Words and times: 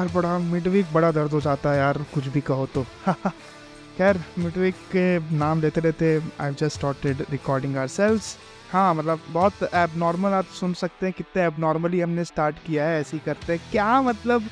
यार 0.00 0.08
बड़ा 0.14 0.38
mid 0.38 0.66
week 0.68 0.92
बड़ा 0.92 1.10
दर्द 1.12 1.30
हो 1.30 1.40
जाता 1.40 1.70
है 1.72 1.78
यार 1.78 1.98
कुछ 2.14 2.26
भी 2.26 2.40
कहो 2.40 2.66
तो। 2.66 2.82
खैर 3.96 4.20
मिड 4.38 4.56
वीक 4.56 4.74
के 4.94 5.34
नाम 5.36 5.60
लेते 5.60 5.80
लेते 5.80 6.08
I 6.40 6.52
just 6.52 6.78
started 6.78 7.20
recording 7.30 7.76
are 7.76 7.88
sales 7.88 8.36
हाँ 8.70 8.94
मतलब 8.94 9.20
बहुत 9.30 9.62
एब 9.74 9.96
नॉर्मल 9.96 10.32
आप 10.32 10.44
सुन 10.60 10.74
सकते 10.74 11.06
हैं 11.06 11.14
कितने 11.18 11.42
एब 11.42 11.58
नॉर्मली 11.58 12.00
हमने 12.00 12.24
स्टार्ट 12.24 12.56
किया 12.66 12.84
है 12.84 13.00
ऐसे 13.00 13.16
ही 13.16 13.22
करते 13.26 13.52
हैं। 13.52 13.60
क्या 13.72 14.00
मतलब 14.02 14.48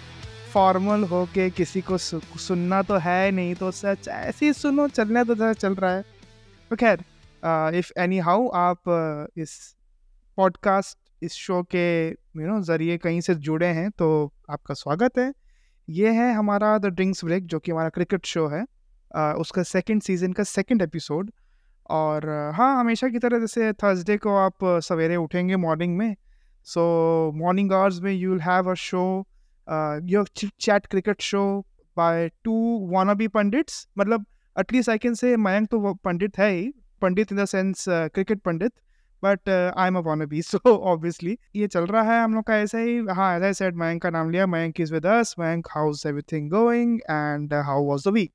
फॉर्मल 0.53 1.05
हो 1.05 1.25
के 1.35 1.49
किसी 1.51 1.81
को 1.81 1.99
सुनना 1.99 2.83
तो 2.83 2.99
है 2.99 3.31
नहीं 3.31 3.55
तो 3.55 3.71
सच 3.71 4.09
ऐसे 4.09 4.47
ही 4.47 4.53
सुनो 4.53 4.89
चलने 4.89 5.25
तो 5.25 5.53
चल 5.55 5.75
रहा 5.75 5.93
है। 5.93 6.05
तो 6.71 6.77
खैर 6.77 7.05
इफ़ 7.79 7.93
एनी 7.99 8.19
हाउ 8.19 8.49
आप 8.59 8.79
uh, 8.79 9.43
इस 9.43 9.59
पॉडकास्ट 10.39 10.99
इस 11.23 11.33
शो 11.33 11.63
के 11.75 11.89
यू 12.09 12.47
नो 12.47 12.61
ज़रिए 12.63 12.97
कहीं 12.99 13.21
से 13.21 13.35
जुड़े 13.35 13.67
हैं 13.67 13.91
तो 13.91 14.09
आपका 14.51 14.75
स्वागत 14.75 15.19
है। 15.19 15.33
ये 15.89 16.11
है 16.13 16.33
हमारा 16.35 16.77
द 16.79 16.87
ड्रिंक्स 16.87 17.25
ब्रेक 17.25 17.47
जो 17.47 17.59
कि 17.59 17.71
हमारा 17.73 17.89
क्रिकेट 17.89 18.27
शो 18.27 18.47
है। 18.47 18.65
आ, 19.17 19.33
उसका 19.33 19.63
सेकंड 19.63 20.03
सीज़न 20.03 20.33
का 20.33 20.43
सेकंड 20.45 20.83
एपिसोड 20.83 21.31
और 21.91 22.29
हाँ 22.55 22.81
हमेशा 22.81 23.09
की 23.09 23.19
तरह 23.19 23.39
जैसे 23.39 23.73
थर्सडे 23.73 24.17
को 24.17 24.35
आप 24.37 24.65
सवेरे 24.65 25.17
उठेंगे 25.17 25.57
मॉर्निंग 25.57 25.97
में 25.97 26.17
सो 26.67 26.83
मॉर्निंग 27.35 27.73
आवर्स 27.73 28.01
में 28.01 28.13
you 28.13 28.31
will 28.31 28.41
have 28.41 28.71
a 28.71 28.75
show 28.75 29.05
your 30.05 30.29
chat 30.37 30.87
cricket 30.87 31.21
show 31.21 31.45
by 31.97 32.29
two 32.45 32.53
wannabe 33.15 33.29
pundits 33.29 33.87
मतलब 33.99 34.27
at least 34.57 34.91
I 34.91 34.99
can 34.99 35.15
say 35.15 35.37
Mayank 35.37 35.69
तो 35.69 35.95
पंडित 35.95 36.39
है 36.39 36.51
ही 36.51 36.71
पंडित 37.03 37.33
in 37.33 37.39
the 37.39 37.45
sense 37.45 37.85
cricket 37.89 38.41
pundit. 38.41 38.73
But 39.23 39.49
I 39.49 39.87
am 39.89 39.97
a 39.99 40.01
wannabe 40.27 40.43
so 40.43 40.59
obviously 40.69 41.37
ये 41.57 41.67
चल 41.69 41.87
रहा 41.87 42.03
है 42.13 42.23
हम 42.23 42.35
लोग 42.35 42.45
का 42.47 42.57
ऐसा 42.59 42.79
ही। 42.79 42.99
हाँ 43.11 43.35
एज 43.37 43.43
आई 43.45 43.55
सेड 43.55 43.77
मयंक 43.77 44.03
का 44.03 44.11
नाम 44.11 44.31
लिया, 44.31 44.47
Mayank 44.47 44.81
is 44.81 44.93
with 44.95 45.07
us 45.09 45.35
Mayank 45.39 45.69
how 45.71 45.91
is 45.91 46.07
everything 46.09 46.51
going 46.51 47.01
and 47.01 47.55
how 47.67 47.85
was 47.87 48.05
the 48.09 48.13
week 48.15 48.33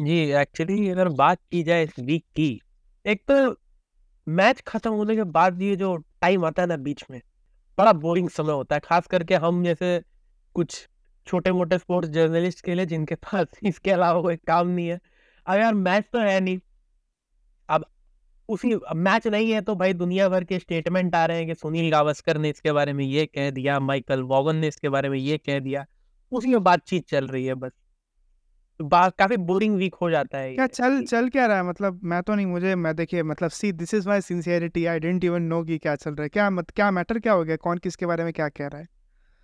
ji 0.00 0.18
actually 0.40 0.88
अगर 0.90 1.08
बात 1.18 1.38
की 1.52 1.62
जाए 1.62 1.84
इस 1.84 1.98
वीक 2.00 2.24
की, 2.36 2.60
एक 3.04 3.22
तो 3.30 3.56
मैच 4.26 4.60
खत्म 4.68 4.90
होने 4.92 5.16
के 5.16 5.22
बाद 5.32 5.62
ये 5.62 5.76
जो 5.76 5.96
टाइम 5.96 6.44
आता 6.44 6.62
है 6.62 6.68
ना 6.68 6.76
बीच 6.78 7.04
में, 7.10 7.20
बड़ा 7.78 7.92
बोरिंग 7.94 8.28
समय 8.30 8.52
होता 8.52 8.74
है। 8.76 8.80
खास 8.84 9.06
करके 9.06 9.34
हम 9.36 9.62
जैसे 9.64 10.00
कुछ 10.56 10.86
छोटे 11.26 11.52
मोटे 11.52 11.78
स्पोर्ट्स 11.78 12.10
जर्नलिस्ट 12.10 12.64
के 12.64 12.74
लिए 12.74 12.86
जिनके 12.86 13.14
पास 13.16 13.46
इसके 13.64 13.90
अलावा 13.90 14.20
कोई 14.22 14.36
काम 14.46 14.68
नहीं 14.68 14.88
है। 14.88 14.98
अब 15.46 15.58
यार 15.58 15.74
मैच 15.76 16.04
तो 16.12 16.18
है 16.20 16.38
नहीं। 16.40 16.58
उसी 18.48 18.74
मैच 18.96 19.26
नहीं 19.26 19.50
है 19.52 19.60
तो 19.60 19.74
भाई 19.74 19.92
दुनिया 19.92 20.28
भर 20.28 20.44
के 20.44 20.58
स्टेटमेंट 20.58 21.14
आ 21.14 21.24
रहे 21.26 21.36
हैं 21.38 21.46
कि 21.46 21.54
सुनील 21.54 21.90
गावस्कर 21.90 22.38
ने 22.38 22.50
इसके 22.50 22.72
बारे 22.72 22.92
में 22.92 23.04
ये 23.04 23.26
कह 23.26 23.50
दिया 23.50 23.78
माइकल 23.80 24.22
वॉगन 24.22 24.56
ने 24.56 24.68
इसके 24.68 24.88
बारे 24.88 25.08
में 25.08 25.18
ये 25.18 25.38
कह 25.38 25.58
दिया 25.60 25.84
उसी 26.32 26.48
में 26.48 26.62
बातचीत 26.62 27.08
चल 27.08 27.26
रही 27.26 27.44
है 27.46 27.54
बस। 27.54 27.72
बात 28.80 29.14
काफ़ी 29.18 29.36
बोरिंग 29.36 29.76
वीक 29.76 29.94
हो 29.94 30.10
जाता 30.10 30.38
है 30.38 30.54
क्या 30.54 30.66
चल 30.66 31.02
चल 31.02 31.28
क्या 31.28 31.46
रहा 31.46 31.56
है? 31.56 31.62
मतलब 31.62 32.00
मैं 32.04 32.22
तो 32.22 32.34
नहीं 32.34 32.46
मुझे 32.46 32.74
मैं 32.74 32.94
देखिए 32.96 33.22
मतलब 33.22 33.50
see 33.50 33.72
this 33.72 33.94
is 33.94 34.08
my 34.08 34.20
sincerity 34.20 34.84
I 34.86 34.98
didn't 35.00 35.24
even 35.24 35.42
know 35.42 35.62
कि 35.64 35.78
क्या 35.78 35.94
चल 35.96 36.10
रहा 36.10 36.22
है। 36.22 36.28
क्या 36.28 36.48
मत 36.50 36.70
क्या 36.70 36.90
मैटर 36.90 37.18
क्या 37.18 37.32
हो 37.32 37.44
गया? 37.44 37.56
कौन 37.56 37.78
किसके 37.78 38.06
बारे 38.06 38.24
में 38.24 38.32
क्या 38.32 38.48
कह 38.48 38.66
रहा 38.66 38.80
है? 38.80 38.86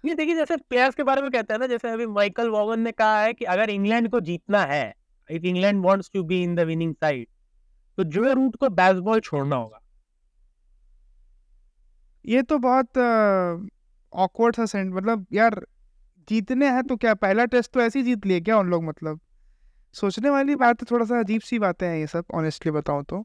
ये 0.05 0.15
देखिए 0.15 0.35
जैसे 0.37 0.57
प्लेयर्स 0.57 0.95
के 0.95 1.03
बारे 1.03 1.23
में 1.23 1.31
कहते 1.31 1.55
हैं 1.55 1.59
ना 1.61 1.67
जैसे 1.67 1.91
अभी 1.91 2.07
माइकल 2.07 2.49
वॉगन 2.49 2.81
ने 2.81 2.93
कहा 2.93 3.21
है 3.23 3.33
कि 3.33 3.45
अगर 3.45 3.71
इंग्लैंड 3.71 4.09
को 4.11 4.21
जीतना 4.21 4.63
है 4.65 4.85
if 5.31 5.45
England 5.45 5.85
wants 5.85 6.11
to 6.15 6.23
be 6.23 6.43
in 6.43 6.55
the 6.55 6.61
winning 6.61 6.95
side 6.95 7.27
तो 7.99 8.05
जो 8.07 8.33
रूट 8.33 8.57
को 8.57 8.69
बेसबॉल 8.71 9.21
छोड़ना 9.21 9.57
होगा। 9.57 9.79
ये 12.25 12.43
तो 12.43 12.59
बहुत 12.61 12.99
ऑकवर्ड 14.13 14.57
सा 14.57 14.67
सेंट 14.67 14.95
मतलब 14.95 15.27
यार 15.33 15.61
जीतने 16.29 16.69
हैं 16.71 16.83
तो 16.85 16.97
क्या, 16.97 17.15
पहला 17.15 17.45
टेस्ट 17.47 17.73
तो 17.73 17.81
ऐसे 17.81 17.99
ही 17.99 18.05
जीत 18.05 18.27
लिए 18.27 18.41
क्या 18.41 18.59
उन 18.59 18.71
लोग 18.71 18.85
मतलब? 18.85 19.21
सोचने 19.95 20.31
वाली 20.31 20.55
बात 20.57 20.83
है, 20.83 20.87
थोड़ा 20.91 21.05
सा 21.07 21.19
अजीब 21.21 21.41
सी 21.41 21.59
बातें 21.59 21.87
हैं 21.87 21.97
ये 21.97 22.07
सब 22.07 22.25
ऑनेस्टली 22.35 22.73
बताऊँ 22.73 23.05
तो। 23.05 23.23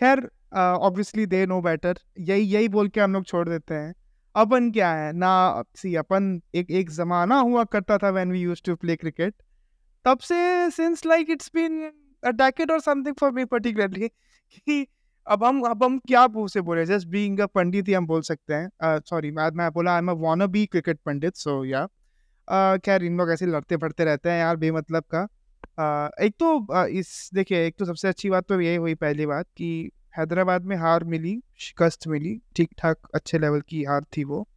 खैर 0.00 0.28
ऑब्वियसली 0.54 1.26
दे 1.26 1.44
नो 1.46 1.60
बेटर 1.62 1.98
यही 2.20 2.42
यही 2.44 2.68
बोल 2.68 2.88
के 2.88 3.00
हम 3.00 3.12
लोग 3.12 3.24
छोड़ 3.26 3.48
देते 3.48 3.74
हैं। 3.74 3.94
अपन 4.34 4.70
क्या 4.72 4.90
है, 4.92 5.12
ना 5.12 5.62
सी, 5.76 5.94
अपन 5.96 6.40
एक 6.54 6.70
एक 6.72 6.90
ज़माना 6.90 7.38
हुआ 7.40 7.64
करता 7.64 7.98
था 7.98 8.10
when 8.10 8.32
we 8.32 8.40
use 8.40 8.62
to 8.64 8.76
play 8.76 8.96
cricket 8.96 9.34
तब 10.04 10.18
से 10.20 10.70
since 10.70 11.06
like 11.06 11.30
it's 11.30 11.50
been 11.54 11.80
a 12.24 12.32
or 12.70 12.80
something 12.80 13.14
for 13.22 13.32
me 13.32 13.46
particularly 13.46 14.08
कि 14.58 14.86
अब 15.26 15.44
हम 15.44 15.62
अब 15.62 15.84
हम 15.84 15.98
क्या 15.98 16.28
से 16.36 16.60
बोले? 16.60 16.86
जस्ट 16.86 17.08
बीइंग 17.08 17.40
अ 17.40 17.46
पंडित 17.46 17.88
ही 17.88 17.92
हम 17.92 18.06
बोल 18.06 18.22
सकते 18.22 18.54
हैं। 18.54 18.70
सॉरी 18.98 19.30
uh, 19.30 19.36
मैं 19.36 19.50
मैं 19.50 19.70
बोला 19.70 19.92
I 19.92 19.98
am 19.98 20.08
a 20.08 20.14
wanna 20.14 20.46
be 20.46 20.66
cricket 20.66 20.98
pundit 21.06 21.36
so 21.36 21.64
या 21.64 21.88
खैर 22.76 23.04
इन 23.04 23.18
लोग 23.18 23.30
ऐसे 23.30 23.46
लड़ते 23.46 23.76
पड़ते 23.76 24.04
रहते 24.04 24.30
हैं 24.30 24.38
यार 24.38 24.56
बेमतलब 24.56 25.04
का। 25.14 25.28
uh, 25.80 26.24
एक 26.24 26.34
तो 26.38 26.66
uh, 26.74 26.86
इस 26.86 27.30
देखिए 27.34 27.66
एक 27.66 27.76
तो 27.78 27.84
सबसे 27.84 28.08
अच्छी 28.08 28.30
बात 28.30 28.44
तो 28.44 28.60
यही 28.60 28.76
हुई 28.76 28.94
पहली 28.94 29.26
बात 29.26 29.46
कि 29.56 29.90
हैदराबाद 30.18 30.64
में 30.64 30.76
हार 30.76 31.04
मिली 31.04 31.42
शिकस्त 31.58 32.08
मिली 32.08 32.42
ठीक 32.56 32.70
ठाक 32.78 32.96
अच्छे 33.14 33.38
लेवल 33.38 33.60
की 33.60 33.84
हार 33.84 34.04
थी 34.16 34.24
वो। 34.24 34.48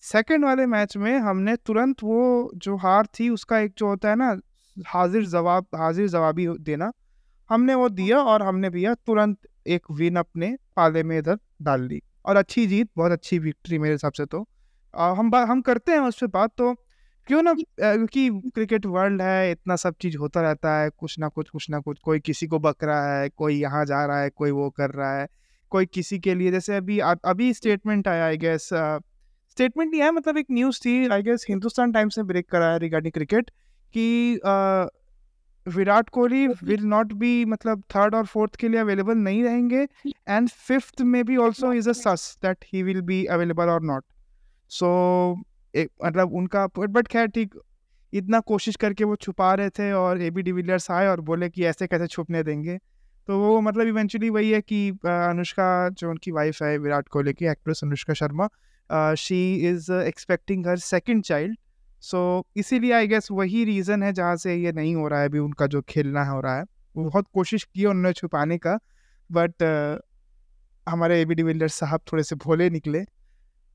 सेकंड 0.00 0.44
वाले 0.44 0.66
मैच 0.66 0.96
में 0.96 1.18
हमने 1.18 1.56
तुरंत 1.56 2.02
वो 2.02 2.50
जो 2.54 2.76
हार 2.76 3.06
थी 3.06 3.28
उसका 3.28 3.58
एक 3.58 3.74
जो 3.78 3.86
होता 3.86 4.10
है 4.10 4.16
ना 4.16 4.40
हाजिर 4.76 5.26
जवाब 5.26 5.66
हाजिर 5.76 6.08
जवाबी 6.08 6.46
देना। 6.60 6.90
हमने 7.50 7.74
वो 7.74 7.88
दिया 7.90 8.18
और 8.22 8.42
हमने 8.42 8.70
भैया 8.70 8.94
तुरंत 8.96 9.38
एक 9.66 9.90
विन 9.92 10.16
अपने 10.16 10.56
पाले 10.76 11.02
में 11.02 11.18
इधर 11.18 11.38
डाल 11.62 11.82
ली 11.82 12.00
और 12.24 12.36
अच्छी 12.36 12.66
जीत 12.66 12.88
बहुत 12.96 13.12
अच्छी 13.12 13.38
विक्ट्री 13.38 13.78
मेरे 13.78 13.94
हिसाब 13.94 14.12
से 14.12 14.24
तो। 14.26 14.46
आ, 14.94 15.12
हम 15.12 15.34
हम 15.34 15.60
करते 15.60 15.92
हैं 15.92 16.00
उस 16.00 16.18
पर 16.20 16.26
बात 16.26 16.50
तो। 16.58 16.74
क्यों 17.28 17.42
ना 17.42 17.52
क्योंकि 17.54 18.28
क्रिकेट 18.54 18.86
वर्ल्ड 18.86 19.22
है 19.22 19.50
इतना 19.50 19.76
सब 19.76 19.94
चीज़ 20.00 20.16
होता 20.16 20.40
रहता 20.42 20.76
है 20.78 20.90
कुछ 20.90 21.18
ना 21.18 21.28
कुछ 21.28 21.48
कुछ 21.48 21.68
ना 21.70 21.78
कुछ। 21.80 21.98
कोई 21.98 22.20
किसी 22.20 22.46
को 22.46 22.58
बक 22.58 22.84
रहा 22.84 23.18
है 23.18 23.28
कोई 23.28 23.54
यहाँ 23.60 23.84
जा 23.84 24.04
रहा 24.06 24.20
है 24.20 24.30
कोई 24.30 24.50
वो 24.50 24.68
कर 24.70 24.90
रहा 24.90 25.18
है। 25.20 25.26
कोई 25.72 25.86
किसी 25.86 26.18
के 26.18 26.34
लिए 26.34 26.50
जैसे 26.50 26.76
अभी 26.76 26.98
अभी 27.00 27.52
स्टेटमेंट 27.54 28.08
आया 28.08 28.24
आई 28.26 28.36
गेस 28.36 28.68
स्टेटमेंट 29.50 29.90
नहीं 29.90 30.02
है 30.02 30.10
मतलब 30.10 30.38
एक 30.38 30.46
न्यूज़ 30.50 30.80
थी 30.80 31.06
आई 31.08 31.22
गेस 31.22 31.46
हिंदुस्तान 31.48 31.92
टाइम्स 31.92 32.18
ने 32.18 32.24
ब्रेक 32.24 32.48
कराया 32.50 32.76
रिगार्डिंग 32.76 33.12
क्रिकेट 33.12 33.50
कि 33.98 34.40
Virat 35.66 36.08
Kohli 36.08 36.46
will 36.46 36.84
not 36.84 37.12
be 37.12 37.44
मतलब 37.44 37.82
थर्ड 37.96 38.14
और 38.14 38.26
फोर्थ 38.26 38.56
के 38.56 38.68
लिए 38.68 38.80
अवेलेबल 38.80 39.14
नहीं 39.14 39.44
रहेंगे 39.44 39.86
एंड 40.28 40.48
फिफ्थ 40.48 41.02
में 41.02 41.24
भी 41.24 41.36
also 41.36 41.72
is 41.72 41.88
a 41.90 41.92
sus 41.92 42.38
that 42.42 42.64
he 42.72 42.82
will 42.82 43.00
be 43.00 43.24
available 43.24 43.64
और 43.64 43.82
नॉट 43.82 44.04
सो 44.68 44.88
मतलब 46.04 46.32
उनका 46.32 46.66
बट 46.78 47.08
खैर 47.08 47.26
ठीक 47.26 47.54
इतना 48.12 48.40
कोशिश 48.40 48.76
करके 48.76 49.04
वो 49.04 49.16
छुपा 49.16 49.54
रहे 49.54 49.70
थे 49.70 49.92
और 49.92 50.22
ए 50.22 50.30
बी 50.30 50.42
डिविलियर्स 50.42 50.90
आए 50.90 51.06
और 51.06 51.20
बोले 51.20 51.48
कि 51.50 51.64
ऐसे 51.64 51.86
कैसे 51.86 52.06
छुपने 52.06 52.42
देंगे। 52.42 52.78
तो 53.26 53.38
वो 53.38 53.60
मतलब 53.60 53.86
इवेंचुअली 53.86 54.30
वही 54.30 54.50
है 54.50 54.60
कि 54.60 54.90
अनुष्का 55.04 55.88
जो 55.88 56.10
उनकी 56.10 56.30
वाइफ 56.30 56.62
है 56.62 56.78
विराट 56.78 57.08
कोहली 57.08 57.32
की 57.32 57.44
actress 57.44 57.80
Anushka 57.84 58.14
Sharma 58.14 58.48
she 59.14 59.56
is 59.68 59.92
expecting 59.92 60.66
her 60.66 60.76
second 60.76 61.22
child 61.22 61.58
so 62.06 62.18
so, 62.40 62.58
इसीलिए 62.58 62.92
आई 62.92 63.06
गेस 63.06 63.28
वही 63.30 63.64
रीज़न 63.64 64.02
है 64.02 64.12
जहाँ 64.12 64.36
से 64.36 64.54
ये 64.54 64.72
नहीं 64.72 64.94
हो 64.94 65.08
रहा 65.08 65.20
है 65.20 65.28
अभी 65.28 65.38
उनका 65.38 65.66
जो 65.66 65.82
खेलना 65.82 66.24
हो 66.24 66.40
रहा 66.40 66.58
है। 66.58 66.64
वो 66.96 67.04
बहुत 67.04 67.26
कोशिश 67.34 67.64
की 67.64 67.84
उन्होंने 67.84 68.12
छुपाने 68.12 68.58
का 68.58 68.78
बट 69.30 69.62
uh, 69.62 70.00
हमारे 70.86 71.20
ए 71.20 71.24
बी 71.24 71.34
डिविलियर्स 71.34 71.74
साहब 71.74 72.00
थोड़े 72.12 72.22
से 72.22 72.36
भोले 72.36 72.70
निकले। 72.70 73.04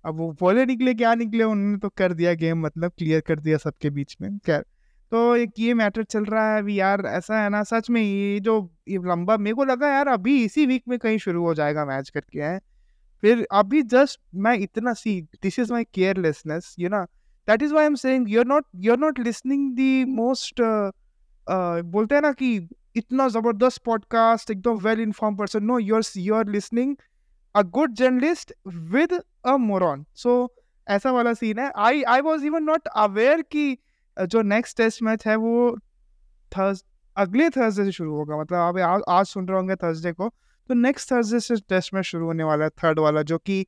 अब 0.06 0.18
वो 0.18 0.32
भोले 0.40 0.66
निकले 0.66 0.94
क्या 0.94 1.14
निकले 1.16 1.44
उन्होंने 1.44 1.78
तो 1.78 1.90
कर 1.90 2.14
दिया 2.14 2.34
गेम 2.34 2.66
मतलब 2.66 2.92
क्लियर 2.98 3.22
कर 3.22 3.40
दिया 3.40 3.58
सबके 3.58 3.90
बीच 3.90 4.16
में। 4.22 4.38
खैर 4.38 4.66
तो 5.12 5.36
एक 5.36 5.60
ये 5.60 5.74
मैटर 5.74 6.04
चल 6.04 6.26
रहा 6.26 6.52
है 6.54 6.60
अभी 6.60 6.80
यार 6.80 7.06
ऐसा 7.08 7.42
है 7.42 7.50
ना 7.50 7.64
सच 7.64 7.90
में 7.90 8.02
ये 8.02 8.40
जो 8.40 8.54
ये 8.90 8.98
लंबा 9.08 9.38
मेरे 9.38 9.56
को 9.56 9.64
लगा 9.66 9.88
यार 9.88 10.08
अभी 10.08 10.44
इसी 10.46 10.66
वीक 10.66 10.84
में 10.88 10.98
कहीं 11.00 11.18
शुरू 11.18 11.44
हो 11.44 11.54
जाएगा 11.54 11.86
मैच 11.86 12.10
करके 12.10 12.42
है। 12.42 12.60
फिर 13.24 13.46
अभी 13.52 13.82
जस्ट 13.84 14.20
मैं 14.36 14.58
इतना 14.60 14.94
see 14.94 15.22
this 15.44 15.60
is 15.60 15.74
my 15.74 15.84
carelessness 15.94 16.76
you 16.80 16.90
know 16.90 17.06
that 17.48 17.64
is 17.64 17.74
why 17.74 17.86
am 17.86 17.96
saying 17.96 18.30
you 18.30 18.40
are 18.40 18.46
not 18.48 18.66
you 18.76 18.92
are 18.92 19.00
not 19.00 19.20
listening 19.20 19.72
the 19.78 20.06
most 20.10 20.62
बोलते 21.94 22.16
हैं 22.16 22.22
ना 22.22 22.32
कि 22.34 22.56
इतना 22.96 23.28
ज़बरदस्त 23.28 23.82
पॉडकास्ट 23.86 24.52
एकदम 24.52 24.78
well 24.80 25.02
inform 25.02 25.36
person 25.38 25.64
no 25.64 25.80
you 25.80 25.96
are 25.96 26.02
you 26.18 26.36
are 26.36 26.50
listening 26.50 26.96
a 27.56 27.62
good 27.78 27.94
journalist 27.96 28.54
with 28.68 29.20
a 29.46 29.56
moron 29.60 30.06
so 30.16 30.34
ऐसा 30.88 31.12
वाला 31.12 31.34
scene 31.34 31.60
है। 31.60 31.72
I 31.78 32.02
I 32.04 32.22
was 32.22 32.46
even 32.46 32.64
not 32.64 32.88
aware 32.88 33.42
कि 33.52 33.78
जो 34.18 34.42
नेक्स्ट 34.44 34.78
टेस्ट 34.78 35.02
मैच 35.04 35.26
है 35.28 35.36
वो 35.36 35.78
थर्स 36.52 36.84
अगले 37.18 37.50
थर्सडे 37.50 37.84
से 37.86 37.92
शुरू 37.92 38.16
होगा। 38.16 38.40
मतलब 38.40 38.58
आप 38.58 38.78
आज 38.78 39.02
आज 39.10 39.26
सुन 39.26 39.48
रहे 39.48 39.58
होंगे 39.58 39.76
थर्सडे 39.76 40.12
को। 40.12 40.30
तो 40.70 40.74
नेक्स्ट 40.74 41.12
थर्सडे 41.12 41.40
से 41.40 41.56
टेस्ट 41.70 41.94
मैच 41.94 42.06
शुरू 42.06 42.26
होने 42.26 42.44
वाला 42.44 42.64
है 42.64 42.70
थर्ड 42.84 43.00
वाला, 43.00 43.22
जो 43.22 43.38
कि 43.38 43.66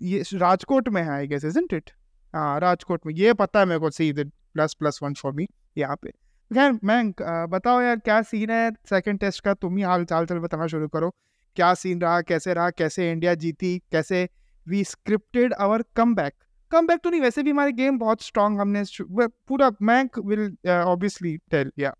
ये 0.00 0.22
राजकोट 0.34 0.88
में 0.88 1.02
है 1.02 1.10
आई 1.10 1.26
गेस 1.26 1.44
इजंट 1.44 1.72
इट 1.72 1.90
हाँ 2.34 2.58
राजकोट 2.60 3.06
में। 3.06 3.14
ये 3.14 3.32
पता 3.34 3.60
है 3.60 3.66
मेरे 3.66 3.80
को 3.80 3.90
C 3.90 4.12
plus 4.14 4.74
plus 4.74 4.98
one 5.02 5.14
for 5.14 5.32
me 5.32 5.46
यहाँ 5.76 5.96
पे। 6.02 6.10
खैर, 6.50 6.78
मैं 6.84 7.12
बताओ 7.50 7.80
यार, 7.82 7.96
क्या 7.98 8.20
सीन 8.22 8.50
है 8.50 8.70
सेकंड 8.90 9.18
टेस्ट 9.20 9.44
का? 9.44 9.54
तुम 9.54 9.76
ही 9.76 9.82
हाल 9.82 10.04
चाल 10.04 10.26
चल 10.26 10.38
बताना 10.38 10.66
शुरू 10.66 10.88
करो। 10.88 11.10
क्या 11.56 11.72
सीन 11.74 12.00
रहा, 12.00 12.20
कैसे 12.22 12.54
रहा, 12.54 12.70
कैसे 12.72 13.10
इंडिया 13.12 13.34
जीती, 13.36 13.78
कैसे 13.92 14.28
we 14.66 14.82
scripted 14.84 15.52
our 15.54 15.84
comeback 16.14 16.34
comeback 16.86 17.00
तो 17.00 17.10
नहीं, 17.10 17.20
वैसे 17.20 17.42
भी 17.42 17.50
हमारे 17.50 17.72
गेम 17.72 17.98
बहुत 17.98 18.22
स्ट्रांग 18.22 18.58
हमने 18.60 18.82
पूरा 19.10 19.70
मैंक 19.82 20.18
विल 20.18 20.42
ऑब्वियसली 20.68 21.36
टेल 21.50 21.70
या 21.78 21.94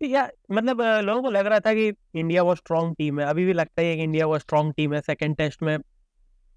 या 0.00 0.28
मतलब 0.52 0.80
लोगों 1.04 1.22
को 1.22 1.30
लग 1.30 1.46
रहा 1.46 1.60
था 1.60 1.72
कि 1.74 1.86
इंडिया 2.14 2.42
वो 2.42 2.54
स्ट्रॉन्ग 2.54 2.94
टीम 2.98 3.20
है। 3.20 3.26
अभी 3.26 3.44
भी 3.44 3.52
लगता 3.52 3.82
है 3.82 3.96
कि 3.96 4.02
इंडिया 4.02 4.26
वो 4.26 4.38
स्ट्रॉन्ग 4.38 4.74
टीम 4.76 4.94
है 4.94 5.00
सेकंड 5.00 5.36
टेस्ट 5.36 5.62
में। 5.62 5.76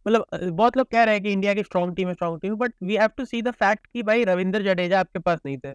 मतलब 0.07 0.25
बहुत 0.43 0.77
लोग 0.77 0.87
कह 0.87 1.03
रहे 1.03 1.15
हैं 1.15 1.23
कि 1.23 1.31
इंडिया 1.31 1.53
की 1.53 1.63
स्ट्रॉन्ग 1.63 1.95
टीम 1.95 2.07
है 2.07 2.13
strong 2.13 2.41
team 2.41 2.55
but 2.55 2.73
we 2.83 2.95
have 2.95 3.09
to 3.17 3.25
see 3.25 3.41
the 3.41 3.51
fact 3.51 3.87
कि 3.87 4.03
भाई 4.03 4.23
रविंद्र 4.23 4.63
जडेजा 4.63 4.99
आपके 4.99 5.19
पास 5.19 5.39
नहीं 5.45 5.57
थे 5.57 5.71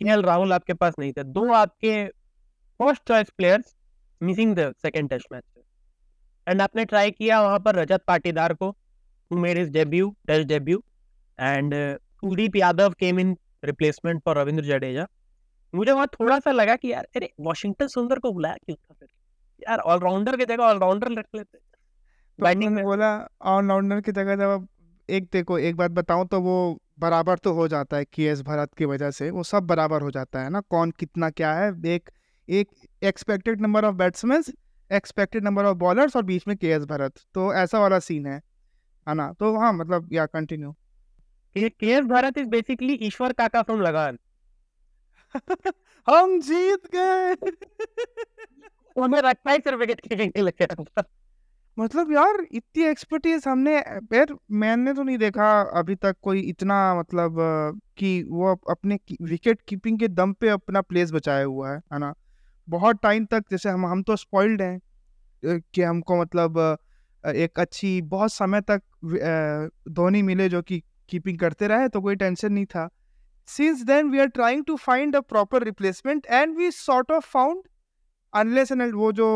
के 0.00 0.20
राहुल 0.22 0.52
आपके 0.52 0.74
पास 0.74 0.94
नहीं 0.98 1.12
थे, 1.12 1.24
दो 1.24 1.52
आपके 1.52 2.06
first 2.80 3.02
choice 3.08 3.30
players 3.30 3.74
missing 4.20 4.54
the 4.56 4.72
second 4.82 5.10
test 5.10 5.26
match 5.32 5.44
and 6.46 6.62
आपने 6.62 6.84
ट्राई 6.84 7.10
किया 7.10 7.40
वहाँ 7.42 7.58
पर 7.60 7.74
रजत 7.74 8.02
पाटीदार 8.06 8.54
को 8.54 8.74
made 9.30 9.58
his 9.58 9.70
debut 9.70 10.10
test 10.26 10.48
debut 10.48 10.82
and 11.38 11.74
Kuldeep 12.20 12.56
Yadav 12.56 12.90
came 12.90 13.20
in 13.20 13.36
replacement 13.64 14.22
for 14.24 14.38
Ravindra 14.38 14.64
Jadeja. 14.64 15.06
मुझे 15.74 15.92
वहाँ 15.92 16.06
थोड़ा 16.06 16.38
सा 16.38 16.52
लगा 16.52 16.76
कि 16.76 16.92
यार, 16.92 17.06
अरे, 17.16 17.30
वॉशिंगटन 17.40 17.86
सुंदर 17.86 18.18
को 18.18 18.32
बुलाया 18.32 18.54
क्यों 18.54 18.76
था 18.76 18.94
फिर? 19.00 19.08
यार 19.62 19.78
ऑलराउंडर 19.78 20.36
की 20.36 20.44
जगह 20.44 20.64
ऑलराउंडर 20.64 21.12
रख 21.12 21.26
लेते। 21.36 21.58
तो 22.38 22.44
बैटिंग 22.44 22.72
में 22.72 22.84
बोला 22.84 23.08
ऑलराउंडर 23.46 24.00
की 24.00 24.12
जगह 24.12 24.36
जब 24.36 24.66
एक 25.08 25.28
देखो 25.32 25.58
एक 25.60 25.76
बात 25.76 25.90
बताऊँ 25.90 26.26
तो 26.28 26.40
वो 26.40 26.54
बराबर 26.98 27.38
तो 27.38 27.52
हो 27.52 27.66
जाता 27.68 27.96
है 27.96 28.04
के 28.04 28.24
एस 28.26 28.42
भरत 28.42 28.74
की 28.74 28.84
वजह 28.84 29.10
से 29.10 29.30
वो 29.30 29.42
सब 29.44 29.66
बराबर 29.66 30.02
हो 30.02 30.10
जाता 30.10 30.42
है 30.42 30.50
ना 30.50 30.60
कौन 30.70 30.90
कितना 30.98 31.30
क्या 31.32 31.52
है 31.54 31.70
एक 31.88 32.10
एक 32.48 32.68
expected 33.02 33.60
number 33.60 33.84
of 33.84 33.94
batsman 33.96 34.42
expected 34.90 35.44
number 35.44 35.64
of 35.64 35.76
bowlers 35.78 36.16
और 36.16 36.22
बीच 36.24 36.46
में 36.48 36.56
के 36.56 36.68
एस 36.70 36.84
भरत 36.86 37.20
तो 37.34 37.52
ऐसा 37.54 37.80
वाला 37.80 37.98
सीन 38.00 38.26
है 38.26 38.40
है 39.06 39.14
ना? 39.16 39.32
तो 39.32 39.56
हाँ 39.58 39.72
मतलब 39.74 40.08
या 40.12 40.26
continue 40.28 40.74
K 41.56 41.86
S 41.88 42.04
Bharat 42.06 42.38
is 42.38 42.48
basically 42.48 42.94
Ishwar 43.02 43.32
Kaka 43.34 43.62
from 43.62 43.80
Lagaan 43.82 44.18
हम 46.08 46.38
जीत 46.40 46.86
गए! 46.94 47.34
उन्हें 48.96 49.20
रखा 49.22 49.52
ही 49.52 49.58
सिर्फ़ 49.58 49.78
विकेट 49.80 50.00
कीपिंग 50.02 50.32
के 50.32 50.42
लिए। 50.42 50.66
मतलब 51.78 52.12
यार 52.12 52.46
इतनी 52.52 52.84
एक्सपर्टीज 52.84 53.44
हमने 53.48 53.74
यार 53.76 54.34
मैंने 54.52 54.92
तो 54.94 55.02
नहीं 55.02 55.18
देखा 55.18 55.60
अभी 55.80 55.94
तक 55.94 56.16
कोई 56.22 56.40
इतना 56.40 56.78
मतलब 56.94 57.36
कि 57.98 58.22
वो 58.22 58.54
अपने 58.70 58.98
विकेट 59.22 59.60
कीपिंग 59.68 59.98
के 60.00 60.08
दम 60.08 60.32
पे 60.32 60.48
अपना 60.48 60.80
प्लेस 60.80 61.12
बचाया 61.12 61.44
हुआ 61.44 61.70
है 61.70 61.78
है 61.92 61.98
ना? 61.98 62.14
बहुत 62.68 62.98
टाइम 63.02 63.24
तक 63.26 63.44
जैसे 63.50 63.68
हम 63.68 63.86
हम 63.86 64.02
तो 64.02 64.16
स्पॉइल्ड 64.16 64.62
हैं 64.62 64.80
कि 65.44 65.82
हमको 65.82 66.20
मतलब 66.20 66.58
एक 67.24 67.60
अच्छी, 67.60 68.00
बहुत 68.02 68.32
समय 68.32 68.60
तक 68.60 68.82
धोनी 69.88 70.22
मिले 70.22 70.48
जो 70.48 70.62
कि 70.62 70.82
कीपिंग 71.10 71.38
करते 71.38 71.66
रहे 71.68 71.88
तो 71.88 72.00
कोई 72.00 72.16
टेंशन 72.16 72.52
नहीं 72.52 72.66
था। 72.66 72.88
Since 73.48 73.84
then 73.86 74.10
we 74.10 74.20
are 74.24 74.30
trying 74.30 74.64
to 74.64 74.76
find 74.78 75.16
a 75.16 75.22
proper 75.34 75.60
replacement 75.60 76.26
and 76.38 76.56
we 76.56 76.70
sort 76.70 77.10
of 77.10 77.24
found 77.26 77.62
unless 78.32 78.72
and 78.72 78.94
वो 78.94 79.12
जो 79.12 79.28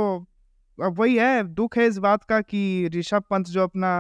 अब 0.79 0.99
वही 0.99 1.15
है 1.17 1.43
दुख 1.45 1.77
है 1.79 1.87
इस 1.87 1.99
बात 1.99 2.25
का 2.25 2.41
कि 2.41 2.89
ऋषभ 2.95 3.23
पंत 3.31 3.47
जो 3.47 3.63
अपना 3.63 3.91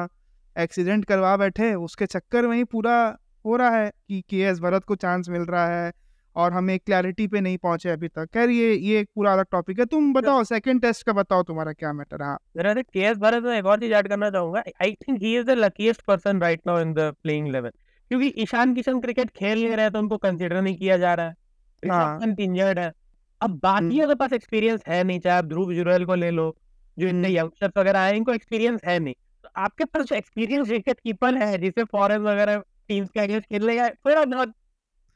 एक्सीडेंट 0.56 1.04
करवा 1.04 1.36
बैठे 1.36 1.72
उसके 1.74 2.06
चक्कर 2.06 2.46
में 2.46 2.56
ही 2.56 2.64
पूरा 2.64 2.96
हो 3.44 3.56
रहा 3.56 3.76
है 3.76 3.90
कि 4.08 4.20
के 4.30 4.40
एस 4.40 4.58
भरत 4.60 4.84
को 4.84 4.94
चांस 4.94 5.28
मिल 5.28 5.42
रहा 5.42 5.66
है 5.68 5.92
और 6.36 6.52
हमें 6.52 6.78
क्लैरिटी 6.78 7.26
पे 7.26 7.40
नहीं 7.40 7.58
पहुँचे 7.58 7.90
अभी 7.90 8.08
तक। 8.08 8.26
खैर 8.34 8.50
ये 8.50 8.74
ये 8.74 8.98
एक 9.00 9.08
पूरा 9.14 9.32
अलग 9.32 9.46
टॉपिक 9.52 9.78
है। 9.78 9.84
तुम 9.86 10.12
बताओ 10.14 10.42
सेकंड 10.44 10.82
टेस्ट 10.82 11.06
का 11.06 11.12
बताओ 11.12 11.42
तुम्हारा 11.42 11.72
क्या 11.72 11.92
मैटर 11.92 12.22
हाँ? 12.22 12.36
मेरा 12.56 12.74
के 12.74 13.00
एस 13.00 13.16
भरत 13.18 13.42
में 13.42 13.58
एक 13.58 13.66
और 13.66 13.80
चीज़ 13.80 13.92
ऐड 13.92 14.08
करना 14.08 14.30
चाहूँगा। 14.30 14.62
I 14.82 14.92
think 15.02 15.22
he 15.22 15.36
is 15.38 15.46
the 15.46 15.50
luckiest 15.58 16.02
person 16.02 16.40
right 16.40 16.60
now 16.66 16.80
in 16.80 16.92
the 16.94 17.12
playing 17.22 17.48
level 17.48 17.70
क्योंकि 18.10 18.32
ईशान 18.38 18.74
किशन 18.74 19.00
क्रिकेट 19.00 19.30
खेल 19.30 19.64
नहीं 19.64 19.76
रहे 19.76 19.90
तो 19.90 19.98
उनको 19.98 20.16
कंसिडर 20.18 20.60
नहीं 20.62 20.76
किया 20.76 20.96
जा 20.96 21.14
रहा 21.14 21.26
है। 21.26 21.34
हाँ। 21.82 22.34
इंजर्ड 22.40 22.78
है। 22.78 22.92
अब 23.40 23.58
बाकी 23.62 24.00
अगर 24.00 24.14
पास 24.14 24.32
एक्सपीरियंस 24.32 24.80
है 24.88 25.02
नहीं 25.04 25.20
चाहे 25.20 25.38
आप 25.38 25.44
ध्रुव 25.44 25.72
जुरेल 25.74 26.04
को 26.04 26.14
ले 26.14 26.30
लो 26.30 26.54
जो 26.96 27.08
इनने 27.08 27.28
यंगस्टर्स 27.30 27.72
वगैरह 27.78 28.00
आए 28.00 28.16
इनको 28.16 28.32
एक्सपीरियंस 28.32 28.80
है 28.86 28.98
नहीं। 28.98 29.14
तो 29.44 29.48
आपके 29.58 29.84
पास 29.86 30.04
जो 30.06 30.16
एक्सपीरियंस 30.16 30.68
विकेट 30.68 31.00
कीपर 31.00 31.36
है 31.38 31.56
जिसे 31.58 31.84
फॉरेन 31.86 32.22
वगैरह 32.22 32.62
टीम्स 32.88 33.08
के 33.10 33.20
अगेंस्ट 33.20 33.46
खेल 33.48 33.66
लेगा 33.66 33.88
फिर 34.04 34.24
बहुत 34.26 34.54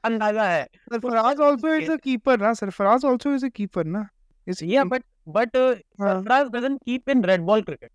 अंदाज़ा 0.04 0.44
है। 0.48 0.64
Sarfaraz 0.64 1.40
also 1.42 1.74
is 1.74 1.90
a 1.92 1.96
keeper 2.04 2.40
ना 2.40 2.52
Sarfaraz 2.54 3.04
also 3.06 3.34
is 3.34 3.46
a 3.46 3.48
keeper 3.56 3.84
ना। 3.86 4.08
Yeah 4.46 4.84
but 4.84 5.02
but 5.28 5.56
Sarfaraz 5.56 6.46
doesn't 6.50 6.80
keep 6.84 7.10
in 7.10 7.24
red 7.24 7.40
ball 7.42 7.62
cricket 7.62 7.90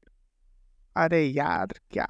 अरे 0.96 1.22
यार 1.26 1.74
क्या 1.92 2.08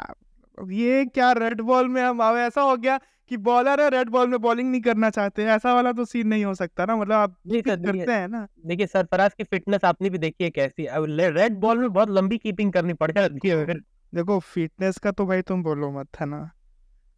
ये 0.71 1.05
क्या 1.05 1.31
रेड 1.33 1.61
बॉल 1.61 1.87
में 1.89 2.01
हम 2.03 2.21
आवे? 2.21 2.41
ऐसा 2.41 2.61
हो 2.61 2.75
गया 2.77 2.99
कि 3.31 3.37
बॉलर 3.39 3.81
है 3.81 3.89
रेड 3.89 4.09
बॉल 4.09 4.27
में 4.29 4.39
बॉलिंग 4.41 4.69
नहीं 4.71 4.81
करना 4.81 5.09
चाहते 5.09 5.45
ऐसा 5.45 5.73
वाला 5.73 5.91
तो 5.91 6.05
सीन 6.05 6.27
नहीं 6.27 6.45
हो 6.45 6.53
सकता 6.55 6.85
ना 6.85 6.95
मतलब 6.95 7.13
आप 7.13 7.35
करते 7.47 8.11
हैं 8.11 8.27
ना। 8.27 8.45
देखिए 8.65 8.87
सरफराज 8.87 9.33
की 9.33 9.43
फिटनेस 9.45 9.85
आपने 9.85 10.09
भी 10.09 10.17
देखी 10.17 10.43
है 10.43 10.49
कैसी? 10.51 10.85
अब 10.85 11.05
रेड 11.09 11.59
बॉल 11.59 11.77
में 11.77 11.91
बहुत 11.93 12.09
लंबी 12.11 12.37
कीपिंग 12.37 12.73
करनी 12.73 12.93
पड़ 12.95 13.11
जाती 13.11 13.47
है 13.47 13.65
देखो 14.13 14.39
फिटनेस 14.41 14.97
का 14.97 15.11
तो 15.11 15.25
भाई 15.25 15.41
तुम 15.43 15.63
बोलो 15.63 15.91
मत 15.91 16.19
है 16.19 16.25
ना? 16.25 16.49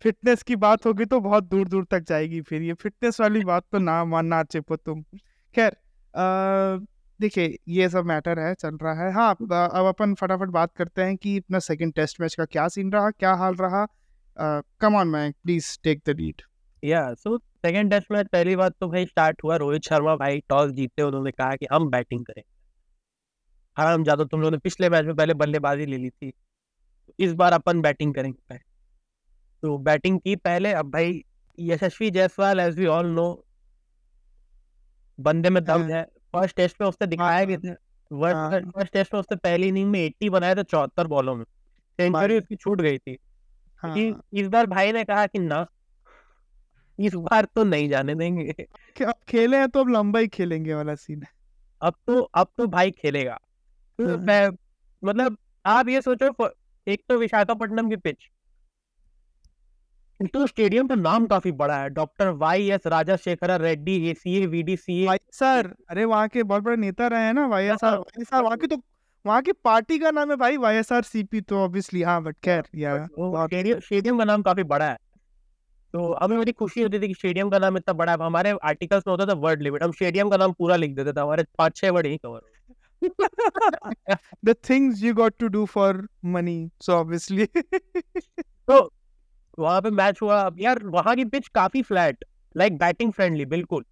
फिटनेस 0.02 0.44
की 0.44 0.56
बात 0.58 0.86
होगी 0.86 1.06
तो 1.06 1.20
बहुत 1.22 1.44
दूर 1.46 1.68
दूर 1.68 1.86
तक 1.92 2.04
जाएगी 2.10 2.42
फिर। 2.42 2.62
ये 2.62 2.74
फिटनेस 2.76 3.20
वाली 3.22 3.44
बात 3.46 3.64
तो 3.72 3.80
ना 3.80 4.04
मानना 4.06 4.42
चिपो 4.46 4.76
तुम। 4.76 5.02
खैर 5.56 5.76
देखिए 7.20 7.58
ये 7.70 7.88
सब 7.90 8.06
मैटर 8.06 8.40
है 8.40 8.54
चल 8.56 8.78
रहा 8.82 9.04
है। 9.04 9.12
हाँ 9.14 9.30
अब 9.32 9.86
अपन 9.88 10.14
फटाफट 10.16 10.50
बात 10.52 10.74
करते 10.78 11.02
हैं 11.02 11.16
कि 11.18 11.38
अपना 11.38 11.60
सेकंड 11.62 11.94
टेस्ट 11.94 12.22
मैच 12.22 12.36
का 12.36 12.46
क्या 12.48 12.68
सीन 12.70 12.92
रहा 12.92 13.10
क्या 13.12 13.34
हाल 13.36 13.56
रहा 13.56 13.86
come 14.38 14.96
on 14.96 15.08
man 15.08 15.32
please 15.44 15.78
take 15.84 16.02
the 16.06 16.16
lead 16.20 16.42
yeah 16.84 17.14
so 17.14 17.38
second 17.38 17.92
test 17.92 18.12
match 18.12 18.28
पहली 18.28 18.56
बात 18.56 18.74
तो 18.82 18.88
भाई 18.88 19.06
स्टार्ट 19.06 19.44
हुआ 19.44 19.56
रोहित 19.56 19.84
शर्मा 19.84 20.16
भाई 20.16 20.40
टॉस 20.50 20.72
जीते 20.72 21.02
उन्होंने 21.02 21.32
कहा 21.32 21.56
कि 21.56 21.68
हम 21.72 21.90
बैटिंग 21.90 22.26
करें 22.26 22.44
हम 23.78 24.04
ज़्यादा 24.04 24.24
तुम 24.24 24.42
लोगों 24.42 24.52
ने 24.52 24.58
पिछले 24.58 24.90
मैच 24.90 25.06
में 25.06 25.16
पहले 25.16 25.34
बल्लेबाजी 25.34 25.86
ले 25.86 25.98
ली 25.98 26.10
थी। 26.10 26.32
इस 27.20 27.34
बार 27.34 27.54
अपन 27.54 27.82
बैटिंग 27.82 28.14
करेंगे 28.14 28.58
तो 29.64 29.78
बैटिंग 29.78 30.20
की 30.20 30.36
पहले 30.36 30.72
अब 30.74 30.92
भाई 30.92 31.24
Yashasvi 31.58 32.10
Jaiswal 32.12 32.60
as 32.60 32.80
we 32.80 32.86
all 32.86 33.06
know 33.06 33.28
बंदे 35.20 35.50
में 35.50 35.64
दम 35.64 35.82
हाँ। 35.82 35.90
है। 35.90 36.04
फ़र्स्ट 36.34 36.56
टेस्ट 36.56 36.82
में 36.82 36.88
उसने 36.88 37.08
दिखाया 37.08 37.46
कि 37.46 37.58
फ़र्स्ट 37.58 38.94
टेस्ट 38.94 39.14
में 39.14 39.20
उसने 39.20 39.36
पहली 39.38 39.68
इनिंग 39.68 39.90
में 39.92 40.00
80 40.06 40.30
बनाए 40.30 40.56
थे 40.56 40.64
चौहत्तर 40.64 41.08
बॉलों 41.08 41.36
में। 41.36 41.44
सेंचुरी 42.00 42.38
उसकी 42.38 42.56
छूट 42.56 42.82
गई 42.82 42.98
थी। 42.98 43.18
हाँ। 43.84 43.96
इस 44.34 44.48
बार 44.48 44.68
भाई 44.68 44.92
ने 44.92 45.04
कहा 45.04 45.26
कि 45.28 45.40
ना 45.40 45.66
इस 47.00 47.14
बार 47.16 47.46
तो 47.56 47.64
नहीं 47.64 47.90
जाने 47.90 48.16
देंगे। 48.16 48.52
अब 48.98 49.14
खेले 49.30 49.58
हैं 49.58 49.68
तो 49.70 49.80
अब 49.80 49.90
लंबा 49.90 50.20
ही 50.20 50.28
खेलेंगे 50.30 50.74
वाला 50.74 50.96
सीन 50.96 51.22
है। 51.24 51.30
अब 51.82 51.94
तो 52.08 52.22
अब 52.22 52.48
तो 52.58 52.68
भाई 52.68 52.92
खेलेगा। 52.92 53.38
तो 54.00 54.08
हाँ। 54.08 54.18
मैं 54.18 54.50
मतलब 55.04 55.38
आप 55.66 55.90
ये 55.90 56.02
सोचो 56.02 56.50
एक 56.88 57.04
तो 57.10 57.18
विशाखापट्टनम 57.18 57.90
की 57.90 57.96
पिच 57.98 58.30
तो 60.34 60.46
स्टेडियम 60.48 60.88
का 60.88 60.96
नाम 60.96 61.26
काफ़ी 61.28 61.52
बड़ा 61.54 61.76
है। 61.78 61.90
Doctor 61.90 62.30
Y 62.36 62.70
S 62.72 62.88
Raja 62.88 63.16
Shekhar 63.16 63.60
Reddy 63.62 63.98
ACA 64.10 64.46
VDCA 64.46 65.18
sir 65.34 65.74
अरे 65.90 66.06
वहाँ 66.06 66.28
के 66.28 66.44
बहुत 66.44 66.64
बड़े 66.64 66.76
नेता 66.78 67.08
रहे 67.08 67.24
हैं 67.24 67.34
ना 67.34 67.46
वाई 67.48 67.66
एस 67.66 67.84
आर 67.84 68.42
वहाँ 68.44 68.58
की 68.58 68.68
तो 68.68 68.78
वहाँ 69.28 69.42
की 69.42 69.52
पार्टी 69.52 69.98
का 70.00 70.12
नाम 70.12 70.30
है 70.32 70.36
भाई 70.38 70.58
वाई 70.58 70.76
एस 70.76 70.92
आर 70.94 71.02
सीपी 71.04 71.42
तो 71.42 71.58
ऑब्वियसली 71.60 72.02
हाँ 72.02 72.22
बट 72.24 72.36
खैर 72.44 72.68
यार 72.76 73.08
स्टेडियम 73.80 74.18
का 74.18 74.26
नाम 74.26 74.42
काफ़ी 74.42 74.64
बड़ा 74.64 74.90
है। 74.90 74.98
तो 75.94 76.14
हमें 76.24 76.38
मेरी 76.38 76.52
खुशी 76.52 76.82
होती 76.82 77.00
थी 77.00 77.08
कि 77.08 77.14
स्टेडियम 77.14 77.50
का 77.50 77.60
नाम 77.60 77.78
इतना 77.78 77.94
बड़ा 77.94 78.12
है। 78.12 78.18
हमारे 78.18 78.52
आर्टिकल्स 78.64 79.04
में 79.08 79.12
होता 79.12 79.26
था 79.26 79.34
वर्ड 79.40 79.62
लिमिट 79.62 79.84
हम 79.84 79.92
स्टेडियम 79.92 80.30
का 80.30 80.38
नाम 80.38 80.52
पूरा 80.52 80.76
लिख 80.76 80.96
देते 80.96 81.14
थे। 81.14 81.22
हमारे 81.22 81.44
पाँच 81.58 81.76
छह 81.76 81.92
word 81.92 82.08
he 82.08 82.18
cover 82.18 82.42
the 84.44 84.54
things 84.68 85.02
you 85.02 85.14
got 85.14 85.36
to 85.40 85.48
do 85.50 85.66
for 85.66 85.90
money 86.36 86.56
so 86.86 86.96
obviously 87.00 87.46
तो 88.68 88.78
वहाँ 89.60 89.82
पे 89.82 89.90
मैच 89.90 90.22
हुआ। 90.22 90.40
यार 90.60 90.84
वहाँ 90.86 91.16
की 91.16 91.26
पिच 91.26 91.48
काफ़ी 91.48 91.82
फ्लैट 91.82 92.26
लाइक 92.56 92.78
बैटिंग 92.78 93.12
फ्रेंडली 93.12 93.46
बिल्कुल। 93.46 93.86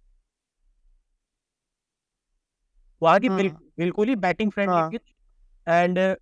वहाँ 3.02 3.20
की 3.20 3.28
हाँ। 3.28 3.38
बिल्कुल 3.78 4.08
ही 4.08 4.16
बैटिंग 4.16 4.50
फ्रेंडली 4.50 4.82
पिच 4.90 5.15
एंड 5.68 6.16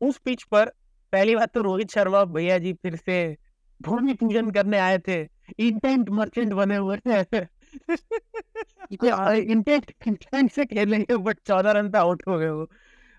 उस 0.00 0.18
पिच 0.18 0.42
पर 0.42 0.66
पहली 1.12 1.36
बात 1.36 1.52
तो 1.54 1.62
रोहित 1.62 1.90
शर्मा 1.90 2.24
भैया 2.24 2.58
जी 2.58 2.72
फिर 2.72 2.96
से 2.96 3.36
भूमि 3.82 4.14
पूजन 4.14 4.50
करने 4.50 4.78
आए 4.78 4.98
थे। 4.98 5.28
इंटेंट 5.58 6.10
मर्चेंट 6.10 6.52
बने 6.52 6.76
हुए 6.76 6.96
थे। 6.96 7.40
इंटेंट 9.38 9.92
इंटेंट 10.08 10.50
से 10.52 10.64
खेल 10.66 10.94
रहे 10.94 11.16
बट 11.16 11.38
चौदह 11.46 11.70
रन 11.70 11.90
पे 11.90 11.98
आउट 11.98 12.22
हो 12.28 12.38
गए 12.38 12.48
वो। 12.48 12.68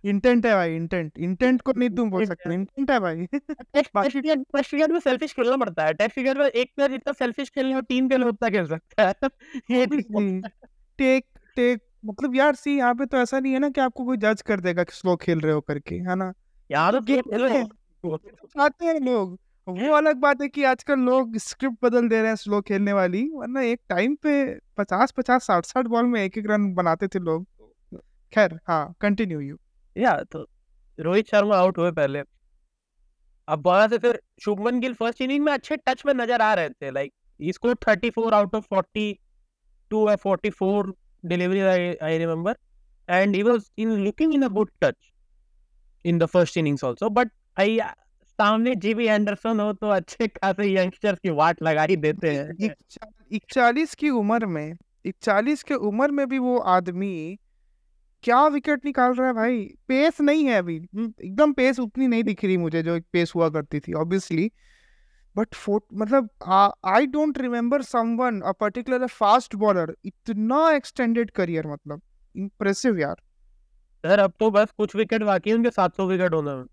इंटेंट 0.04 0.46
है 0.46 0.54
भाई 0.54 0.76
इंटेंट 0.76 1.18
इंटेंट 1.18 1.62
को 1.62 1.74
नहीं 1.78 1.90
तुम 1.90 2.10
बोल 2.10 2.26
सकते। 2.26 2.54
इंटेंट 2.54 2.92
है 2.92 3.00
भाई। 3.00 3.26
टेस्ट 3.36 3.90
क्रिकेट 4.70 4.90
में 4.92 5.00
सेल्फिश 5.00 5.34
खेलना 5.34 5.58
पड़ता 5.58 5.86
है। 5.86 5.94
टेस्ट 5.94 6.14
क्रिकेट 6.14 6.38
में 6.38 6.46
एक 6.46 6.72
प्लेयर 6.76 6.92
जितना 6.92 7.14
सेल्फिश 7.14 7.50
खेलने 7.50 7.76
और 7.76 7.82
तीन 7.82 8.08
प्लेयर 8.08 8.24
उतना 8.24 8.50
खेल 8.50 8.68
सकता 8.68 9.08
है। 9.08 9.14
टेक 10.98 11.26
टेक 11.56 11.82
मतलब 12.08 12.36
यार 12.36 12.56
सी 12.56 12.78
यहाँ 12.78 12.94
पे 12.96 13.06
तो 13.06 13.18
ऐसा 13.18 13.40
नहीं 13.40 13.54
है 13.54 13.60
ना 13.60 13.70
कि 13.70 13.82
आपको 13.82 14.06
कोई 14.06 14.18
जज 14.18 14.42
कर 14.42 14.60
देगा 14.60 14.84
कि 14.84 14.94
स्लो 14.94 15.16
खेल 15.16 15.40
रहे 15.40 15.54
हो 15.54 15.62
करके 15.62 15.96
है 15.96 16.16
ना? 16.16 16.32
यार 16.70 17.00
तो 17.00 18.18
चाहते 18.18 18.86
हैं 18.86 19.00
लोग। 19.00 19.38
वो 19.68 19.94
अलग 19.94 20.18
बात 20.18 20.42
है 20.42 20.48
कि 20.48 20.64
आजकल 20.64 21.00
लोग 21.00 21.38
स्क्रिप्ट 21.38 21.78
बदल 21.86 22.08
दे 22.10 22.20
रहे 22.20 22.28
हैं 22.28 22.36
स्लो 22.36 22.62
खेलने 22.62 22.94
वाली 22.94 23.24
वरना 23.34 23.62
एक 23.62 23.80
टाइम 23.90 24.16
पे 24.16 24.34
पचास 24.78 25.12
पचास 25.12 25.48
साठ 25.48 25.66
साठ 25.66 25.86
बॉल 25.86 26.06
में 26.06 26.22
एक 26.24 26.38
एक 26.38 26.46
रन 26.50 26.74
बनाते 26.74 27.08
थे 27.08 27.20
लोग। 27.20 27.46
खैर 28.34 28.60
हाँ 28.68 28.94
कंटिन्यू 29.02 29.40
यू 29.40 29.58
या 29.96 30.16
तो 30.24 30.46
रोहित 31.00 31.28
शर्मा 31.28 31.58
आउट 31.58 31.78
हुए 31.78 31.92
पहले। 31.92 32.22
अब 33.48 33.68
वहाँ 33.68 33.88
से 33.88 33.98
फिर 33.98 34.22
शुभमन 34.42 34.80
गिल 34.80 34.94
फ़र्स्ट 34.94 35.22
इनिंग 35.22 35.44
में 35.46 35.52
अच्छे 35.54 35.78
टच 35.78 36.04
में 36.06 36.14
नज़र 36.14 36.42
आ 36.42 36.54
रहे 36.54 36.70
थे 36.70 36.92
like 36.92 37.14
score 37.40 37.76
34 37.88 38.34
out 38.34 38.56
of 38.56 38.66
42 38.74 40.06
or 40.06 40.16
44 40.18 40.92
deliveries 41.28 41.64
I, 41.64 41.98
I 42.02 42.16
remember. 42.18 42.56
And 43.10 43.36
he 43.36 43.44
was 43.44 43.72
in 43.78 44.04
looking 44.04 44.34
in 44.34 44.44
a 44.44 44.50
good 44.50 44.70
touch 44.82 45.14
in 46.04 46.18
the 46.18 46.28
first 46.28 46.58
innings 46.58 46.84
also. 46.84 47.10
But 47.10 47.28
I 47.58 47.80
सामने 48.40 48.76
जीबी 48.76 49.06
एंडरसन 49.06 49.60
हो 49.60 49.74
तो 49.74 49.90
अच्छे 49.90 50.28
खासे 50.28 50.66
यंगस्टर्स 50.74 51.20
की 51.20 51.30
वाट 51.30 51.62
लगा 51.64 51.84
ही 51.84 51.96
देते 51.96 52.32
हैं। 52.32 52.70
इकचालीस 53.32 53.96
की 53.96 54.10
उम्र 54.10 54.46
में 54.46 54.74
इकचालीस 55.06 55.64
के 55.64 55.74
उम्र 55.74 56.12
में 56.12 56.28
भी 56.30 56.40
वो 56.40 56.58
आदमी 56.58 57.38
क्या 58.24 58.48
विकेट 58.48 58.86
निकाल 58.86 59.14
रहा 59.14 59.28
है 59.28 59.34
भाई? 59.34 59.64
पेस 59.88 60.22
नहीं 60.22 60.46
है 60.46 60.54
अभी। 60.54 60.78
हम्म, 60.78 61.14
एकदम 61.24 61.54
पेस 61.54 61.80
उतनी 61.80 62.08
नहीं 62.08 62.24
दिख 62.24 62.46
रही 62.46 62.58
मुझे 62.58 62.84
जो 62.84 62.96
एक 62.96 63.06
पेस 63.14 63.32
हुआ 63.36 63.50
करती 63.50 63.80
थी 63.80 63.94
ऑब्वियसली 63.94 64.52
बट 65.38 65.54
फोर्ट 65.54 65.84
मतलब 65.94 66.30
I 66.86 67.06
don't 67.06 67.38
remember 67.38 67.82
someone 67.82 68.42
a 68.42 68.52
particular 68.52 69.08
fast 69.08 69.56
bowler 69.56 69.96
इतना 70.06 70.70
एक्सटेंडेड 70.72 71.32
करियर 71.32 71.68
मतलब 71.68 72.02
इम्प्रेसिव 72.36 73.00
यार। 73.00 73.16
सर 74.04 74.20
अब 74.20 74.34
तो 74.40 74.50
बस 74.52 74.72
कुछ 74.78 74.96
विकेट 74.96 75.24
बाकी 75.24 75.50
है 75.50 75.56
उनके 75.56 75.70
700 75.70 76.08
विकेट 76.08 76.34
होना 76.34 76.66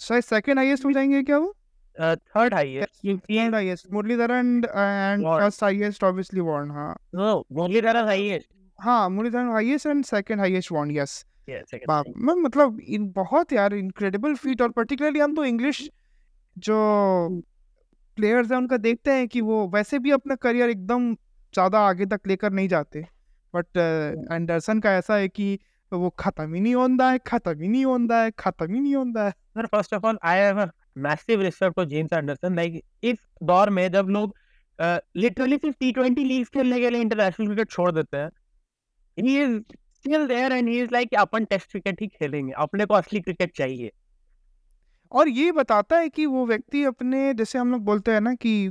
शायद 0.00 0.22
सेकंड 0.22 0.58
हाईएस्ट 0.58 0.84
हो 0.84 0.92
जाएँगे 0.92 1.22
क्या 1.22 1.38
वो? 1.38 1.54
Third 1.96 2.54
highest 2.54 3.06
third 3.06 3.54
highest 3.54 3.86
Muralitharan 3.92 4.62
and 4.66 5.24
first 5.24 5.62
highest 5.62 6.04
obviously 6.04 6.40
Warne 6.40 6.70
हाँ। 6.70 6.94
नो 7.14 7.44
मुरलीधरन 7.52 8.06
हाईएस्ट 8.06 8.48
हाँ 8.78 9.08
Muralitharan 9.10 9.50
highest 9.50 9.86
and 9.86 10.04
second 10.04 10.40
highest 10.40 10.72
Warne 10.72 10.90
yes 10.90 11.24
मतलब 11.50 12.80
इन 12.80 13.10
बहुत 13.16 13.52
यार 13.52 13.74
इनक्रेडिबल 13.74 14.34
फीट 14.34 14.62
और 14.62 14.68
पर्टिकुलरली 14.68 15.20
हम 15.20 15.34
तो 15.34 15.44
इंग्लिश 15.44 15.90
जो 16.56 17.42
प्लेयर्स 18.18 18.50
हैं 18.50 18.58
उनका 18.58 18.76
देखते 18.78 19.10
हैं 19.12 19.26
कि 19.28 19.40
वो 19.40 19.66
वैसे 19.74 19.98
भी 19.98 20.10
अपना 20.10 20.34
करियर 20.36 20.70
एकदम 20.70 21.12
ज़्यादा 21.54 21.80
आगे 21.88 22.06
तक 22.06 22.20
लेकर 22.26 22.52
नहीं 22.52 22.68
जाते। 22.68 23.00
बट 23.54 23.76
एंडरसन 24.32 24.80
का 24.80 24.92
ऐसा 24.94 25.16
है 25.16 25.28
कि 25.28 25.58
वो 25.92 26.10
खत्म 26.18 26.54
ही 26.54 26.60
नहीं 26.60 26.74
होता 26.74 27.10
है 27.10 27.18
खत्म 27.26 27.60
ही 27.60 27.68
नहीं 27.68 27.84
होता 27.84 28.22
है 28.22 28.30
खत्म 28.38 28.74
ही 28.74 28.80
नहीं 28.80 28.94
होता 28.94 29.24
है। 29.24 29.30
Sir 29.30 29.66
first 29.66 29.94
of 29.94 30.06
all 30.06 30.18
I 30.24 30.38
have 30.38 30.68
massive 30.98 31.42
respect 31.42 31.76
for 31.76 31.86
James 31.86 32.12
Anderson 32.12 32.56
like 32.56 32.80
इस 33.04 33.18
दौर 33.44 33.70
में 33.70 33.90
जब 33.92 34.08
लोग 34.10 34.34
लिटरली 34.78 35.56
सिर्फ़ 35.58 35.76
टी 35.80 35.92
ट्वेंटी 35.92 36.24
लीग 36.24 36.46
खेलने 36.54 36.80
के 36.80 36.90
लिए 36.90 37.00
इंटरनेशनल 37.00 37.46
क्रिकेट 37.46 37.70
छोड़ 37.70 37.90
देते 37.92 38.16
हैं 38.16 38.30
he 39.18 39.40
is 39.42 39.58
still 39.96 40.26
there 40.28 40.52
and 40.52 40.68
he 40.68 40.78
is 40.80 40.90
like 40.92 41.14
upon 41.18 41.44
test 41.44 41.70
cricket 41.70 42.00
ही 42.02 42.06
खेलेंगे 42.08 42.52
अपने 42.58 42.86
को 42.86 42.94
असली 42.94 43.20
क्रिकेट 43.20 43.56
चाहिए। 43.56 43.90
और 45.12 45.28
ये 45.28 45.52
बताता 45.52 45.98
है 45.98 46.08
कि 46.08 46.26
वो 46.26 46.46
व्यक्ति 46.46 46.82
अपने, 46.84 47.32
जैसे 47.34 47.58
हम 47.58 47.72
लोग 47.72 47.84
बोलते 47.84 48.10
हैं 48.10 48.20
ना 48.20 48.34
कि 48.34 48.68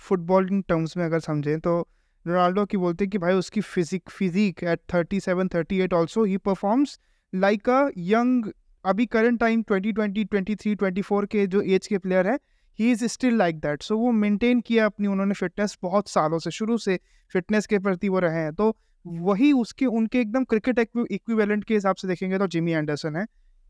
फुटबॉल 0.00 0.48
इन 0.52 0.60
टर्म्स 0.62 0.96
में 0.96 1.04
अगर 1.04 1.20
समझें 1.20 1.58
तो 1.60 1.80
रोनाल्डो 2.26 2.64
की 2.64 2.76
बोलते 2.76 3.04
हैं 3.04 3.10
कि 3.10 3.18
भाई 3.18 3.34
उसकी 3.34 3.60
physique 3.60 4.10
physique 4.10 4.62
at 4.64 4.80
thirty 4.94 5.20
seven 5.20 5.48
thirty 5.48 5.80
eight 5.80 5.94
also 5.94 6.24
he 6.24 6.36
performs 6.36 6.98
like 7.32 7.68
a 7.70 7.88
young 7.98 8.50
अभी 8.84 9.06
current 9.06 9.40
time 9.40 9.62
twenty 9.62 9.92
twenty 9.92 10.24
twenty 10.24 10.54
three 10.54 10.74
twenty 10.74 11.02
four 11.02 11.26
के 11.26 11.46
जो 11.46 11.60
एज 11.60 11.86
के 11.86 11.98
प्लेयर 11.98 12.26
है 12.26 12.38
he 12.78 12.90
is 12.92 13.04
still 13.06 13.36
like 13.36 13.58
that 13.60 13.82
so 13.82 13.96
वो 13.98 14.10
मेंटेन 14.12 14.60
किया 14.60 14.86
अपनी, 14.86 15.06
उन्होंने 15.06 15.34
फिटनेस 15.34 15.76
बहुत 15.82 16.08
सालों 16.08 16.38
से, 16.38 16.50
शुरू 16.50 16.78
से 16.78 16.98
फिटनेस 17.32 17.66
के 17.66 17.78
प्रति 17.78 18.08
वो 18.08 18.18
रहे 18.18 18.42
हैं। 18.42 18.54
तो 18.54 18.76
वही 19.04 19.52
उसके, 19.52 19.86
उनके 19.86 20.20
एकदम 20.20 20.44
क्रिकेट 20.44 20.78
इक्विवेलेंट 20.78 21.64
के 21.64 21.74
हिसाब 21.74 21.96
से 21.96 22.08
देखेंगे 22.08 22.38
तो 22.38 22.46
जिमी 22.46 22.72
एंडरसन 22.72 23.16
है। 23.16 23.26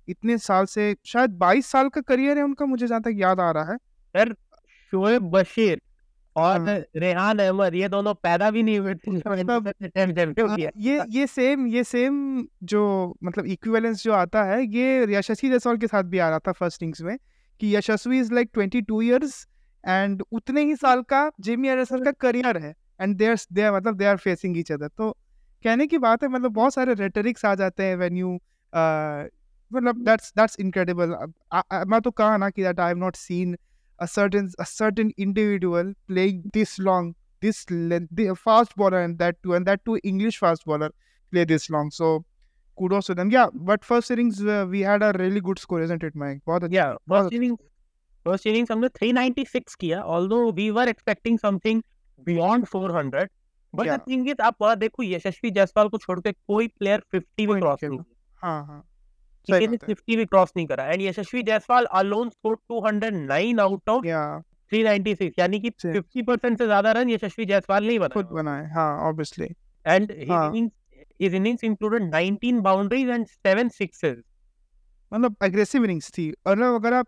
इतने 0.09 0.39
साल 0.39 0.65
से 0.65 0.95
शायद 1.05 1.39
22 1.39 1.67
साल 1.67 1.89
का 1.89 2.01
करियर 2.01 2.39
है 2.39 2.45
उनका 2.45 2.67
मुझे 2.67 2.87
जहाँ 2.87 3.01
तक 3.03 3.13
याद 3.15 3.41
आ 3.41 3.51
रहा 3.51 3.73
है। 3.73 3.77
सर 3.77 4.33
शोएब 4.93 5.31
बशीर 5.31 5.81
और 6.37 6.61
हाँ। 6.61 6.79
रेहान 6.97 7.39
अहमद 7.39 7.75
ये 7.75 7.89
दोनों 7.89 8.15
पैदा 8.15 8.51
भी 8.51 8.63
नहीं 8.63 8.79
हुए 8.79 8.95
थे 8.95 9.11
हाँ, 10.47 10.57
ये 10.79 11.01
ये 11.09 11.27
सेम 11.27 11.67
ये 11.67 11.85
सेम 11.85 12.47
जो 12.63 13.15
मतलब 13.25 13.47
इक्विवेलेंस 13.47 14.03
जो 14.05 14.13
आता 14.13 14.43
है 14.45 14.65
ये 14.67 15.07
यशस्वी 15.15 15.51
जायसवाल 15.51 15.77
के 15.77 15.87
साथ 15.87 16.03
भी 16.03 16.19
आ 16.19 16.29
रहा 16.29 16.39
था 16.39 16.53
फ़र्स्ट 16.53 16.83
इनिंग्स 16.83 17.03
में 17.03 17.17
कि 17.61 17.77
Yashasvi 17.77 18.19
is 18.21 18.33
like 18.35 18.51
twenty 18.55 18.83
two 18.83 19.01
years 19.03 19.47
and 19.85 20.23
उतने 20.33 20.65
ही 20.65 20.77
साल 20.77 21.03
का 21.03 21.31
जिमी 21.41 21.69
एंडरसन 21.69 22.05
का 22.05 22.11
करियर 22.11 22.57
है 22.57 22.75
एंड 23.01 23.17
देयर 23.17 23.37
दे 23.53 23.71
मतलब 23.71 23.97
they 23.97 24.05
are 24.05 24.17
facing 24.17 24.59
each 24.59 24.73
other 24.73 24.89
तो 24.89 25.11
कहने 25.65 25.87
की 25.87 25.99
बात 25.99 26.23
है 26.23 26.29
मतलब 26.29 26.53
बहुत 26.53 26.75
सारे 26.75 26.95
रेटरिक्स 26.95 27.45
आ 27.45 27.55
जाते 27.55 27.85
हैं 27.85 27.97
when 27.97 28.17
you 28.17 28.39
मतलब 29.72 30.04
दैट्स 30.06 30.34
दैट्स 30.38 30.60
इनक्रेडिबल 30.60 31.16
मैं 31.88 32.02
तो 32.02 32.12
कहा 32.22 32.38
ना 32.38 32.50
कि 32.50 32.64
that 32.64 32.80
I 32.80 32.88
have 32.88 32.98
not 32.98 33.16
seen 33.16 33.58
a 34.00 34.08
certain 34.08 34.50
a 34.60 34.66
certain 34.66 35.12
individual 35.18 35.94
playing 36.08 36.44
this 36.58 36.74
long 36.80 37.08
this 37.46 37.58
length 37.70 38.12
the 38.20 38.36
fast 38.44 38.76
bowler 38.76 39.02
and 39.08 39.18
that 39.20 39.38
too 39.44 39.54
and 39.54 39.66
that 39.70 39.84
too 39.86 39.98
english 40.12 40.38
fast 40.44 40.66
bowler 40.66 40.90
play 41.34 41.44
this 41.50 41.70
long 41.76 41.90
so 41.92 42.12
kudos 42.78 43.10
to 43.12 43.16
them 43.20 43.34
yeah 43.36 43.50
but 43.70 43.84
first 43.90 44.14
innings 44.16 44.40
uh, 44.42 44.66
we 44.76 44.82
had 44.82 45.04
a 45.04 45.12
really 45.18 45.42
good 45.42 45.60
score 45.60 45.82
isn't 45.88 46.06
it 46.10 46.16
mike 46.24 46.40
बहुत 46.48 46.72
yeah 46.78 46.94
first 47.14 47.36
innings 47.40 47.60
first 48.26 48.50
innings 48.52 48.72
हमने 48.72 48.90
396 49.00 49.76
किया 49.84 50.04
although 50.16 50.46
we 50.62 50.70
were 50.78 50.88
expecting 50.94 51.42
something 51.46 51.84
beyond 52.20 52.70
400 52.76 53.28
but 53.74 53.88
the 53.88 54.00
thing 54.08 54.30
is 54.30 54.42
आप 54.42 54.56
वहां 54.62 54.76
देखो 54.80 55.04
यशस्वी 55.04 55.52
जायसवाल 55.52 55.88
को 55.88 55.98
छोड़ 55.98 56.20
के 56.20 56.32
कोई 56.32 56.68
प्लेयर 56.68 57.04
50 57.16 57.48
में 57.48 57.60
क्रॉस 57.60 57.84
नहीं 57.84 58.00
हां 58.44 58.66
हां 58.66 58.82
किसी 59.47 59.67
ने 59.67 59.77
50 59.79 60.17
भी 60.17 60.25
क्रॉस 60.27 60.53
नहीं 60.57 60.67
करा। 60.67 60.85
And 60.87 61.03
Yashasvi 61.03 61.43
Jaiswal 61.45 61.85
alone 61.95 62.29
score 62.31 62.57
209 62.73 63.61
out 63.61 63.89
of 63.89 64.05
396 64.73 65.31
यानी 65.39 65.61
कि 65.61 65.71
50% 65.71 66.59
से 66.59 66.67
ज़्यादा 66.67 66.93
रन 66.93 67.11
यशस्वी 67.11 67.45
जायसवाल 67.47 67.87
नहीं 67.87 67.99
बनाए। 67.99 68.15
खुद 68.15 68.27
बनाए 68.35 68.65
हाँ 68.71 68.91
obviously 69.09 69.49
and 69.87 70.13
his 71.21 71.35
innings 71.35 71.65
included 71.65 72.11
19 72.13 72.61
boundaries 72.63 73.09
and 73.11 73.27
7 73.47 73.71
sixes 73.73 74.17
मतलब 75.13 75.37
एग्रेसिव 75.45 75.85
इनिंग्स 75.85 76.11
थी। 76.13 76.31
और 76.47 76.63
अगर 76.65 76.93
आप 76.95 77.07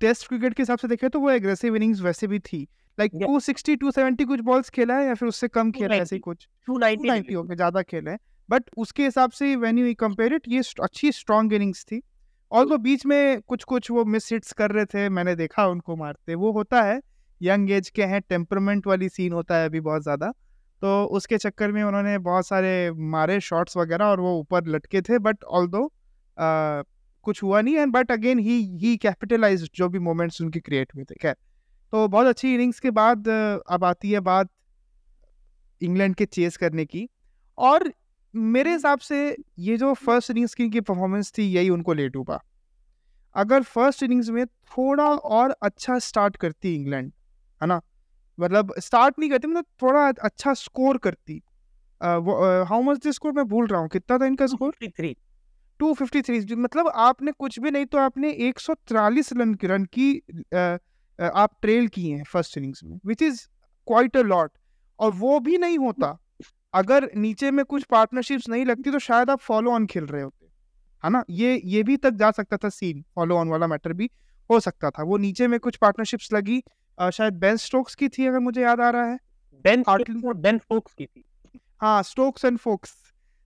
टेस्ट 0.00 0.28
क्रिकेट 0.28 0.54
के 0.54 0.62
हिसाब 0.62 0.78
से 0.78 0.88
देखें 0.88 1.08
तो 1.10 1.20
वो 1.20 1.30
एग्रेसिव 1.30 1.76
इनिंग्स 1.76 2.00
वैसे 2.02 2.26
भी 2.26 2.38
थी। 2.40 2.62
Like 2.98 3.12
two 3.16 3.40
sixty 3.42 3.76
two 3.76 3.90
seventy 3.90 4.24
कुछ 4.24 4.40
बॉल्स 4.42 4.70
खेला 4.70 4.94
है 4.96 5.06
या 5.06 5.14
फिर 5.14 5.28
उससे 5.28 5.48
कम 5.50 5.70
खेला 5.72 5.94
है 5.94 6.00
ऐसे 6.02 6.18
कुछ? 6.20 6.48
टू 6.66 6.78
नाइनटी 6.78 7.34
हो 7.34 7.42
गया 7.42 7.54
ज़्यादा 7.56 7.82
खेले। 7.84 8.10
हैं 8.10 8.18
बट 8.48 8.70
उसके 8.78 9.04
हिसाब 9.04 9.30
से 9.32 9.54
वेन 9.56 9.78
यू 9.78 9.94
कंपेयर 10.00 10.34
इट 10.34 10.48
ये 10.48 10.62
अच्छी 10.82 11.12
स्ट्रॉन्ग 11.12 11.52
इनिंग्स 11.52 11.84
थी। 11.84 12.00
और 12.52 12.68
तो 12.68 12.78
बीच 12.78 13.04
में 13.06 13.40
कुछ 13.42 13.64
कुछ 13.64 13.90
वो 13.90 14.04
मिस 14.06 14.32
हिट्स 14.32 14.52
कर 14.52 14.70
रहे 14.70 14.84
थे, 14.86 15.08
मैंने 15.08 15.34
देखा 15.36 15.66
उनको 15.66 15.96
मारते। 15.96 16.34
वो 16.36 16.52
होता 16.52 16.82
है 16.82 17.00
यंग 17.40 17.70
एज 17.70 17.88
के 17.90 18.04
हैं 18.04 18.20
टेम्परमेंट 18.22 18.86
वाली 18.86 19.08
सीन 19.08 19.32
होता 19.32 19.56
है 19.56 19.66
अभी 19.66 19.80
बहुत 19.82 20.02
ज़्यादा। 20.02 20.30
तो 20.82 21.04
उसके 21.12 21.38
चक्कर 21.38 21.72
में 21.72 21.82
उन्होंने 21.82 22.16
बहुत 22.20 22.46
सारे 22.46 22.90
मारे 23.10 23.40
शॉट्स 23.42 23.76
वगैरह 23.76 24.04
और 24.04 24.20
वो 24.20 24.38
ऊपर 24.38 24.66
लटके 24.66 25.00
थे। 25.02 25.18
बट 25.20 25.44
ऑल 25.44 25.66
दो 25.66 25.88
कुछ 27.26 27.42
हुआ 27.42 27.60
नहीं 27.60 27.76
and 27.76 27.92
but 27.92 28.10
again 28.12 28.38
he 28.38 28.60
he 28.78 28.96
capitalize 28.98 29.68
जो 29.74 29.88
भी 29.88 29.98
मोमेंट्स 30.00 30.40
उनके 30.42 30.60
क्रिएट 30.60 30.94
हुए 30.94 31.04
थे। 31.04 31.14
खैर 31.14 31.34
तो 31.92 32.06
बहुत 32.08 32.26
अच्छी 32.26 32.54
इनिंग्स 32.54 32.80
के 32.80 32.90
बाद, 32.92 33.28
अब 33.28 33.84
आती 33.84 34.10
है 34.10 34.20
बात 34.22 34.50
इंग्लैंड 35.80 36.14
के 36.14 36.24
चेस 36.26 36.56
करने 36.56 36.84
की। 36.86 37.08
और 37.58 37.92
मेरे 38.36 38.72
हिसाब 38.72 38.98
से 38.98 39.36
ये 39.58 39.76
जो 39.76 39.92
फ़र्स्ट 39.94 40.30
इनिंग्स 40.30 40.54
की 40.54 40.64
इनकी 40.64 40.80
परफॉर्मेंस 40.80 41.32
थी 41.38 41.44
यही 41.44 41.70
उनको 41.70 41.92
ले 41.94 42.08
डूबा 42.08 42.42
अगर 43.34 43.62
फ़र्स्ट 43.62 44.02
इनिंग्स 44.02 44.28
में 44.30 44.46
थोड़ा 44.46 45.06
और 45.06 45.56
अच्छा 45.62 45.98
स्टार्ट 45.98 46.36
करती 46.36 46.74
इंग्लैंड 46.74 47.12
है 47.60 47.68
ना? 47.68 47.80
मतलब 48.38 48.74
स्टार्ट 48.78 49.18
नहीं 49.18 49.30
करती 49.30 49.48
मतलब 49.48 49.64
थोड़ा 49.82 50.08
अच्छा 50.08 50.54
स्कोर 50.54 50.98
करती। 50.98 51.42
हाउ 52.00 52.82
मच 52.82 52.98
दिस 52.98 53.14
स्कोर 53.14 53.32
मैं 53.32 53.44
भूल 53.44 53.66
रहा 53.66 53.80
हूँ 53.80 53.88
कितना 53.88 54.18
था 54.18 54.26
इनका 54.26 54.46
score 54.46 54.74
three 54.88 55.16
two 55.80 55.94
fifty 55.94 56.22
three 56.22 56.54
मतलब 56.54 56.88
आपने 56.88 57.32
कुछ 57.32 57.58
भी 57.60 57.70
नहीं 57.70 57.86
तो 57.86 57.98
आपने 57.98 58.30
एक 58.48 58.58
सौ 58.58 58.74
तिरालीस 58.74 59.32
रन 59.32 59.56
रन 59.64 59.84
की 59.98 60.12
आप 61.18 61.56
ट्रेल 61.62 61.88
किए 61.88 62.16
हैं 62.16 62.24
फ़र्स्ट 62.24 62.58
इनिंग्स 62.58 62.84
में 62.84 62.98
which 63.06 63.22
is 63.22 63.46
quite 63.86 64.16
a 64.16 64.22
lot 64.22 64.52
और 64.98 65.12
वो 65.12 65.40
भी 65.40 65.58
नहीं 65.58 65.78
होता 65.78 66.18
अगर 66.76 67.10
नीचे 67.16 67.50
में 67.50 67.64
कुछ 67.64 67.84
पार्टनरशिप्स 67.84 68.48
नहीं 68.48 68.64
लगती 68.66 68.90
तो 68.90 68.98
शायद 68.98 69.30
आप 69.30 69.38
फॉलो 69.38 69.72
ऑन 69.72 69.86
खेल 69.86 70.04
रहे 70.04 70.22
होते। 70.22 70.46
है 71.04 71.10
ना? 71.10 71.22
ये 71.30 71.60
ये 71.64 71.82
भी 71.82 71.96
तक 71.96 72.10
जा 72.10 72.30
सकता 72.30 72.56
था 72.56 72.68
सीन 72.68 73.04
फॉलो 73.14 73.36
ऑन 73.36 73.48
वाला 73.48 73.66
मैटर 73.66 73.92
भी 73.92 74.10
हो 74.50 74.60
सकता 74.60 74.90
था। 74.90 75.02
वो 75.02 75.16
नीचे 75.16 75.46
में 75.48 75.60
कुछ 75.60 75.76
पार्टनरशिप्स 75.76 76.32
लगी 76.32 76.62
आ, 76.98 77.10
शायद 77.10 77.34
बेन 77.34 77.56
स्टोक्स 77.56 77.94
की 77.94 78.08
थी 78.08 78.26
अगर 78.26 78.38
मुझे 78.38 78.62
याद 78.62 78.80
आ 78.80 78.90
रहा 78.90 79.04
है। 79.04 79.18
बेन 79.64 79.84
बेन 80.36 80.58
फोक्स 80.58 80.94
की 80.94 81.06
थी। 81.06 81.24
हाँ 81.80 82.02
Stokes 82.02 82.44
and 82.44 82.58
Foakes 82.58 82.94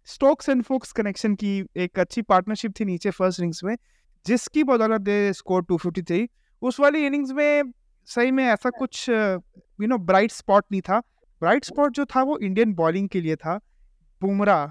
Stokes 0.06 0.48
and 0.48 0.62
Foakes 0.62 0.92
connection 0.92 1.34
की 1.34 1.64
एक 1.76 1.98
अच्छी 1.98 2.22
पार्टनरशिप 2.22 2.72
थी 2.80 2.84
नीचे 2.84 3.10
फ़र्स्ट 3.10 3.40
इनिंग्स 3.40 3.64
में 3.64 3.76
जिसकी 4.26 4.64
बदौलत 4.64 5.00
दे 5.00 5.32
स्कोर 5.32 5.64
253 5.64 6.26
उस 6.62 6.80
वाली 6.80 7.06
इनिंग्स 7.06 7.30
में 7.30 7.72
सही 8.06 8.30
में 8.30 8.44
ऐसा 8.44 8.70
कुछ 8.70 9.08
यू 9.08 9.86
नो 9.86 9.98
ब्राइट 9.98 10.30
स्पॉट 10.30 10.64
नहीं 10.72 10.80
था। 10.80 11.02
ब्राइट 11.42 11.64
स्पॉट 11.64 11.94
जो 11.94 12.04
था 12.06 12.22
वो 12.22 12.38
इंडियन 12.40 12.74
बॉलिंग 12.74 13.08
के 13.08 13.20
लिए 13.20 13.36
था। 13.36 13.58
बुमराह 14.22 14.66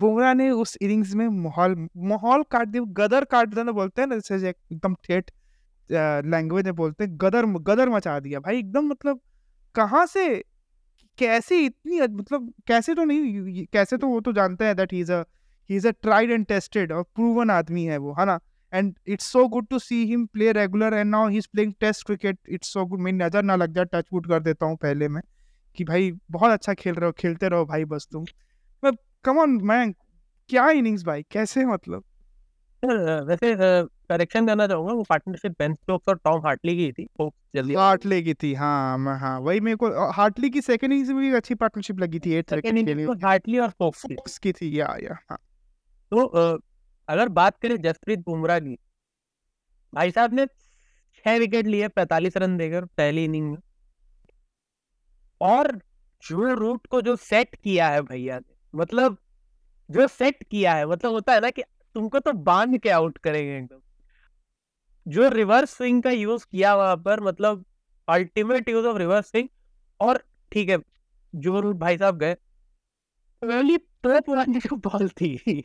बुमराह 0.00 0.34
ने 0.34 0.50
उस 0.52 0.76
इनिंग्स 0.82 1.14
में 1.14 1.26
माहौल 1.28 1.76
माहौल 2.06 2.42
काट 2.50 2.68
दिया, 2.68 2.82
गदर 2.96 3.24
काट 3.26 3.54
देना 3.54 3.72
बोलते 3.72 4.02
हैं 4.02 4.08
ना, 4.08 4.16
जैसे 4.18 4.48
एकदम 4.48 4.94
ठेठ 5.04 5.30
लैंग्वेज 5.90 6.64
में 6.64 6.74
बोलते 6.76 7.04
हैं, 7.04 7.12
गदर 7.14 7.46
गदर 7.64 7.88
मचा 7.90 8.18
दिया। 8.20 8.40
भाई, 8.40 8.58
एकदम 8.58 8.86
मतलब 8.86 9.20
कहाँ 9.74 10.04
से, 10.06 10.42
कैसे 11.18 11.64
इतनी 11.64 12.00
मतलब 12.00 12.52
कैसे 12.68 12.94
तो 12.94 13.04
नहीं 13.04 13.64
कैसे 13.72 13.96
तो 13.96 14.08
वो 14.08 14.20
तो 14.20 14.32
जानते 14.32 14.64
हैं 14.64 14.76
that 14.76 14.92
he 14.92 15.00
is 15.00 15.12
a 15.12 15.22
he 15.70 15.76
is 15.76 15.88
a 15.88 15.90
tried 16.02 16.30
and 16.30 16.46
tested 16.46 16.92
और 16.92 17.02
प्रूवन 17.04 17.50
आदमी 17.50 17.84
है 17.84 17.96
वो, 17.98 18.14
है 18.18 18.26
ना? 18.26 18.38
And 18.72 18.94
it's 19.06 19.26
so 19.26 19.46
good 19.48 19.66
to 19.68 19.78
see 19.78 20.04
him 20.06 20.26
play 20.26 20.52
regular 20.52 20.94
and 20.94 21.10
now 21.10 21.28
he 21.28 21.38
is 21.38 21.48
playing 21.52 21.72
test 21.80 22.06
cricket 22.06 22.38
it's 22.48 22.72
so 22.72 22.84
good 22.86 23.00
मेरी 23.00 23.16
नज़र 23.16 23.42
ना 23.42 23.56
लग 23.56 23.74
जाए 23.74 23.84
टच 23.92 24.06
वुड 24.12 24.26
कर 24.28 24.42
देता 24.42 24.66
हूँ 24.66 24.76
पहले 24.76 25.08
में। 25.08 25.20
कि 25.76 25.84
भाई 25.84 26.10
बहुत 26.30 26.50
अच्छा 26.50 26.74
खेल 26.74 26.94
रहे 26.94 27.06
हो 27.06 27.12
खेलते 27.12 27.48
रहो 27.48 27.64
भाई 27.64 27.84
बस 27.84 28.08
तुम। 28.12 28.24
कम 29.24 29.38
ऑन 29.38 29.58
मैन 29.62 29.94
क्या 30.50 30.68
इनिंग्स 30.70 31.04
भाई? 31.04 31.22
कैसे 31.30 31.64
मतलब? 31.64 32.04
वैसे 33.28 33.54
करेक्शन 33.56 34.46
करना 34.46 34.66
चाहूँगा 34.66 34.92
वो 34.92 35.02
पार्टनरशिप 35.02 35.52
बेन 35.52 35.74
स्टोक्स 35.74 36.08
और 36.08 36.16
टॉम 36.24 36.40
हार्टली 36.40 36.76
की 36.76 36.92
थी 36.92 37.06
जल्दी 37.56 37.74
हार्टली 37.74 38.22
की 38.22 38.34
थी 38.34 38.52
हाँ 38.54 38.98
मैं 38.98 39.14
हाँ 39.18 39.38
वही 39.40 39.60
मेरे 39.60 39.76
को 39.76 40.10
हार्टली 40.12 40.50
की 40.50 40.60
सेकंड 40.60 40.92
इनिंग्स 40.92 41.10
में 41.10 41.20
भी 41.20 41.32
अच्छी 41.36 41.54
पार्टनरशिप 41.54 41.98
लगी 41.98 42.18
थी 42.18 42.32
एट 42.32 42.50
सेकंड 42.50 42.78
इनिंग्स 42.78 43.24
हार्टली 43.24 43.58
और 43.58 43.70
फोक्स 43.70 44.38
की। 44.38 44.52
थी 44.52 44.80
या 44.80 44.96
या 45.02 45.18
हाँ। 45.30 45.38
तो 46.12 46.26
अगर 47.08 47.28
बात 47.28 47.58
करें 47.58 47.76
जसप्रीत 47.82 48.18
बुमराह 48.18 48.60
की 48.60 48.76
भाई 49.92 50.10
साहब 50.10 50.34
ने 50.34 50.46
छह 50.46 51.38
विकेट 51.38 51.66
लिए 51.66 51.88
पैतालीस 51.88 52.36
रन 52.36 52.56
देकर 52.56 52.84
पहली 52.84 53.24
इनिंग 53.24 53.50
में। 53.50 53.58
और 55.40 55.72
जो 56.22 56.54
रूट 56.54 56.86
को 56.86 57.00
जो 57.02 57.16
सेट 57.16 57.54
किया 57.54 57.88
है 57.88 58.02
भैया 58.02 58.38
ने 58.38 58.54
मतलब 58.74 59.16
जो 59.90 60.06
सेट 60.08 60.42
किया 60.42 60.74
है 60.74 60.86
मतलब 60.86 61.12
होता 61.12 61.32
है 61.32 61.40
ना 61.40 61.50
कि 61.50 61.62
तुमको 61.94 62.18
तो 62.18 62.32
बाँध 62.32 62.78
के 62.78 62.90
आउट 62.90 63.18
करेंगे 63.18 63.56
एकदम। 63.58 63.80
जो 65.06 65.28
रिवर्स 65.28 65.70
स्विंग 65.70 66.02
का 66.02 66.10
यूज़ 66.10 66.46
किया 66.52 66.74
वहाँ 66.76 66.96
पर 66.96 67.20
मतलब 67.20 67.64
ultimate 68.08 68.68
use 68.68 68.86
of 68.86 68.96
reverse 68.98 69.26
swing 69.26 69.48
और 70.00 70.22
ठीक 70.52 70.68
है 70.68 70.78
जो 71.34 71.60
रूट 71.60 71.76
भाई 71.76 71.98
साहब 71.98 72.18
गए। 72.18 72.36
तो 73.42 74.20
पुरानी 74.20 74.58
जो 74.58 74.76
बॉल 74.76 75.08
थी। 75.08 75.62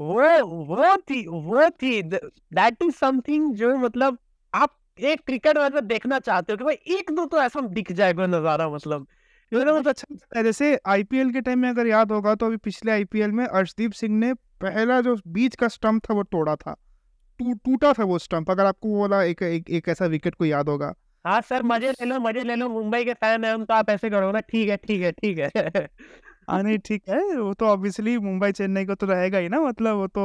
वो 0.00 0.22
वो 0.66 0.96
थी 1.10 1.26
वो 1.26 1.68
थी। 1.82 2.02
दैट 2.02 2.82
इज़ 2.82 2.94
समथिंग 2.94 3.54
जो 3.54 3.76
मतलब 3.76 4.18
आप 4.52 4.76
एक 4.98 5.20
क्रिकेट 5.26 5.58
मैच 5.58 5.72
में 5.72 5.86
देखना 5.86 6.18
चाहते 6.18 6.52
हो 6.52 6.56
कि 6.56 6.64
भाई 6.64 6.96
एक 6.98 7.10
दो 7.10 7.26
तो 7.26 7.40
ऐसा 7.42 7.60
दिख 7.60 7.92
जाएगा 7.92 8.26
नज़ारा 8.26 8.68
मतलब। 8.68 9.06
बहुत 9.52 9.86
अच्छा 9.88 10.42
जैसे 10.42 10.78
आईपीएल 10.86 11.30
के 11.32 11.40
टाइम 11.40 11.58
में 11.58 11.68
अगर 11.68 11.86
याद 11.86 12.12
होगा 12.12 12.34
तो 12.34 12.46
अभी 12.46 12.56
पिछले 12.56 12.92
आईपीएल 12.92 13.30
में 13.30 13.44
अर्शदीप 13.46 13.92
सिंह 13.92 14.14
ने 14.18 14.32
पहला 14.34 15.00
जो 15.00 15.16
बीच 15.28 15.56
का 15.56 15.68
स्टंप 15.68 16.02
था 16.04 16.14
वो 16.14 16.22
तोड़ा 16.22 16.54
था। 16.56 16.76
टू, 17.40 17.54
टूटा 17.54 17.92
था 17.92 18.04
वो 18.04 18.18
स्टंप 18.18 18.50
अगर 18.50 18.64
आपको 18.64 18.88
वो 18.88 19.00
वाला 19.00 19.22
एक, 19.22 19.42
एक, 19.42 19.70
एक 19.70 19.88
ऐसा 19.88 20.06
विकेट 20.06 20.34
को 20.34 20.44
याद 20.44 20.68
होगा। 20.68 20.92
हाँ 21.24 21.40
सर 21.40 21.62
मज़े 21.62 21.90
ले 21.90 22.04
लो 22.04 22.18
मज़े 22.20 22.42
ले 22.44 22.54
लो 22.54 22.68
मुंबई 22.68 23.04
के 23.04 23.14
फ़ैन 23.14 23.44
है 23.44 23.52
हम 23.52 23.64
तो 23.64 23.74
आप 23.74 23.90
ऐसे 23.90 24.10
करो 24.10 24.32
ना 24.32 24.40
ठीक 24.40 24.68
है 24.68 24.76
ठीक 24.76 25.02
है 25.02 25.12
ठीक 25.12 25.38
है। 25.38 25.50
हाँ 26.48 26.62
नहीं, 26.62 26.78
ठीक 26.78 27.02
है, 27.08 27.18
वो 27.36 27.52
तो 27.54 27.66
ऑब्वियसली 27.66 28.16
मुंबई, 28.18 28.52
चेन्नई 28.52 28.84
को 28.86 28.94
तो 28.94 29.06
रहेगा 29.06 29.38
ही 29.38 29.48
ना 29.48 29.60
मतलब 29.60 29.96
वो 29.96 30.06
तो 30.08 30.24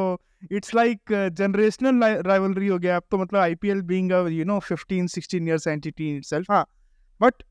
इट्स 0.51 0.73
लाइक 0.75 1.13
जनरेशनल 1.33 2.03
राइवलरी 2.27 2.67
हो 2.67 2.77
गया, 2.79 2.95
अब 2.97 3.03
तो 3.11 3.17
मतलब 3.17 3.39
IPL 3.39 3.81
being 3.83 4.11
you 4.31 4.45
know 4.45 4.59
15 4.61 5.07
16 5.09 5.47
years 5.47 5.67
entity 5.67 6.15
itself 6.17 6.51
हाँ 6.51 6.65
बट 7.21 7.43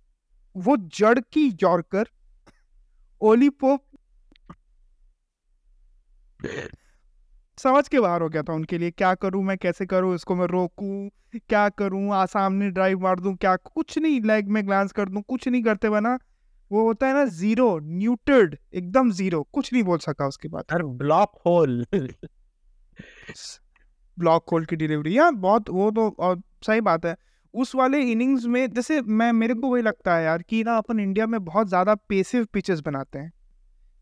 वो 0.57 0.77
जड़ 0.99 1.19
की 1.33 1.49
यॉर्कर 1.63 2.09
ओली 3.21 3.49
पोप 3.51 3.85
समझ 7.59 7.87
के 7.89 8.01
बाहर 8.01 8.23
हो 8.23 8.29
गया 8.29 8.43
था 8.43 8.53
उनके 8.53 8.79
लिए, 8.79 8.91
क्या 8.91 9.15
करूँ 9.15 9.43
मैं, 9.45 9.57
कैसे 9.59 9.87
करूँ 9.87 10.15
इसको 10.15 10.35
मैं 10.37 10.47
रोकूं, 10.47 11.09
क्या 11.49 11.69
करूँ 11.71 12.13
आ 12.15 12.25
सामने 12.27 12.71
ड्राइव 12.71 13.01
मार 13.01 13.21
दूँ, 13.21 13.35
क्या, 13.37 13.55
कुछ 13.57 13.99
नहीं 13.99 14.21
लेग 14.23 14.49
में 14.49 14.67
ग्लांस 14.67 14.93
कर 14.93 15.09
दूँ, 15.09 15.23
कुछ 15.23 15.49
नहीं 15.49 15.63
करते 15.63 15.89
बना 15.91 16.17
वो 16.71 16.83
होता 16.87 17.07
है 17.07 17.15
ना 17.15 17.25
ज़ीरो 17.27 17.79
न्यूटेड 17.81 18.57
एकदम 18.75 19.11
ज़ीरो 19.13 19.43
कुछ 19.53 19.73
नहीं 19.73 19.83
बोल 19.85 19.99
सका 19.99 20.27
उसके 20.29 20.49
बाद। 20.49 20.65
अरे 20.73 20.85
ब्लॉक 20.97 21.41
होल 21.47 21.85
ब्लॉक 24.19 24.51
होल 24.53 24.65
की 24.65 24.77
डिलीवरी 24.77 25.17
यार 25.19 25.33
बहुत 25.33 25.71
वो 25.71 25.91
तो 25.91 26.09
और 26.11 26.41
सही 26.67 26.81
बात 26.83 27.05
है। 27.07 27.17
उस 27.55 27.75
वाले 27.75 28.01
इनिंग्स 28.03 28.45
में 28.47 28.69
जैसे 28.71 29.01
मैं 29.03 29.31
मेरे 29.33 29.55
को 29.55 29.69
वही 29.69 29.83
लगता 29.83 30.17
है 30.17 30.25
यार 30.25 30.43
कि 30.43 30.63
ना 30.65 30.77
अपन 30.77 31.01
इंडिया 31.01 31.27
में 31.27 31.45
बहुत 31.45 31.69
ज़्यादा 31.69 31.95
पेसिव 32.09 32.47
पिचेस 32.53 32.81
बनाते 32.81 33.19
हैं। 33.19 33.33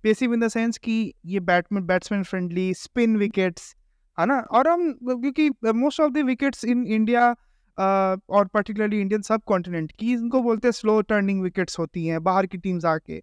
पेसिव 0.05 0.35
इन 0.35 0.41
द 0.41 0.49
सेंस 0.49 0.79
कि 0.79 1.13
ये 1.27 1.41
batman 1.43 1.87
batsman 1.87 2.23
friendly 2.23 2.73
spin 2.75 3.17
wickets 3.17 3.75
है 4.19 4.27
ना? 4.27 4.39
और 4.41 4.69
हम 4.69 4.93
क्योंकि 5.03 5.51
most 5.67 6.01
of 6.01 6.13
the 6.13 6.25
wickets 6.27 6.65
in 6.65 6.87
India 6.87 7.35
और 7.79 8.47
पर्टिकुलरली 8.47 9.01
इंडियन 9.01 9.23
सब 9.23 9.43
कॉन्टिनेंट 9.47 9.93
की, 9.93 10.13
इनको 10.13 10.43
बोलते 10.43 10.69
हैं 10.69 10.73
स्लो 10.73 11.01
टर्निंग 11.03 11.43
विकेट्स 11.43 11.79
होती 11.79 12.07
हैं 12.07 12.23
बाहर 12.25 12.47
की 12.47 12.59
टीम्स 12.59 12.85
आके। 12.87 13.23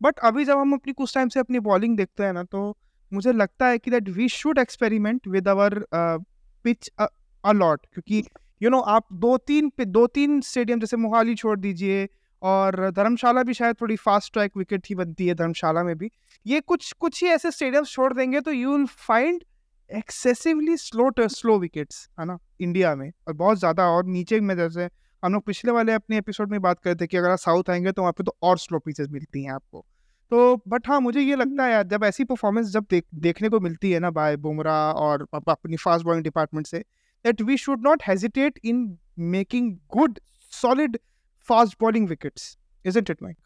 बट 0.00 0.18
अभी 0.20 0.44
जब 0.44 0.58
हम 0.58 0.72
अपनी, 0.72 0.92
कुछ 0.92 1.14
टाइम 1.14 1.28
से 1.28 1.40
अपनी 1.40 1.58
बॉलिंग 1.60 1.96
देखते 1.96 2.24
हैं 2.24 2.32
ना 2.32 2.42
तो 2.44 2.76
मुझे 3.12 3.32
लगता 3.32 3.66
है 3.66 3.78
कि 3.78 3.90
that 3.90 4.08
we 4.08 4.28
should 4.30 4.58
experiment 4.58 5.28
with 5.28 5.48
our 5.48 5.84
pitch 5.94 6.90
a lot 6.98 7.86
क्योंकि 7.92 8.22
यू 8.60 8.70
नो 8.70 8.80
आप 8.90 9.06
दो 9.14 9.36
तीन 9.38 9.70
दो 9.80 10.06
तीन 10.08 10.40
स्टेडियम 10.40 10.80
जैसे 10.80 10.96
मोहाली 10.96 11.34
छोड़ 11.34 11.58
दीजिए 11.58 12.08
और 12.42 12.90
धर्मशाला 12.90 13.42
भी 13.42 13.54
शायद 13.54 13.76
थोड़ी 13.80 13.96
फास्ट 13.96 14.32
ट्रैक 14.32 14.56
विकेट 14.56 14.86
ही 14.88 14.94
बनती 14.94 15.26
है 15.26 15.34
धर्मशाला 15.34 15.82
में 15.84 15.96
भी। 15.98 16.10
ये 16.46 16.60
कुछ 16.60 16.92
कुछ 16.92 17.22
ही 17.24 17.28
ऐसे 17.30 17.50
स्टेडियम 17.50 17.84
छोड़ 17.84 18.12
देंगे 18.14 18.40
तो 18.40 18.52
you 18.52 18.76
will 18.76 18.86
find 18.86 19.44
excessively 19.92 20.76
slow 20.76 21.28
slow 21.28 21.58
wickets 21.58 22.10
है 22.20 22.26
ना 22.26 22.38
इंडिया 22.60 22.94
में 22.94 23.12
और 23.28 23.34
बहुत 23.34 23.58
ज़्यादा 23.58 23.88
और 23.88 24.06
नीचे 24.06 24.40
में 24.40 24.56
जैसे 24.56 24.90
हम 25.24 25.32
लोग 25.32 25.42
पिछले 25.42 25.70
वाले 25.70 25.92
अपने 25.92 26.18
एपिसोड 26.18 26.50
में 26.50 26.62
बात 26.62 26.80
करते 26.80 27.04
थे 27.04 27.06
कि 27.06 27.16
अगर 27.16 27.30
आप 27.30 27.38
साउथ 27.38 27.70
आएँगे 27.70 27.92
तो 27.92 28.02
वहाँ 28.02 28.12
पे 28.12 28.24
तो 28.24 28.36
और 28.42 28.58
स्लो 28.58 28.78
पीसेस 28.78 29.08
मिलती 29.10 29.44
हैं 29.44 29.52
आपको 29.52 29.86
तो 30.30 30.62
बट 30.68 30.88
हाँ 30.88 31.00
मुझे 31.00 31.20
ये 31.20 31.36
लगता 31.36 31.64
है 31.64 31.72
यार 31.72 31.86
जब 31.86 32.04
ऐसी 32.04 32.24
परफॉर्मेंस 32.24 32.66
जब 32.66 32.86
देख 32.90 33.04
देखने 33.14 33.48
को 33.48 33.60
मिलती 33.60 33.92
है 33.92 34.00
ना 34.00 34.10
बाय 34.10 34.36
बुमराह 34.36 34.92
और 34.92 35.28
अपनी 35.48 35.76
फास्ट 35.76 36.04
बॉलिंग 36.04 36.24
डिपार्टमेंट 36.24 36.66
से 36.66 36.78
that 37.24 37.42
we 37.42 37.56
should 37.56 37.82
not 37.82 38.02
hesitate 38.08 38.60
in 38.64 38.98
making 39.18 39.76
good 39.96 40.18
solid 40.40 40.98
fast 41.40 41.76
bowling 41.80 42.08
wickets, 42.08 42.58
is 42.84 42.98
it, 42.98 43.10
Mike? 43.10 43.38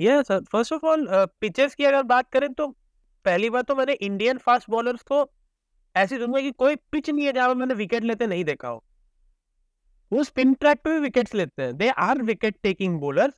Yeah, 0.00 0.22
sir. 0.22 0.40
First 0.54 0.72
of 0.72 0.84
all, 0.84 1.06
uh, 1.06 1.26
pitches 1.44 1.74
की 1.74 1.84
अगर 1.84 2.02
बात 2.02 2.30
करें 2.32 2.52
तो 2.52 2.76
पहली 3.24 3.50
बार 3.50 3.62
तो 3.62 3.74
मैंने 3.74 3.92
इंडियन 3.92 4.38
फास्ट 4.38 4.70
बॉलर्स 4.70 5.02
को 5.02 5.28
ऐसी 5.94 6.18
दूँगा 6.18 6.40
कि 6.40 6.50
कोई 6.52 6.76
पिच 6.92 7.10
नहीं 7.10 7.26
है 7.26 7.32
जहाँ 7.32 7.54
मैंने 7.54 7.74
विकेट 7.74 8.04
लेते 8.04 8.26
नहीं 8.26 8.44
देखा 8.44 8.68
हो। 8.68 8.82
वो 10.12 10.22
स्पिन 10.24 10.52
ट्रैक 10.54 10.78
पे 10.84 10.90
भी 10.90 10.98
विकेट्स 10.98 11.34
लेते 11.34 11.62
हैं। 11.62 11.76
They 11.76 11.88
are 12.00 12.22
wicket 12.22 12.56
taking 12.62 12.98
bowlers 13.00 13.34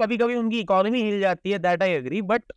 कभी 0.00 0.16
कभी 0.18 0.34
उनकी 0.34 0.60
इकोनॉमी 0.60 1.02
हिल 1.02 1.20
जाती 1.20 1.50
है 1.50 1.58
that 1.58 1.82
I 1.82 1.90
agree 1.90 2.22
but 2.24 2.52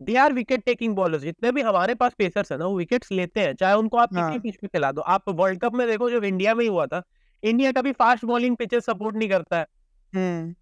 they 0.00 0.16
are 0.16 0.32
wicket 0.32 0.64
taking 0.64 0.94
bowlers 0.96 1.22
जितने 1.22 1.52
भी 1.52 1.62
हमारे 1.62 1.94
पास 1.94 2.14
पेसर्स 2.18 2.52
है 2.52 2.58
ना 2.58 2.66
वो 2.66 2.76
विकेट्स 2.78 3.12
लेते 3.12 3.40
हैं। 3.40 3.54
चाहे 3.54 3.74
उनको 3.74 3.96
आप 3.96 4.14
किसी 4.14 4.38
पिच 4.40 4.56
पे 4.56 4.66
खिला 4.68 4.90
दो। 4.92 5.00
आप 5.02 5.28
वर्ल्ड 5.30 5.60
कप 5.60 5.74
में 5.74 5.86
देखो 5.88 6.10
जब 6.10 6.24
इंडिया 6.24 6.54
में 6.54 6.62
ही 6.64 6.68
हुआ 6.70 6.86
था 6.86 7.02
इंडिया 7.42 7.72
कभी 7.72 7.92
फास्ट 7.92 8.24
बॉलिंग 8.24 8.56
पिचेस 8.56 8.84
सपोर्ट 8.86 9.16
नहीं 9.16 9.28
करता 9.28 9.58
है। 9.58 9.66
हम्म। 10.12 10.54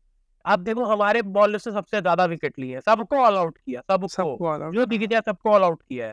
आप 0.49 0.59
देखो 0.61 0.85
हमारे 0.87 1.23
बॉलर 1.33 1.59
से 1.59 1.71
सबसे 1.73 2.01
ज़्यादा 2.01 2.25
विकेट 2.27 2.59
लिए 2.59 2.81
सबको 2.81 3.17
ऑल 3.19 3.37
आउट 3.37 3.59
किया 3.59 3.81
सबको। 3.83 4.09
सबको 4.09 4.73
जो 4.73 4.87
दिख 4.87 5.03
जाए 5.03 5.21
सबको 5.27 5.51
ऑल 5.51 5.63
आउट 5.63 5.83
किया 5.83 6.07
है। 6.07 6.13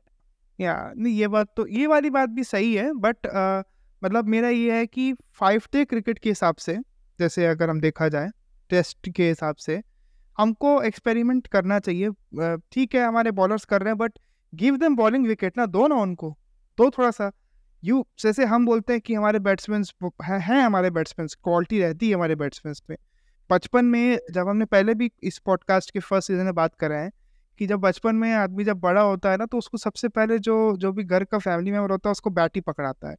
या 0.60 0.76
नहीं 0.98 1.13
ये 1.13 1.28
बात 1.30 1.48
तो 1.58 1.67
ये 1.69 1.88
वाली 1.88 2.10
बात 2.10 2.30
भी 2.30 2.43
सही 2.45 2.74
है 2.76 2.91
बट 3.00 3.28
मतलब 4.02 4.28
मेरा 4.28 4.50
ये 4.50 4.71
है 4.71 4.86
कि 4.88 5.13
फाइव 5.34 5.62
डे 5.74 5.86
क्रिकेट 5.86 6.19
के 6.19 6.30
हिसाब 6.30 6.56
से 6.58 6.78
जैसे 7.19 7.45
अगर 7.48 7.69
हम 7.69 7.80
देखा 7.82 8.08
जाए 8.10 8.30
टेस्ट 8.71 9.10
के 9.10 9.28
हिसाब 9.28 9.56
से 9.58 9.82
हमको 10.38 10.82
एक्सपेरिमेंट 10.84 11.48
करना 11.48 11.80
चाहिए। 11.80 12.10
ठीक 12.71 12.95
है 12.95 13.06
हमारे 13.06 13.32
बॉलर्स 13.34 13.65
कर 13.65 13.82
रहे 13.82 13.89
हैं 13.89 13.98
but 13.98 14.19
give 14.54 14.78
them 14.78 14.95
bowling 14.95 15.28
wicket 15.28 15.58
ना 15.58 15.65
दो 15.67 15.88
ना 15.88 15.95
उनको 15.98 16.30
दो 16.78 16.89
थोड़ा 16.89 17.12
सा। 17.12 17.32
यू 17.84 18.06
जैसे 18.19 18.45
हम 18.45 18.65
बोलते 18.65 18.93
हैं 18.93 19.02
कि 19.02 19.13
हमारे 19.13 19.39
बैट्समैन 19.41 19.84
हैं 20.24 20.39
है 20.41 20.62
हमारे 20.62 20.89
बैट्समैन 20.91 21.28
क्वालिटी 21.43 21.80
रहती 21.80 22.10
है 22.10 22.15
हमारे 22.15 22.36
बैट्समैन 22.36 22.76
पे 22.88 22.98
बचपन 23.49 23.86
में 23.86 24.19
जब 24.31 24.47
हमने 24.47 24.65
पहले 24.65 24.93
भी 24.93 25.12
इस 25.23 25.38
पॉडकास्ट 25.38 25.91
के 25.91 25.99
फ़र्स्ट 25.99 26.27
सीज़न 26.27 26.43
में 26.43 26.53
बात 26.55 26.75
करा 26.75 26.97
है, 26.97 27.12
कि 27.60 27.67
जब 27.67 27.79
बचपन 27.79 28.15
में 28.15 28.31
आदमी 28.34 28.63
जब 28.63 28.79
बड़ा 28.79 29.01
होता 29.01 29.31
है 29.31 29.38
ना 29.38 29.45
तो 29.45 29.58
उसको 29.58 29.77
सबसे 29.77 30.08
पहले 30.08 30.39
जो 30.39 30.55
जो 30.77 30.91
भी 30.91 31.03
घर 31.03 31.23
का 31.23 31.38
फैमिली 31.38 31.71
मेंबर 31.71 31.91
होता 31.91 32.10
है, 32.10 32.12
उसको 32.12 32.29
बैट 32.29 32.51
ही 32.55 32.62
पकड़ाता 32.62 33.10
है 33.10 33.15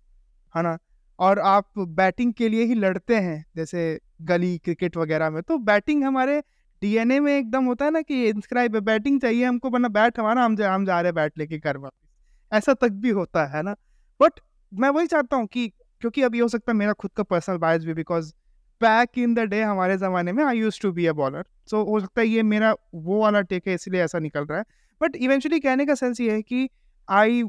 है 0.54 0.62
ना? 0.62 0.76
और 1.18 1.38
आप 1.38 1.78
बैटिंग 1.78 2.32
के 2.32 2.48
लिए 2.48 2.64
ही 2.64 2.74
लड़ते 2.74 3.16
हैं, 3.16 3.44
जैसे 3.56 4.00
गली 4.22 4.56
क्रिकेट 4.58 4.96
वगैरह 4.96 5.30
में 5.30 5.42
तो 5.42 5.58
बैटिंग 5.58 6.04
हमारे 6.04 6.42
डीएनए 6.82 7.20
में 7.20 7.38
एकदम 7.38 7.64
होता 7.64 7.84
है 7.84 7.90
ना 7.90 8.00
कि 8.02 8.24
इंस्क्राइब 8.28 8.74
है, 8.74 8.80
बैटिंग 8.80 9.20
चाहिए 9.20 9.44
हमको, 9.44 9.70
वरना 9.70 9.88
बैट 9.88 10.18
हमारा, 10.18 10.44
हम 10.44 10.56
जा 10.56 10.74
हम 10.74 10.86
जा 10.86 11.00
रहे 11.00 11.08
हैं 11.08 11.14
बैट 11.14 11.38
लेके 11.38 11.58
घर 11.58 11.76
वापस। 11.76 12.08
ऐसा 12.52 12.74
तक 12.74 12.88
भी 12.88 13.10
होता 13.10 13.46
है 13.46 13.62
ना? 13.62 13.74
बट 14.20 14.40
मैं 14.74 14.88
वही 14.88 15.06
चाहता 15.06 15.36
हूँ 15.36 15.46
कि, 15.46 15.68
क्योंकि 16.00 16.22
अभी 16.22 16.38
हो 16.38 16.48
सकता 16.48 16.72
है 16.72 16.78
मेरा 16.78 16.92
खुद 16.92 17.10
का 17.16 17.22
पर्सनल 17.22 17.56
बायस 17.56 17.84
भी 17.84 17.94
because 17.94 18.32
back 18.80 19.18
in 19.18 19.34
the 19.34 19.40
day 19.48 19.62
हमारे 19.62 19.96
ज़माने 19.96 20.32
में 20.32 20.44
I 20.44 20.58
use 20.58 20.80
to 20.82 20.92
be 20.92 21.06
a 21.06 21.12
bowler 21.14 21.44
so 21.70 21.82
हो 21.84 22.00
सकता 22.00 22.20
है 22.20 22.26
ये 22.28 22.42
मेरा 22.44 22.74
वो 22.94 23.20
वाला 23.20 23.40
टेक 23.42 23.68
है, 23.68 23.74
इसलिए 23.74 24.02
ऐसा 24.04 24.18
निकल 24.18 24.44
रहा 24.44 24.58
है. 24.58 24.64
बट 25.00 25.16
इवेंचुअली 25.16 25.60
कहने 25.60 25.86
का 25.86 25.94
सेंस 25.94 26.20
ये 26.20 26.30
है 26.32 26.42
कि 26.42 26.68
I 27.08 27.42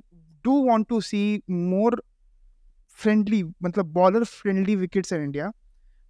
do 0.45 0.61
want 0.65 0.87
to 0.89 1.01
see 1.01 1.41
more 1.49 2.01
friendly 2.97 3.43
मतलब 3.63 3.91
bowler 3.93 4.23
friendly 4.23 4.75
wickets 4.75 5.13
in 5.13 5.23
India 5.23 5.51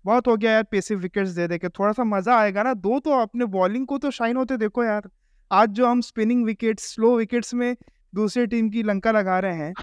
बहुत 0.06 0.28
हो 0.28 0.36
गया 0.38 0.52
यार 0.52 0.64
पेसिव 0.64 1.00
विकेट्स 1.00 1.32
दे 1.32 1.48
दे 1.48 1.58
के. 1.58 1.70
थोड़ा 1.70 1.92
सा 1.92 2.04
मज़ा 2.06 2.38
आएगा 2.40 2.64
ना. 2.64 2.74
दो 2.74 3.00
तो 3.00 3.12
अपने 3.22 3.46
बॉलिंग 3.48 3.88
को 3.88 3.98
तो 3.98 4.12
शाइन 4.12 4.38
होते 4.38 4.58
देखो 4.58 4.84
यार. 4.84 5.10
आज 5.52 5.70
जो 5.70 5.88
हम 5.88 6.02
स्पिनिंग 6.02 6.46
विकेट्स 6.46 6.94
स्लो 6.94 7.16
विकेट्स 7.18 7.54
में 7.54 7.76
दूसरी 8.16 8.46
टीम 8.48 8.70
की 8.70 8.84
लंका 8.84 9.12
लगा 9.12 9.40
रहे 9.40 9.56
हैं 9.56 9.74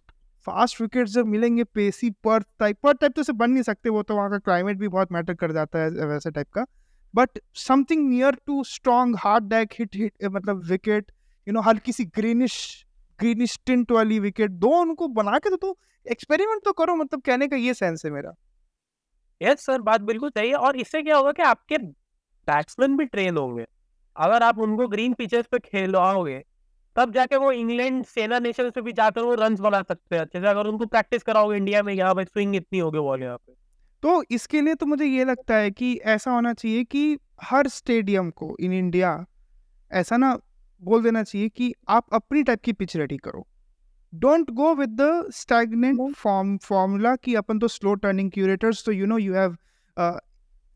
फास्ट 0.47 0.81
विकेट 0.81 1.07
जब 1.09 1.27
मिलेंगे 1.27 1.65
पेसी 1.65 2.11
पर 2.25 2.43
टाइप 2.59 2.79
पर 2.83 2.95
टाइप 2.95 3.13
तो 3.13 3.23
से 3.23 3.33
बन 3.33 3.51
नहीं 3.51 3.63
सकते 3.63 3.89
वो 3.89 4.03
तो 4.03 4.17
वहाँ 4.17 4.31
का 4.31 4.39
क्लाइमेट 4.39 4.79
भी 4.79 4.89
बहुत 4.89 5.13
मैटर 5.13 5.35
कर 5.35 5.53
जाता 5.53 5.79
है 5.79 6.07
वैसे 6.07 6.31
टाइप 6.31 6.51
का। 6.53 6.65
But 7.15 7.39
something 7.59 8.09
near 8.09 8.39
to 8.47 8.63
strong 8.65 9.17
hard 9.19 9.45
deck 9.45 9.73
hit 9.73 9.97
hit 9.97 10.25
मतलब 10.25 10.63
विकेट 10.65 11.13
यू 11.47 11.55
नो 11.55 11.61
हल्की 11.61 11.93
सी 11.93 12.05
ग्रीनिश 12.17 12.57
ग्रीनिश 13.19 13.59
टिंट 13.67 13.93
वाली 13.93 14.19
विकेट 14.21 14.51
दो 14.51 14.69
उनको 14.81 15.09
बना 15.11 15.39
के 15.39 15.51
तो, 15.51 15.57
तो 15.57 15.79
एक्सपेरिमेंट 16.07 16.63
तो 16.65 16.73
करो 16.73 16.95
मतलब 16.97 17.23
कहने 17.23 17.49
का 17.49 17.57
ये 17.57 17.75
सेंस 17.75 18.05
है 18.05 18.11
मेरा। 18.11 18.35
यस 19.41 19.51
yes, 19.51 19.61
सर 19.61 19.81
बात 19.83 20.01
बिल्कुल 20.01 20.31
सही 20.31 20.49
है 20.49 20.57
और 20.57 20.77
इससे 20.77 21.03
क्या 21.03 21.17
होगा 21.17 21.33
कि 21.33 21.43
आपके 21.43 21.79
बैट्समैन 21.79 22.97
भी 22.97 23.05
ट्रेन 23.05 23.37
होंगे। 23.37 23.65
अगर 24.17 24.43
आप 24.43 24.59
उनको 24.59 24.87
ग्रीन 24.89 25.13
पिचेस 25.13 25.47
पे 25.47 25.59
खेलवाओगे 25.61 26.43
तब 26.97 27.13
जाके 27.13 27.37
वो 27.37 27.51
इंग्लैंड 27.53 28.05
सेना 28.07 28.39
नेशन 28.39 28.71
पे 28.71 28.81
भी 28.81 28.93
जाकर 28.93 29.23
वो 29.23 29.35
रन 29.35 29.57
बना 29.57 29.81
सकते 29.83 30.15
हैं। 30.17 30.23
अच्छे 30.23 30.41
से 30.41 30.47
अगर 30.49 30.67
उनको 30.67 30.87
प्रैक्टिस 30.87 31.23
कराओगे 31.23 31.57
इंडिया 31.57 31.83
में 31.83 31.93
यहाँ 31.95 32.15
भाई 32.15 32.25
स्विंग 32.25 32.57
इतनी 32.57 32.79
होगी 32.79 32.99
बॉल 33.01 33.23
यहाँ 33.23 33.37
पे। 33.37 33.53
तो 34.03 34.23
इसके 34.31 34.61
लिए 34.61 34.75
तो 34.75 34.87
मुझे 34.87 35.05
ये 35.05 35.25
लगता 35.25 35.57
है 35.57 35.71
कि 35.71 35.95
ऐसा 36.07 36.31
होना 36.31 36.53
चाहिए 36.55 36.85
कि 36.85 37.19
हर 37.43 37.69
स्टेडियम 37.69 38.31
को 38.33 38.57
इन 38.61 38.73
इंडिया 38.73 39.25
ऐसा 39.91 40.17
ना 40.17 40.35
बोल 40.83 41.03
देना 41.03 41.23
चाहिए 41.23 41.49
कि 41.49 41.73
आप 41.89 42.07
अपनी 42.13 42.43
टाइप 42.43 42.61
की 42.65 42.73
पिच 42.73 42.97
रेडी 42.97 43.17
करो। 43.17 43.47
Don't 44.13 44.51
go 44.53 44.75
with 44.75 44.91
the 45.01 45.31
stagnant 45.35 46.15
form 46.17 46.57
formula 46.65 47.15
कि 47.17 47.35
अपन 47.35 47.59
तो 47.59 47.69
स्लो 47.69 47.95
टर्निंग 47.95 48.31
क्यूरेटर्स 48.31 48.85
तो 48.87 48.93
you 48.93 49.07
know 49.07 49.19
you 49.19 49.35
have 49.35 49.57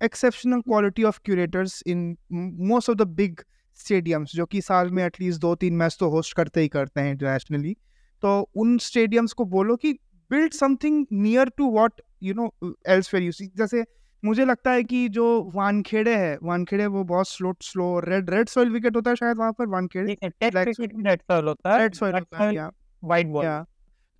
exceptional 0.01 0.61
quality 0.61 1.03
of 1.05 1.21
curators 1.25 1.83
in 1.87 2.17
most 2.33 2.91
of 2.91 2.97
the 2.99 3.07
big 3.17 3.41
stadiums 3.79 4.33
जो 4.33 4.47
कि 4.47 4.61
साल 4.61 4.91
में 4.91 5.05
एटलीस्ट 5.05 5.41
दो 5.41 5.55
तीन 5.55 5.75
मैच 5.75 5.97
तो 6.01 6.09
होस्ट 6.09 6.37
करते 6.37 6.61
ही 6.61 6.69
करते 6.69 7.01
हैं 7.01 7.11
इंटरनेशनली 7.11 7.77
तो 8.23 8.51
उन 8.55 8.79
स्टेडियम्स 8.79 9.33
को 9.33 9.45
बोलो 9.45 9.77
कि 9.77 9.93
build 10.31 10.53
something 10.53 11.07
near 11.13 11.49
to 11.49 11.71
what 11.71 12.01
you 12.23 12.35
know 12.35 12.75
else 12.89 13.09
fair 13.09 13.23
you 13.23 13.33
see 13.33 13.47
जैसे 13.47 13.85
मुझे 14.25 14.45
लगता 14.45 14.71
है 14.71 14.83
कि 14.85 15.09
जो 15.09 15.53
वानखेड़े 15.55 16.17
है 16.17 16.39
वानखेड़े 16.43 16.87
वो 16.87 17.05
बहुत 17.05 17.29
slow 17.29 17.55
slow 17.61 18.01
red 18.01 18.31
red 18.31 18.49
soil 18.49 18.71
wicket 18.71 18.97
होता 18.97 19.11
है 19.11 19.17
शायद 19.17 19.37
वहाँ 19.37 19.53
पर 19.53 19.67
वानखेड़े? 19.67 20.17
रेड 20.45 20.73
सॉइल 20.73 21.49
होता 21.49 21.73
है 21.73 21.79
रेड 21.79 21.95
सॉइल 21.95 22.15
होता 22.15 22.45
है 22.45 22.71
वाइट 23.05 23.27
बॉल 23.27 23.45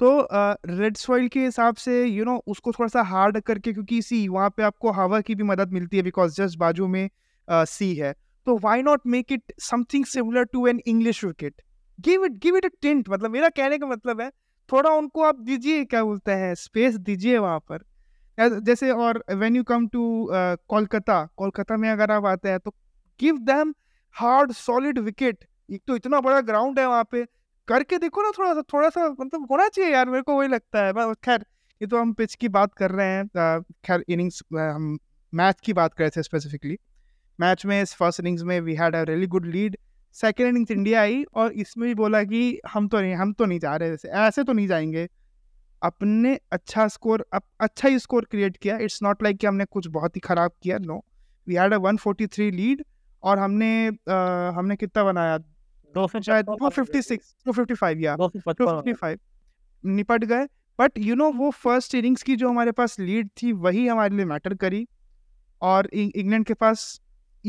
तो 0.01 0.29
रेड 0.67 0.93
uh, 0.93 0.99
सॉइल 0.99 1.29
के 1.29 1.41
हिसाब 1.41 1.75
से 1.75 2.05
यू 2.05 2.17
you 2.17 2.25
नो 2.25 2.31
know, 2.31 2.43
उसको 2.47 2.73
थोड़ा 2.73 2.89
सा 2.89 3.03
हार्ड 3.03 3.41
करके 3.41 3.73
क्योंकि 3.73 4.03
सी 4.03 4.29
वहाँ 4.29 4.51
पे 4.51 4.63
आपको 4.63 4.91
हवा 4.91 5.21
की 5.21 5.35
भी 5.35 5.43
मदद 5.43 5.73
मिलती 5.73 5.97
है 5.97 6.03
बिकॉज़ 6.03 6.35
जस्ट 6.35 6.59
बाजू 6.59 6.87
में 6.87 7.11
सी 7.51 7.97
uh, 7.97 8.03
है। 8.03 8.15
तो 8.47 8.57
why 8.59 8.83
not 8.83 9.01
make 9.07 9.33
it 9.33 9.53
something 9.61 10.05
similar 10.07 10.45
to 10.45 10.67
an 10.67 10.81
English 10.87 11.25
wicket 11.25 11.63
give 11.99 12.25
it 12.25 12.33
give 12.43 12.57
it 12.57 12.65
a 12.65 12.69
tint 12.83 13.09
मतलब 13.09 13.31
मेरा 13.31 13.49
कहने 13.51 13.79
का 13.79 13.87
मतलब 13.87 14.21
है, 14.21 14.31
थोड़ा 14.69 14.91
उनको 14.93 15.23
आप 15.23 15.41
दीजिए, 15.41 15.85
क्या 15.85 16.03
बोलते 16.05 16.33
हैं 16.35 16.55
स्पेस 16.57 16.97
दीजिए 16.97 17.39
वहाँ 17.39 17.59
पर। 17.71 17.85
जैसे 18.39 18.91
और 18.93 19.23
when 19.35 19.57
you 19.57 19.63
come 19.65 19.87
to 19.89 20.29
Kolkata 20.31 21.25
Kolkata 21.37 21.77
में 21.77 21.89
अगर 21.91 22.11
आप 22.11 22.25
आते 22.27 22.49
हैं 22.49 22.59
तो 22.59 22.71
give 23.21 23.39
them 23.45 23.75
hard 24.17 24.53
solid 24.53 24.99
wicket 25.01 25.45
एक 25.69 25.83
तो 25.87 25.97
इतना 25.97 26.21
बड़ा 26.21 26.41
ग्राउंड 26.43 26.79
है 26.79 26.87
वहाँ 26.89 27.05
पे। 27.11 27.25
करके 27.69 27.99
देखो 27.99 28.23
ना 28.23 28.31
थोड़ा 28.39 28.53
सा 28.55 28.63
थोड़ा 28.73 28.89
सा 28.89 29.09
मतलब 29.11 29.47
होना 29.51 29.69
चाहिए 29.69 29.93
यार, 29.93 30.09
मेरे 30.09 30.23
को 30.23 30.37
वही 30.39 30.49
लगता 30.49 30.85
है। 30.85 31.15
खैर, 31.15 31.45
ये 31.81 31.87
तो 31.87 31.99
हम 31.99 32.13
पिच 32.13 32.35
की 32.35 32.49
बात 32.51 32.75
कर 32.75 32.91
रहे 32.91 33.07
हैं 33.09 33.61
खैर 33.87 34.05
इनिंग्स 34.09 34.43
हम 34.53 34.97
मैच 35.33 35.61
की 35.65 35.73
बात 35.73 35.95
कर 35.95 36.05
रहे 36.05 36.11
थे 36.11 36.23
स्पेसिफिकली 36.23 36.79
मैच 37.41 37.67
में 37.67 37.83
इस 37.83 37.95
फ़र्स्ट 37.95 38.21
इनिंग्स 38.21 38.43
में 38.43 38.61
we 38.61 38.75
had 38.75 38.97
a 38.97 39.03
really 39.03 39.27
good 39.27 39.47
lead 39.47 39.77
second 40.13 40.49
innings 40.49 40.71
India 40.71 41.01
आई 41.01 41.25
और 41.35 41.53
इसमें 41.53 41.89
भी 41.89 41.95
बोला 41.95 42.23
कि 42.25 42.61
हम 42.73 42.89
तो 42.89 43.01
नहीं 43.01 43.15
हम 43.15 43.33
तो 43.33 43.45
नहीं 43.45 43.59
जा 43.59 43.77
रहे 43.77 43.91
ऐसे 43.91 44.09
ऐसे 44.09 44.45
तो 44.45 44.53
नहीं 44.53 44.67
जाएँगे। 44.69 45.09
अपने 45.83 46.39
अच्छा 46.53 46.89
स्कोर 46.89 47.27
अप, 47.35 47.43
अच्छा 47.61 47.89
ही 47.89 47.99
स्कोर 47.99 48.25
क्रिएट 48.31 48.57
किया। 48.57 48.79
इट्स 48.79 49.03
नॉट 49.03 49.23
लाइक 49.23 49.39
कि 49.39 49.47
हमने 49.47 49.65
कुछ 49.65 49.87
बहुत 49.89 50.17
ही 50.17 50.21
ख़राब 50.21 50.51
किया 50.63 50.79
no 50.79 51.05
we 51.49 51.55
had 51.55 51.73
a 51.73 51.77
one 51.77 51.97
forty 51.97 52.27
three 52.27 52.51
lead 52.51 52.85
और 53.23 53.39
हमने 53.39 53.89
आ, 53.89 54.51
हमने 54.51 54.77
कितना 54.77 55.05
बनाया? 55.05 55.39
निपट 59.85 60.25
गए। 60.25 60.45
बट 60.81 60.93
यू 60.99 61.15
नो 61.15 61.31
वो 61.33 61.51
फ़र्स्ट 61.51 61.95
इनिंग्स 61.95 62.23
की 62.23 62.37
जो 62.37 62.49
हमारे 62.49 62.73
पास 62.73 63.01
लीड 63.01 63.29
थी 63.43 63.53
वही 63.53 63.87
हमारे 63.87 64.17
लिए 64.17 64.25
मैटर 64.25 64.55
करी। 64.55 64.89
और 65.63 65.87
इंग्लैंड 65.87 66.47
के 66.47 66.55
पास 66.55 67.01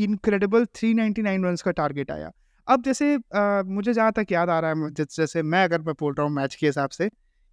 इनक्रेडिबल 0.04 0.64
399 0.64 1.44
रन 1.44 1.56
का 1.64 1.70
टारगेट 1.70 2.10
आया। 2.10 2.30
अब 2.68 2.82
जैसे 2.82 3.18
आ, 3.34 3.62
मुझे 3.62 3.92
जहाँ 3.92 4.12
तक 4.12 4.26
याद 4.32 4.50
आ 4.50 4.60
रहा 4.60 4.70
है 4.70 4.90
जैसे 4.90 5.42
मैं 5.42 5.64
अगर 5.64 5.80
मैं 5.80 5.94
बोल 6.00 6.14
रहा 6.14 6.26
हूँ 6.26 6.34
मैच 6.34 6.54
के 6.54 6.66
हिसाब 6.66 6.90
से 6.90 7.10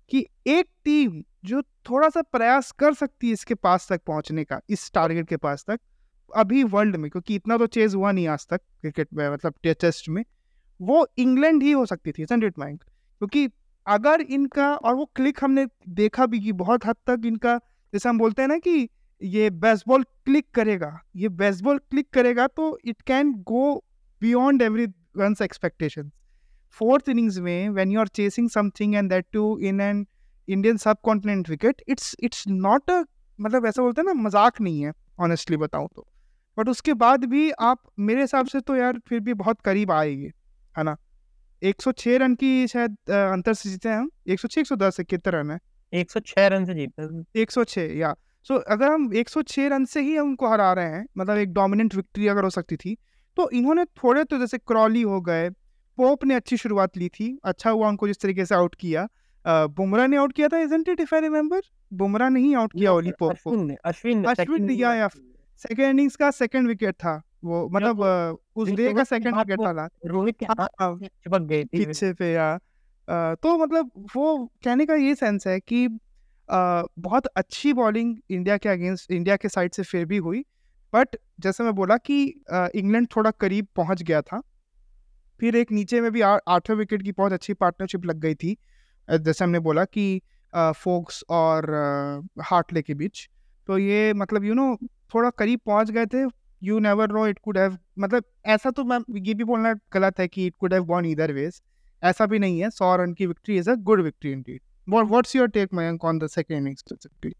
कि 0.09 0.27
एक 0.47 0.65
टीम 0.85 1.23
जो 1.45 1.61
थोड़ा 1.61 2.09
सा 2.09 2.21
प्रयास 2.21 2.71
कर 2.71 2.93
सकती 2.93 3.27
है 3.27 3.33
इसके 3.33 3.53
पास 3.53 3.87
तक 3.89 4.01
पहुँचने 4.07 4.43
का 4.43 4.61
इस 4.69 4.91
टारगेट 4.93 5.27
के 5.27 5.37
पास 5.37 5.65
तक 5.67 5.79
अभी 6.35 6.63
वर्ल्ड 6.63 6.95
में 6.95 7.11
क्योंकि 7.11 7.35
इतना 7.35 7.57
तो 7.57 7.67
चेज 7.67 7.95
हुआ 7.95 8.11
नहीं 8.11 8.27
आज 8.27 8.47
तक 8.47 8.57
क्रिकेट 8.57 9.07
में 9.13 9.29
मतलब 9.29 9.53
टेस्ट 9.63 10.09
में 10.09 10.25
वो 10.81 11.07
इंग्लैंड 11.17 11.63
ही 11.63 11.71
हो 11.71 11.85
सकती 11.85 12.11
थी 12.11 12.23
इट 12.23 12.59
माइंड 12.59 12.79
क्योंकि 12.79 13.49
अगर 13.87 14.21
इनका 14.21 14.75
और 14.75 14.95
वो 14.95 15.05
क्लिक 15.05 15.37
हमने 15.41 15.67
देखा 15.89 16.25
भी 16.25 16.39
कि 16.39 16.51
बहुत 16.51 16.85
हद 16.85 16.95
तक 17.07 17.21
इनका 17.25 17.57
जैसे 17.93 18.09
हम 18.09 18.17
बोलते 18.17 18.41
हैं 18.41 18.49
ना 18.49 18.57
कि 18.57 18.89
ये 19.21 19.49
बेसबॉल 19.51 20.03
क्लिक 20.03 20.45
करेगा। 20.53 20.99
ये 21.15 21.29
बेसबॉल 21.37 21.77
क्लिक 21.79 22.09
करेगा 22.13 22.47
तो 22.47 22.77
it 22.85 23.01
can 23.01 23.33
go 23.47 23.73
beyond 24.21 24.61
everyone's 25.17 25.41
expectation 25.41 26.11
fourth 26.77 27.09
innings 27.09 27.37
में 27.39 27.69
when 27.69 27.91
you 27.91 27.99
are 27.99 28.07
chasing 28.15 28.49
something 28.49 28.95
and 28.95 29.09
that 29.09 29.25
too 29.33 29.57
in 29.59 29.81
an 29.81 30.05
Indian 30.47 30.77
subcontinent 31.03 31.49
wicket 31.49 31.81
it's 31.87 32.15
it's 32.19 32.43
not 32.47 32.91
a 32.91 33.03
मतलब 33.39 33.65
ऐसा 33.65 33.81
बोलते 33.81 34.01
हैं 34.01 34.05
ना 34.05 34.13
मज़ाक 34.21 34.61
नहीं 34.61 34.81
है 34.81 34.91
ऑनेस्टली 35.19 35.57
बताऊँ 35.57 35.87
तो। 35.95 36.07
बट 36.57 36.69
उसके 36.69 36.93
बाद 36.95 37.25
भी 37.25 37.49
आप 37.51 37.81
मेरे 37.99 38.21
हिसाब 38.21 38.45
से 38.47 38.59
तो 38.59 38.75
यार 38.75 38.99
फिर 39.07 39.19
भी 39.19 39.33
बहुत 39.35 39.61
करीब 39.61 39.91
आएगी 39.91 40.31
है 40.75 40.83
ना? 40.83 40.95
106 41.61 42.17
रन 42.17 42.35
की 42.35 42.67
शायद 42.67 42.95
अंतर 43.09 43.53
से 43.53 43.69
जीते 43.69 43.89
हैं 43.89 43.97
हम। 43.97 44.09
106 44.27 44.63
110 44.63 45.03
कितने 45.03 45.31
रन 45.31 45.51
है? 45.51 45.59
106 45.93 46.47
रन 46.47 46.65
से 46.65 46.73
जीते 46.73 47.41
106 47.41 47.95
या। 47.97 48.13
सो 48.47 48.53
so, 48.53 48.63
अगर 48.63 48.91
हम 48.91 49.13
106 49.13 49.67
रन 49.69 49.85
से 49.85 50.01
ही 50.01 50.17
उनको 50.17 50.47
हरा 50.47 50.73
रहे 50.73 50.85
हैं 50.85 51.05
मतलब 51.17 51.37
एक 51.37 51.53
डोमिनेंट 51.53 51.95
विक्ट्री 51.95 52.27
अगर 52.27 52.43
हो 52.43 52.49
सकती 52.49 52.75
थी 52.75 52.97
तो 53.35 53.49
इन्होंने 53.49 53.85
थोड़े 53.85 54.23
तो 54.23 54.37
जैसे 54.39 54.57
क्रॉली 54.57 55.01
हो 55.01 55.21
गए 55.21 55.49
पोप 55.97 56.25
ने 56.25 56.35
अच्छी 56.35 56.57
शुरुआत 56.57 56.97
ली 56.97 57.09
थी 57.09 57.39
अच्छा 57.43 57.69
हुआ 57.69 57.89
उनको 57.89 58.07
जिस 58.07 58.19
तरीके 58.21 58.45
से 58.45 58.55
आउट 58.55 58.75
किया। 58.75 59.07
बुमराह 59.45 60.07
ने 60.07 60.17
आउट 60.17 60.33
किया 60.33 60.47
था 60.47 60.59
isn't 60.59 60.89
it 60.89 60.99
if 60.99 61.15
I 61.15 61.21
remember 61.21 61.61
Bumrah 61.93 62.29
ने 62.29 62.39
ही 62.39 62.53
आउट 62.53 62.73
किया 62.73 62.93
ओली 62.93 63.11
पोप 63.11 63.35
को। 63.47 63.75
अश्विन 63.85 64.23
अश्विन 64.23 64.65
ने 64.65 64.73
या 64.73 65.07
सेकंड 65.07 65.85
इनिंग्स 65.85 66.15
का 66.15 66.31
सेकंड 66.31 66.67
विकेट 66.67 66.95
था 66.95 67.21
वो 67.43 67.69
मतलब 67.69 68.01
उस 68.55 68.69
डे 68.69 68.93
का 68.93 69.03
सेकंड 69.03 69.35
विकेट 69.35 69.59
था 69.59 69.89
रोहित 70.05 70.35
हाँ, 70.43 70.67
हाँ, 70.81 70.97
चिपक 70.97 71.41
गई 71.41 71.65
थी। 71.65 71.85
पीछे 71.85 72.13
पे 72.13 72.33
या 72.33 72.57
तो 73.35 73.57
मतलब 73.57 73.91
वो 74.15 74.45
कहने 74.63 74.85
का 74.85 74.95
ये 74.95 75.15
सेंस 75.15 75.47
है 75.47 75.59
कि 75.59 75.87
बहुत 76.49 77.25
अच्छी 77.27 77.73
बॉलिंग 77.73 78.15
इंडिया 78.29 78.57
के 78.57 78.69
अगेंस्ट, 78.69 79.11
इंडिया 79.11 79.35
के 79.35 79.49
साइड 79.49 79.73
से 79.73 79.83
फिर 79.83 80.05
भी 80.05 80.17
हुई। 80.19 80.43
बट 80.93 81.15
जैसे 81.39 81.63
मैं 81.63 81.73
बोला 81.75 81.97
कि 81.99 82.23
इंग्लैंड 82.51 83.07
थोड़ा 83.15 83.31
करीब 83.33 83.67
पहुँच 83.75 84.03
गया 84.03 84.21
था। 84.21 84.41
फिर 85.39 85.55
एक 85.55 85.71
नीचे 85.71 86.01
में 86.01 86.11
भी 86.11 86.21
आठवें 86.21 86.75
विकेट 86.77 87.03
की 87.03 87.11
बहुत 87.11 87.33
अच्छी 87.33 87.53
पार्टनरशिप 87.55 88.05
लग 88.05 88.19
गई 88.19 88.35
थी 88.35 88.55
जैसे 89.07 89.43
हमने 89.43 89.59
बोला 89.61 89.83
कि 89.87 90.21
फोक्स 90.53 91.23
और 91.29 91.69
हार्टले 92.43 92.81
के 92.81 92.93
बीच। 92.93 93.27
तो 93.67 93.77
ये 93.77 94.13
मतलब 94.13 94.43
यू 94.45 94.53
नो 94.53 94.75
थोड़ा 95.13 95.29
करीब 95.31 95.59
पहुँच 95.65 95.91
गए 95.91 96.05
थे। 96.05 96.23
You 96.61 96.79
never 96.79 97.11
know 97.11 97.25
it 97.27 97.39
could 97.39 97.57
have 97.57 97.77
मतलब 97.99 98.23
ऐसा 98.45 98.69
तो 98.71 98.83
मैं, 98.83 98.99
ये 99.17 99.33
भी 99.33 99.43
बोलना 99.43 99.73
गलत 99.93 100.19
है 100.19 100.27
कि 100.27 100.45
it 100.47 100.55
could 100.59 100.73
have 100.73 100.85
gone 100.85 101.05
either 101.05 101.31
ways 101.33 101.61
ऐसा 102.03 102.25
भी 102.25 102.39
नहीं 102.39 102.59
है। 102.59 102.69
सौ 102.69 102.95
रन 102.95 103.13
की 103.13 103.25
victory 103.27 103.57
is 103.57 103.69
a 103.69 103.75
good 103.75 104.01
victory 104.01 104.31
indeed 104.31 104.61
what 104.89 105.07
what's 105.07 105.35
your 105.35 105.47
take 105.47 105.71
Mayank 105.71 106.03
on 106.03 106.19
the 106.19 106.29
second 106.29 106.57
innings 106.57 106.81
specifically? 106.81 107.33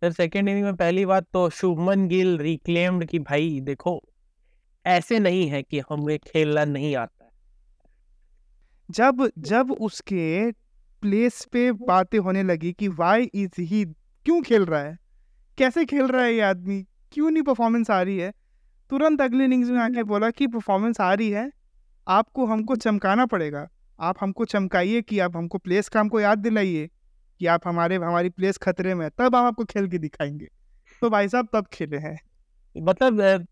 Sir 0.00 0.12
second 0.12 0.48
inning 0.48 0.64
में 0.64 0.76
पहली 0.76 1.06
बात 1.06 1.26
तो 1.32 1.50
शुभमन 1.50 2.08
गिल 2.08 2.38
रिक्लेम्ड 2.38 3.04
कि 3.04 3.18
भाई 3.18 3.60
देखो 3.60 4.02
ऐसे 4.86 5.18
नहीं 5.18 5.48
है 5.48 5.62
कि 5.62 5.78
हमें 5.78 6.18
खेलना 6.18 6.64
नहीं 6.64 6.96
आता 6.96 7.24
है। 7.24 7.30
जब 8.90 9.30
जब 9.38 9.72
उसके 9.72 10.52
प्लेस 11.02 11.48
पे 11.52 11.72
बातें 11.72 12.18
होने 12.18 12.42
लगी 12.42 12.72
कि 12.72 12.88
वाई 12.88 13.22
इज़ 13.22 13.60
ही 13.60 13.84
क्यों 14.24 14.42
खेल 14.42 14.64
रहा 14.64 14.80
है? 14.80 14.98
कैसे 15.58 15.84
खेल 15.84 16.06
रहा 16.06 16.24
है 16.24 16.34
ये 16.34 16.40
आदमी? 16.40 16.86
क्यों 17.12 17.30
नहीं 17.30 17.42
परफॉर्मेंस 17.42 17.90
आ 17.90 18.02
रही 18.02 18.18
है? 18.18 18.32
तुरंत 18.90 19.20
अगले 19.20 19.44
इनिंग्स 19.44 19.68
में 19.70 19.80
आके 19.80 20.02
बोला 20.02 20.30
कि 20.30 20.46
परफॉर्मेंस 20.46 21.00
आ 21.00 21.14
रही 21.14 21.30
है 21.30 21.50
आपको 22.08 22.46
हमको 22.46 22.76
चमकाना 22.76 23.26
पड़ेगा। 23.26 23.68
आप 24.00 24.16
हमको 24.20 24.44
चमकाइए 24.44 25.02
कि 25.02 25.18
आप 25.18 25.36
हमको 25.36 25.58
प्लेस 25.58 25.88
का 25.88 26.00
हमको 26.00 26.20
याद 26.20 26.38
दिलाइए 26.38 26.88
कि 27.40 27.46
आप 27.46 27.60
हमारे, 27.66 27.96
हमारी 27.96 28.28
प्लेस 28.28 28.58
खतरे 28.58 28.94
में 28.94 29.10
तब 29.10 29.36
हम 29.36 29.46
आपको 29.46 29.64
खेल 29.64 29.88
के 29.88 29.98
दिखाएँगे। 29.98 30.48
तो 31.02 31.10
भाई 31.10 31.28
साहब, 31.28 31.48
तब 31.52 31.66
खेले 31.72 31.96
हैं। 31.96 32.20
मतलब 32.76 33.46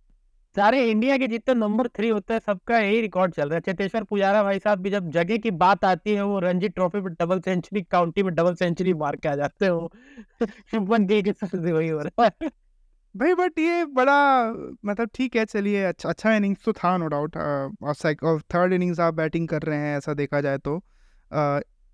सारे 0.57 0.91
इंडिया 0.91 1.19
के 1.19 1.27
जितने 1.27 1.55
नंबर 1.55 1.89
थ्री 1.89 2.09
होते 2.09 2.35
हैं, 2.35 2.41
सबका 2.41 2.79
यही 2.79 3.01
रिकॉर्ड 3.01 3.33
चल 3.35 3.49
रहा 3.49 3.55
है। 3.55 3.61
चेतेश्वर 3.61 4.05
पुजारा 4.05 4.43
भाई 4.43 4.59
साहब 4.59 4.79
भी 4.79 4.91
जब 4.91 5.11
जगह 5.11 5.37
की 5.37 5.51
बात 5.51 5.85
आती 5.85 6.15
है, 6.15 6.23
वो 6.25 6.39
रणजी 6.41 6.69
ट्रॉफी 6.69 7.01
में 7.01 7.15
डबल 7.15 7.41
सेंचुरी 7.41 7.83
काउंटी 7.83 8.23
में 8.23 8.35
डबल 8.35 8.55
सेंचुरी 8.55 8.95
मार 8.95 9.17
के 9.17 9.29
आ 9.29 9.37
जाते 9.37 9.67
हैं 9.67 9.73
वही 11.75 11.89
हो 11.89 12.01
रहा 12.01 12.31
है। 12.43 12.51
भाई 13.17 13.35
बट 13.35 13.59
ये 13.59 13.85
बड़ा 13.95 14.15
मतलब 14.85 15.09
ठीक 15.15 15.37
है, 15.37 15.45
चलिए 15.45 15.83
अच्छा 15.85 16.09
अच्छा 16.09 16.35
इनिंग्स 16.37 16.65
तो 16.65 16.73
था 16.75 16.97
नो 16.97 17.07
डाउट 17.09 17.37
और 17.37 18.41
थर्ड 18.55 18.73
इनिंग्स 18.73 19.01
आप 19.01 19.15
बैटिंग 19.15 19.47
कर 19.49 19.63
रहे 19.63 19.79
हैं, 19.79 19.97
ऐसा 19.99 20.15
देखा 20.15 20.41
जाए 20.41 20.59
तो 20.59 20.77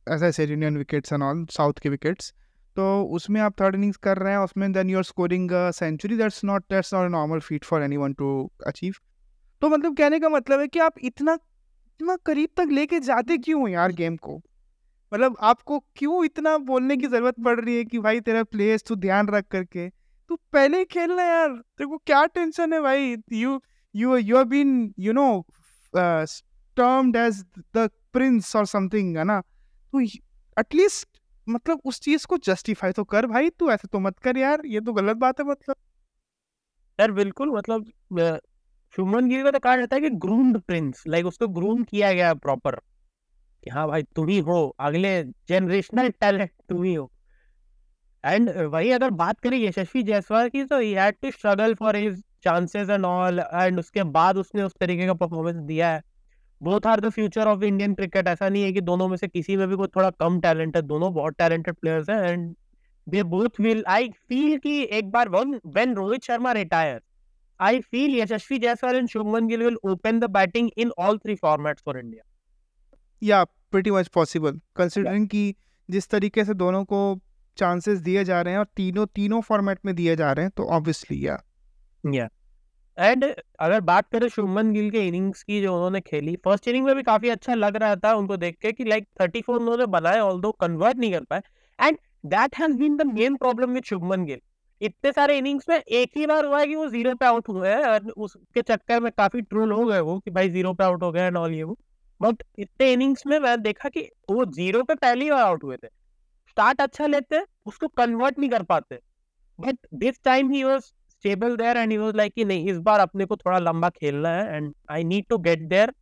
as 0.06 0.22
I 0.24 0.32
said 0.32 0.50
Indian 0.50 0.76
wickets 0.78 1.12
and 1.12 1.22
all 1.22 1.44
south 1.52 1.78
के 1.82 1.88
विकेट्स 1.88 2.32
तो 2.76 2.86
उसमें 3.16 3.40
आप 3.40 3.60
थर्ड 3.60 3.74
इनिंग्स 3.74 3.96
कर 3.98 4.18
रहे 4.18 4.32
हैं, 4.32 4.38
उसमें 4.40 4.72
then 4.72 4.90
you 4.90 4.96
are 4.98 5.04
scoring 5.04 5.50
century 5.74 6.16
that's 6.16 6.44
not 6.44 6.64
that's 6.70 6.92
not 6.94 7.10
normal 7.10 7.40
feat 7.40 7.64
for 7.64 7.82
anyone 7.96 8.12
to 8.14 8.50
achieve 8.66 8.94
तो 9.62 9.68
मतलब 9.68 9.96
कहने 9.96 10.20
का 10.20 10.28
मतलब 10.28 10.60
है 10.60 10.68
कि 10.68 10.78
आप 10.80 10.94
इतना 11.00 11.34
इतना 11.34 12.16
करीब 12.26 12.48
तक 12.56 12.68
लेके 12.72 13.00
जाते 13.02 13.38
क्यों 13.38 13.60
हो 13.60 13.68
यार 13.68 13.92
गेम 13.94 14.16
को? 14.18 14.36
मतलब 15.12 15.36
आपको 15.42 15.78
क्यों 15.96 16.24
इतना 16.24 16.56
बोलने 16.66 16.96
की 16.96 17.06
ज़रूरत 17.08 17.34
पड़ 17.44 17.60
रही 17.60 17.76
है 17.76 17.84
कि 17.84 17.98
भाई 18.00 18.20
तेरा 18.20 18.42
प्लेस 18.44 18.84
तू 18.88 18.94
ध्यान 18.98 19.28
रख 19.28 19.46
करके? 19.50 19.90
तू 20.32 20.36
पहले 20.52 20.78
ही 20.78 20.84
खेलना 20.86 21.22
यार, 21.22 21.48
तेरे 21.48 21.86
को 21.86 21.96
क्या 22.06 22.24
टेंशन 22.26 22.72
है 22.72 22.80
भाई? 22.82 23.16
You 23.32 23.60
you 23.94 24.16
you 24.16 24.36
have 24.36 24.44
been 24.46 24.94
you 24.98 25.12
know 25.12 25.26
termed 25.94 27.16
as 27.16 27.44
the 27.76 27.88
prince 28.12 28.54
और 28.56 28.66
समथिंग 28.66 29.16
है 29.16 29.24
ना? 29.24 29.40
तो 29.40 30.00
एटलीस्ट 30.00 31.20
मतलब 31.46 31.80
उस 31.84 32.00
चीज़ 32.00 32.26
को 32.26 32.38
जस्टिफाई 32.38 32.92
तो 32.92 33.04
कर 33.04 33.26
भाई, 33.26 33.50
तू 33.50 33.70
ऐसे 33.70 33.88
तो 33.88 33.98
मत 34.00 34.18
कर 34.18 34.38
यार, 34.38 34.62
ये 34.66 34.80
तो 34.80 34.92
गलत 34.92 35.16
बात 35.16 35.40
है 35.40 35.46
मतलब। 35.46 35.76
यार 36.98 37.12
बिल्कुल 37.12 37.50
मतलब 37.50 37.84
शुभमन 38.94 39.28
गिल 39.28 39.42
का 39.44 39.50
तो 39.50 39.58
कहा 39.58 39.76
जाता 39.76 39.96
है 39.96 40.02
कि 40.02 40.10
ग्रूम्ड 40.18 40.60
प्रिंस 40.62 41.04
लाइक 41.08 41.26
उसको 41.26 41.48
ग्रूम 41.50 41.82
किया 41.84 42.12
गया 42.12 42.34
प्रॉपर 42.36 42.80
कि 43.64 43.70
हाँ 43.70 43.88
भाई, 43.88 44.02
तुम 44.04 44.28
ही 44.28 44.38
हो, 44.40 44.68
अगले 44.80 45.22
जनरेशनल 45.48 46.10
टैलेंट 46.10 46.50
तुम 46.68 46.82
ही 46.84 46.94
हो। 46.94 47.11
एंड 48.24 48.50
वही 48.50 48.90
अगर 48.90 49.10
बात 49.10 49.40
करें 49.40 49.58
यशस्वी 49.58 50.02
जायसवाल 50.02 50.48
की 50.48 50.64
तो 50.64 50.78
he 50.78 50.92
had 50.92 51.14
to 51.22 51.30
struggle 51.30 51.74
for 51.74 51.96
his 51.96 52.22
chances 52.44 52.90
and 52.90 53.04
all 53.04 53.40
and 53.40 53.78
उसके 53.78 54.02
बाद 54.02 54.36
उसने 54.36 54.62
उस 54.62 54.74
तरीके 54.80 55.06
का 55.06 55.14
परफॉर्मेंस 55.14 55.56
दिया 55.56 55.90
है। 55.90 56.02
Both 56.60 56.86
are 56.86 57.00
the 57.00 57.08
future 57.10 57.46
of 57.46 57.62
Indian 57.64 57.94
cricket 57.94 58.28
ऐसा 58.28 58.48
नहीं 58.48 58.62
है 58.62 58.72
कि 58.72 58.80
दोनों 58.80 59.08
में 59.08 59.16
से 59.16 59.28
किसी 59.28 59.56
में 59.56 59.68
भी 59.68 59.76
कोई 59.76 59.86
थोड़ा 59.86 60.10
कम 60.10 60.40
टैलेंट 60.40 60.76
है 60.76 60.82
दोनों 60.82 61.14
बहुत 61.14 61.34
टैलेंटेड 61.38 61.74
प्लेयर्स 61.74 62.10
हैं 62.10 62.28
and 62.28 62.54
they 63.08 63.22
both 63.22 63.60
will 63.60 63.84
I 63.88 64.08
feel 64.08 64.58
कि 64.58 64.88
एक 64.92 65.10
बार 65.10 65.28
one 65.28 65.60
when 65.66 65.94
Rohit 65.94 66.24
Sharma 66.24 66.52
retire 66.52 67.00
I 67.60 67.80
feel 67.80 68.16
Yashasvi 68.18 68.58
Jaiswal 68.58 68.96
and 68.96 69.08
Shubman 69.08 69.46
Gill 69.46 69.62
will 69.62 69.76
open 69.84 70.20
the 70.20 70.24
batting 70.24 70.70
in 70.76 70.92
all 70.98 71.18
three 71.18 71.34
formats 71.34 71.82
for 71.86 71.98
India 71.98 72.24
या 73.22 73.44
pretty 73.44 73.90
much 73.90 74.08
possible 74.08 74.60
considering 74.76 75.28
कि 75.28 75.54
जिस 75.90 76.08
तरीके 76.08 76.44
से 76.44 76.54
दोनों 76.54 76.84
को 76.84 77.20
chances 77.58 77.98
दिए 78.00 78.24
जा 78.24 78.40
रहे 78.42 78.52
हैं 78.52 78.60
और 78.60 78.66
तीनों 78.76 79.06
तीनों 79.14 79.40
फॉर्मेट 79.40 79.78
में 79.86 79.94
दिए 79.94 80.16
जा 80.16 80.32
रहे 80.32 80.44
हैं 80.44 80.52
तो 80.56 80.64
ऑब्वियसली 80.70 81.26
या 81.26 81.42
एंड 82.98 83.24
अगर 83.60 83.80
बात 83.80 84.08
करें 84.12 84.28
शुभमन 84.28 84.72
गिल 84.72 84.90
के 84.90 85.06
इनिंग्स 85.08 85.42
की 85.42 85.60
जो 85.62 85.74
उन्होंने 85.74 86.00
खेली 86.00 86.34
फ़र्स्ट 86.44 86.68
इनिंग 86.68 86.84
में 86.86 86.94
भी 86.96 87.02
काफ़ी 87.02 87.28
अच्छा 87.28 87.54
लग 87.54 87.76
रहा 87.76 87.96
था 87.96 88.12
उनको 88.14 88.36
देख 88.36 88.56
के 88.62 88.72
कि 88.72 88.84
लाइक 88.84 89.06
34 89.20 89.48
उन्होंने 89.48 89.86
बनाए 89.86 90.18
ऑल्दो 90.20 90.50
कन्वर्ट 90.60 90.96
नहीं 90.96 91.12
कर 91.12 91.24
पाए. 91.30 91.42
And 91.78 91.98
that 92.26 92.56
has 92.58 92.72
been 92.78 92.96
the 92.96 93.06
main 93.06 93.36
problem 93.36 93.70
with 93.74 93.84
Shubman 93.84 94.24
Gill. 94.24 94.40
इतने 94.80 95.12
सारे 95.12 95.38
इनिंग्स 95.38 95.68
में 95.68 95.76
एक 95.78 96.10
ही 96.16 96.26
बार 96.26 96.44
हुआ 96.44 96.60
है 96.60 96.66
कि 96.66 96.74
वो 96.74 96.86
ज़ीरो 96.88 97.14
पे 97.14 97.26
आउट 97.26 97.48
हुए 97.48 97.68
हैं 97.68 97.84
और 97.84 98.10
उसके 98.16 98.62
चक्कर 98.62 99.00
में 99.00 99.10
काफ़ी 99.18 99.40
ट्रोल 99.42 99.72
हो 99.72 99.84
गए 99.86 100.00
वो 100.00 100.18
कि 100.18 100.30
भाई 100.30 100.48
ज़ीरो 100.50 100.72
पे 100.74 100.84
आउट 100.84 101.02
हो 101.02 101.10
गए 101.12 101.26
एंड 101.26 101.36
ऑल 101.36 101.52
ये 101.54 101.62
वो. 101.62 101.78
बट 102.20 102.42
इतने 102.58 102.92
इनिंग्स 102.92 103.26
में 103.26 103.38
मैं 103.38 103.60
देखा 103.62 103.88
कि 103.88 104.08
वो 104.30 104.44
ज़ीरो 104.54 104.82
पे 104.82 104.94
पहली 104.96 105.30
बार 105.30 105.42
आउट 105.44 105.64
हुए 105.64 105.76
थे. 105.76 105.88
स्टार्ट 106.52 106.80
अच्छा 106.80 107.06
लेते 107.06 107.36
हैं 107.36 107.46
उसको 107.66 107.88
कन्वर्ट 107.96 108.38
नहीं 108.38 108.50
कर 108.50 108.62
पाते। 108.62 108.98
But 109.58 109.76
this 109.94 110.22
time 110.24 110.50
he 110.52 110.62
was 110.64 110.80
stable 110.82 111.56
there 111.56 111.76
and 111.76 111.90
he 111.92 111.96
was 111.98 112.16
like 112.16 112.32
कि 112.34 112.44
नहीं 112.44 112.70
इस 112.70 112.78
बार 112.80 113.00
अपने 113.00 113.24
को 113.24 113.36
थोड़ा 113.36 113.58
लंबा 113.58 113.88
खेलना 113.90 114.28
है 114.28 114.56
and 114.56 114.72
I 114.90 115.04
need 115.04 115.26
to 115.28 115.38
get 115.38 115.62
there 115.68 115.92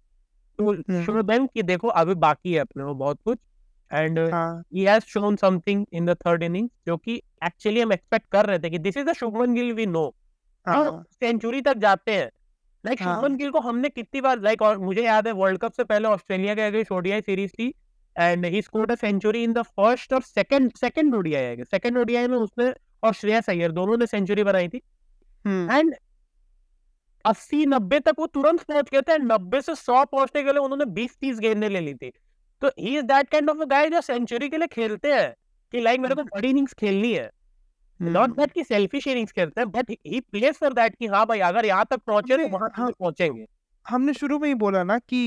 too. 0.58 0.74
Show 0.76 1.22
them 1.22 1.46
कि 1.46 1.62
देखो 1.62 1.88
अभी 2.00 2.14
बाकी 2.24 2.52
है 2.52 2.60
अपने 2.60 2.84
को 2.84 2.94
बहुत 2.94 3.20
कुछ। 3.24 3.38
एंड 3.90 4.18
हाँ। 4.32 4.62
has 4.78 5.06
shown 5.12 5.36
something 5.38 5.78
in 5.94 6.08
the 6.08 6.14
third 6.16 6.42
innings 6.48 6.68
जो 6.86 6.96
कि 6.96 7.14
एक्चुअली 7.44 7.80
हम 7.80 7.92
एक्सपेक्ट 7.92 8.26
कर 8.32 8.46
रहे 8.46 8.58
थे 8.58 8.70
कि 8.70 8.78
this 8.78 8.96
is 8.96 9.06
the 9.06 9.12
Shubman 9.12 9.54
Gill 9.54 9.72
we 9.72 9.86
know 9.86 10.12
century 10.66 11.60
तक 11.60 11.76
जाते 11.76 12.12
हैं। 12.12 12.30
लाइक 12.84 13.02
हाँ। 13.02 13.14
शुभमन 13.14 13.36
गिल 13.36 13.50
को 13.50 13.60
हमने 13.60 13.88
कितनी 13.88 14.20
बार 14.20 14.40
लाइक 14.40 14.58
like, 14.58 14.70
और 14.70 14.78
मुझे 14.78 15.02
याद 15.02 15.26
है 15.26 15.32
वर्ल्ड 15.32 15.58
कप 15.58 15.72
से 15.72 15.84
पहले 15.84 16.08
ऑस्ट्रेलिया 16.08 16.54
के 16.54 16.62
अगेंस्ट 16.62 16.92
ओडीआई 16.92 17.20
सीरीज़ 17.20 17.52
थी। 17.52 17.72
And 18.20 18.46
he 18.46 18.62
scored 18.62 18.92
a 18.92 18.94
century 18.94 19.42
in 19.44 19.52
the 19.52 19.62
first 19.62 20.12
और 20.12 20.22
सेकंड 20.22 20.72
सेकंड 20.76 21.14
ओडीआई 21.14 21.42
है 21.42 21.64
सेकंड 21.64 21.98
ओडीआई 21.98 22.28
में 22.28 22.36
उसने 22.38 22.72
और 23.02 23.12
श्रेयस 23.14 23.50
अय्यर 23.50 23.72
दोनों 23.72 23.96
ने 23.96 24.06
सेंचुरी 24.06 24.44
बनाई 24.44 24.68
थी। 24.68 24.80
हम्म, 25.44 25.70
एंड 25.72 25.94
अस्सी 27.24 27.64
नब्बे 27.66 28.00
तक 28.00 28.14
वो 28.18 28.26
तुरंत 28.26 28.62
पहुँच 28.62 28.90
गए 28.90 29.00
थे। 29.00 29.18
नब्बे 29.18 29.60
से 29.60 29.74
सौ 29.74 30.04
पहुँचने 30.04 30.42
के 30.42 30.52
लिए 30.52 30.60
उन्होंने 30.60 30.84
बीस 30.92 31.16
तीस 31.20 31.38
गेंदें 31.38 31.68
ले 31.68 31.80
ली 31.80 31.94
थी। 31.94 32.10
तो 32.62 32.68
he 32.78 32.96
is 32.98 33.04
that 33.04 33.28
kind 33.28 33.50
of 33.50 33.58
a 33.58 33.64
guy 33.64 33.88
जो 33.90 34.00
सेंचुरी 34.00 34.48
के 34.48 34.56
लिए 34.56 34.66
खेलते 34.66 35.12
हैं 35.12 35.34
कि 35.72 35.80
लाइक 35.80 36.00
मेरे 36.00 36.14
को 36.14 36.22
बड़ी 36.24 36.48
इनिंग्स 36.48 36.72
खेलनी 36.74 37.12
है। 37.12 37.30
Not 38.00 38.28
hmm. 38.28 38.36
दैट 38.36 38.52
की 38.52 38.64
सेल्फिश 38.64 39.06
इनिंग्स 39.06 39.32
खेलते 39.32 39.60
हैं 39.60 39.70
but 39.70 39.90
he 39.90 40.20
plays 40.32 40.56
for 40.56 40.72
that 40.72 40.94
कि 40.94 41.06
हाँ 41.06 41.24
भाई 41.26 41.40
अगर 41.40 41.66
यहाँ 41.66 41.86
तक 41.90 42.00
पहुँचे 42.06 42.36
तो 42.36 42.48
वहाँ 42.48 42.70
हाँ। 42.74 42.90
तक 42.90 42.96
पहुँचेंगे। 43.00 43.46
हमने 43.86 44.14
शुरू 44.14 44.38
में 44.38 44.48
ही 44.48 44.54
बोला 44.54 44.82
ना 44.84 44.98
कि 44.98 45.20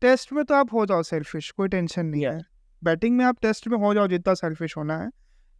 टेस्ट 0.00 0.32
में 0.32 0.44
तो 0.44 0.54
आप 0.54 0.72
हो 0.72 0.86
जाओ 0.86 1.02
सेल्फिश 1.02 1.50
कोई 1.50 1.68
टेंशन 1.68 2.06
नहीं 2.06 2.24
है। 2.26 2.40
बैटिंग 2.84 3.16
में 3.16 3.24
आप 3.24 3.36
टेस्ट 3.42 3.68
में 3.68 3.78
हो 3.78 3.94
जाओ 3.94 4.06
जितना 4.06 4.34
सेल्फिश 4.34 4.76
होना 4.76 4.98
है। 4.98 5.10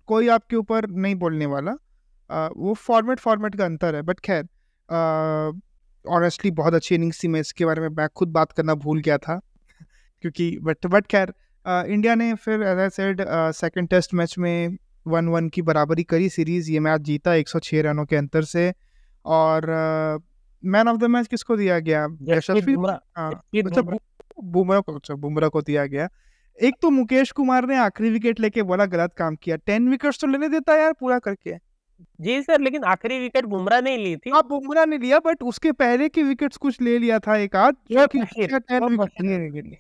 कोई 0.07 0.29
आपके 0.29 0.57
ऊपर 0.57 0.87
नहीं 0.91 1.15
बोलने 1.15 1.47
वाला। 1.47 1.73
आ, 2.31 2.49
वो 2.57 2.75
फॉर्मेट 2.75 3.19
फॉर्मेट 3.19 3.57
का 3.57 3.65
अंतर 3.65 3.95
है। 3.95 4.03
बट 4.03 4.21
खैर 4.21 4.45
ऑनेस्टली 6.09 6.51
बहुत 6.51 6.75
अच्छी 6.75 6.95
इनिंग्स 6.95 7.25
थी 7.25 7.29
मैं 7.29 7.41
इसके 7.41 7.65
बारे 7.65 7.81
में 7.81 7.89
मैं 7.89 8.09
खुद 8.09 8.29
बात 8.29 8.53
करना 8.53 8.75
भूल 8.75 9.01
गया 9.01 9.19
था। 9.19 9.41
क्योंकि 10.21 10.59
बट 10.59 10.87
बट 10.87 11.07
खैर 11.07 11.35
इंडिया 11.69 12.15
ने 12.15 12.35
फिर 12.35 12.63
as 12.63 12.79
I 12.79 12.89
said 12.89 13.23
second 13.31 13.89
test 13.89 14.15
match 14.15 14.39
में 14.39 14.77
वन 15.07 15.29
वन 15.29 15.49
की 15.49 15.63
बराबरी 15.63 16.05
करी 16.05 16.29
सीरीज़ 16.29 16.71
ये 16.71 16.81
मैच 16.81 17.01
जीता 17.01 17.35
106 17.35 17.83
रनों 17.83 18.05
के 18.05 18.17
अंतर 18.17 18.43
से। 18.43 18.75
और 19.25 19.67
मैन 20.65 20.89
ऑफ़ 20.89 20.97
द 20.97 21.05
मैच 21.05 21.27
किसको 21.27 21.57
दिया 21.57 21.79
गया? 21.79 22.07
यशस्वी 22.23 22.77
बुमराह 24.45 24.77
हाँ 24.77 24.81
जसप्रीत 24.81 24.81
अच्छा 24.81 24.81
बुमराह 24.81 24.81
बु- 24.81 24.81
बुमराह 24.81 24.81
को 24.81 24.93
अच्छा 24.93 25.15
बुमराह 25.15 25.49
को 25.49 25.63
दिया 25.63 25.87
गया। 25.87 26.09
एक 26.63 26.75
तो 26.83 26.91
मुकेश 26.91 27.31
कुमार 27.31 27.67
ने 27.67 27.77
आखिरी 27.77 28.11
विकेट 28.11 28.41
लेके 28.41 28.63
बड़ा 28.63 28.87
गलत 28.87 29.15
काम 29.19 29.37
किया। 29.37 29.57
टेन 29.57 29.89
विकेट्स 29.89 30.21
तो 30.21 30.27
लेने 30.27 30.49
देता 30.49 30.77
यार 30.77 30.93
पूरा 30.93 31.19
करके। 31.19 31.55
जी 32.21 32.43
सर 32.43 32.61
लेकिन 32.61 32.85
आखिरी 32.85 33.19
विकेट 33.19 33.45
बुमराह 33.45 33.81
ने 33.81 33.97
ली 33.97 34.17
थी। 34.17 34.31
अब 34.31 34.45
बुमराह 34.49 34.87
ने 34.87 34.99
लिया 34.99 35.19
बट 35.19 35.43
उसके 35.43 35.73
पहले 35.73 36.09
के 36.09 36.23
विकेट्स 36.23 36.57
कुछ 36.57 36.81
ले 36.81 36.99
लिया 36.99 37.19
था 37.19 37.37
एक 37.37 37.57
आध 37.57 37.75
जो 37.91 38.07
कि 38.07 38.23
बशीर, 38.23 38.45
उसका 38.45 38.59
10 38.59 38.83
वो 38.83 38.89
विकेट 38.89 39.07
बशीर। 39.07 39.27
लिए 39.27 39.39
विकेट 39.39 39.65
लिए। 39.65 39.79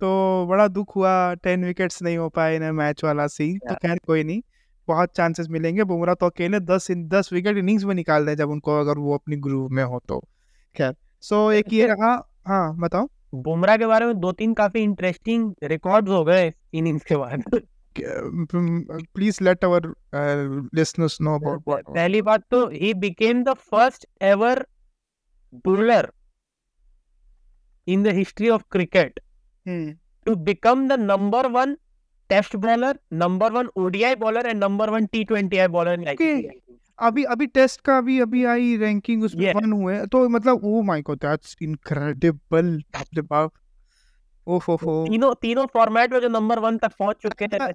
तो 0.00 0.46
बड़ा 0.48 0.68
दुख 0.68 0.96
हुआ 0.96 1.34
टेन 1.34 1.64
विकेट्स 1.64 2.02
नहीं 2.02 2.16
हो 2.16 2.28
पाए 2.28 2.58
ना 2.58 2.72
मैच 2.72 3.04
वाला 3.04 3.26
सीन 3.26 3.58
तो 3.58 3.74
खैर 3.74 3.98
कोई 4.06 4.24
नहीं 4.24 4.42
बहुत 4.88 5.10
चांसेस 5.16 5.48
मिलेंगे। 5.48 5.84
बुमराह 5.84 6.14
तो 6.14 6.26
अकेले 6.26 6.60
दस 6.60 6.90
दस 6.90 7.30
विकेट 7.32 7.56
इनिंग्स 7.56 7.84
में 7.84 7.94
निकाल 7.94 8.26
दे 8.26 8.36
जब 8.36 8.50
उनको 8.50 8.80
अगर 8.80 8.98
वो 8.98 9.14
अपनी 9.14 9.36
ग्रुप 9.36 9.70
में 9.70 9.84
हो 9.84 10.02
तो। 10.08 10.18
खैर 10.76 10.94
सो 11.20 11.52
एक 11.52 11.72
ये 11.72 11.86
रहा 11.86 12.32
हाँ 12.46 12.78
बताओ। 12.78 13.08
बुमराह 13.42 13.76
के 13.76 13.86
बारे 13.86 14.06
में 14.06 14.18
दो 14.20 14.32
तीन 14.32 14.54
काफ़ी 14.54 14.80
इंटरेस्टिंग 14.82 15.52
रिकॉर्ड 15.62 16.08
हो 16.08 16.24
गए 16.24 16.52
इनिंग्स 16.74 17.04
के 17.04 17.16
बाद। 17.16 17.42
Please 17.96 19.42
let 19.44 19.64
our 19.64 19.86
listeners 20.74 21.20
know 21.20 21.34
about 21.38 21.84
पहली 21.88 22.22
बात 22.22 22.44
तो 22.50 22.66
he 22.68 22.92
became 23.02 23.42
the 23.44 23.52
first 23.70 24.06
ever 24.22 24.64
bowler 25.66 26.10
in 27.86 28.02
the 28.02 28.14
history 28.16 28.48
of 28.48 28.62
cricket 28.72 29.20
to 30.26 30.34
become 30.44 30.88
the 30.88 30.98
number 31.00 31.46
one 31.52 31.76
test 32.30 32.56
bowler 32.56 32.98
number 33.12 33.52
one 33.52 33.68
ODI 33.76 34.14
bowler 34.16 34.46
and 34.46 34.62
number 34.64 34.90
one 34.90 35.06
T 35.06 35.24
twenty 35.24 35.58
I 35.58 35.68
bowler 35.68 36.00
अभी 36.98 37.24
अभी 37.24 37.46
test 37.48 37.80
का 37.80 37.96
अभी 37.98 38.18
अभी 38.20 38.44
I 38.46 38.76
ranking 38.76 39.22
उसमें 39.24 39.44
Yeah. 39.44 39.56
One 39.56 39.72
हुए 39.72 39.98
तो 40.06 40.28
मतलब 40.28 40.64
oh 40.64 40.82
my 40.82 41.02
god 41.02 41.18
that's 41.18 41.56
incredible 41.62 42.76
बाप 42.94 43.06
रे 43.14 43.22
बाप। 43.22 43.52
ओहो 44.46 44.74
हो 44.76 44.94
तीनों 45.06 45.32
तीनों 45.42 45.66
फॉर्मेट 45.74 46.12
में 46.12 46.20
जो 46.20 46.28
नंबर 46.28 46.58
वन 46.58 46.78
तक 46.78 46.92
पहुँच 46.98 47.16
चुके 47.22 47.44
हैं। 47.44 47.68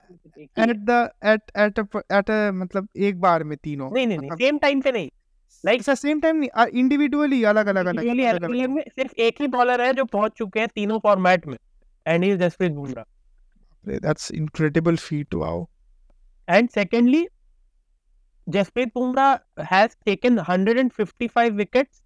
At 0.65 0.77
the 0.89 1.10
at 1.25 1.51
at 1.58 1.79
at 2.13 2.29
मतलब 2.55 2.88
एक 2.97 3.19
बार 3.21 3.43
में 3.43 3.58
तीनों 3.58 3.89
नहीं 3.91 4.08
नहीं 4.08 4.17
नहीं 4.17 4.29
मतलब 4.29 4.39
सेम 4.39 4.58
टाइम 4.58 4.82
पे 4.82 4.91
नहीं। 4.91 5.10
लाइक 5.63 5.79
अच्छा 5.79 5.95
सेम 5.95 6.19
टाइम 6.21 6.38
नहीं 6.38 6.79
इंडिविजुअली 6.79 7.43
अलग 7.43 7.67
अलग 7.67 7.86
अलग 7.86 8.79
सिर्फ़ 8.89 9.13
एक 9.21 9.41
ही 9.41 9.47
बॉलर 9.55 9.82
है 9.82 9.93
जो 9.93 10.05
पहुँच 10.08 10.32
चुके 10.38 10.60
हैं 10.60 10.69
तीनों 10.75 10.99
फॉर्मेट 10.99 11.47
में 11.47 11.58
and 12.05 12.23
he 12.23 12.32
is 12.32 12.39
Jasprit 12.39 12.71
Bumrah 12.71 13.97
that's 13.99 14.32
incredible 14.32 14.95
feat 14.97 15.36
wow 15.36 15.65
and 16.47 16.69
secondly 16.69 17.27
Jasprit 18.49 18.91
Bumrah 18.95 19.63
has 19.71 19.95
taken 20.05 20.39
155 20.39 21.49
wickets 21.51 22.01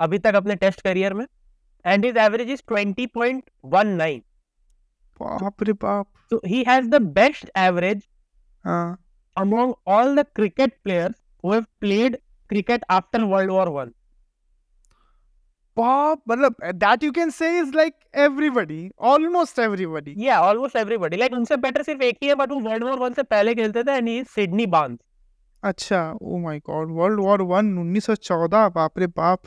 अभी 0.00 0.18
तक 0.18 0.34
अपने 0.34 0.54
टेस्ट 0.56 0.80
करियर 0.80 1.14
में 1.14 1.26
एंड 1.84 2.04
हिज 2.04 2.16
एवरेज 2.16 2.50
इज़ 2.50 2.62
20.19 2.72 4.20
बाप 5.20 5.62
रे 5.62 5.72
बाप। 5.72 6.06
So 6.32 6.38
he 6.50 6.60
has 6.64 6.86
the 6.92 7.00
best 7.16 7.50
average 7.56 8.06
हाँ। 8.64 8.96
among 9.36 9.74
all 9.86 10.14
the 10.14 10.24
cricket 10.38 10.72
players 10.84 11.14
who 11.44 11.52
have 11.52 11.66
played 11.80 12.16
cricket 12.50 12.86
after 12.90 13.20
World 13.26 13.50
War 13.50 13.66
One. 13.74 13.92
बाप 15.76 16.22
मतलब 16.28 16.56
that 16.74 17.02
you 17.02 17.12
can 17.12 17.30
say 17.30 17.48
is 17.58 17.74
like 17.76 17.94
everybody 18.24 18.90
almost 19.12 19.58
everybody 19.58 20.14
Yeah, 20.18 20.42
almost 20.48 20.76
everybody. 20.82 21.18
Like 21.22 21.32
उनसे 21.32 21.56
better 21.56 21.82
सिर्फ़ 21.82 22.02
एक 22.02 22.18
ही 22.22 22.28
है 22.28 22.34
but 22.34 22.50
वो 22.50 22.58
world 22.60 22.84
war 22.84 22.98
one 22.98 23.12
से 23.12 23.22
पहले 23.22 23.54
खेलते 23.54 23.82
थे 23.84 23.96
एंड 23.96 24.08
ही 24.08 24.22
सिडनी 24.34 24.66
बार्न्स 24.74 24.98
अच्छा 25.64 26.00
ओ 26.22 26.38
my 26.38 26.58
god 26.58 26.90
world 26.90 27.20
war 27.20 27.42
one 27.42 27.72
1914 27.78 28.70
बाप 28.74 28.98
रे 28.98 29.06
बाप। 29.06 29.42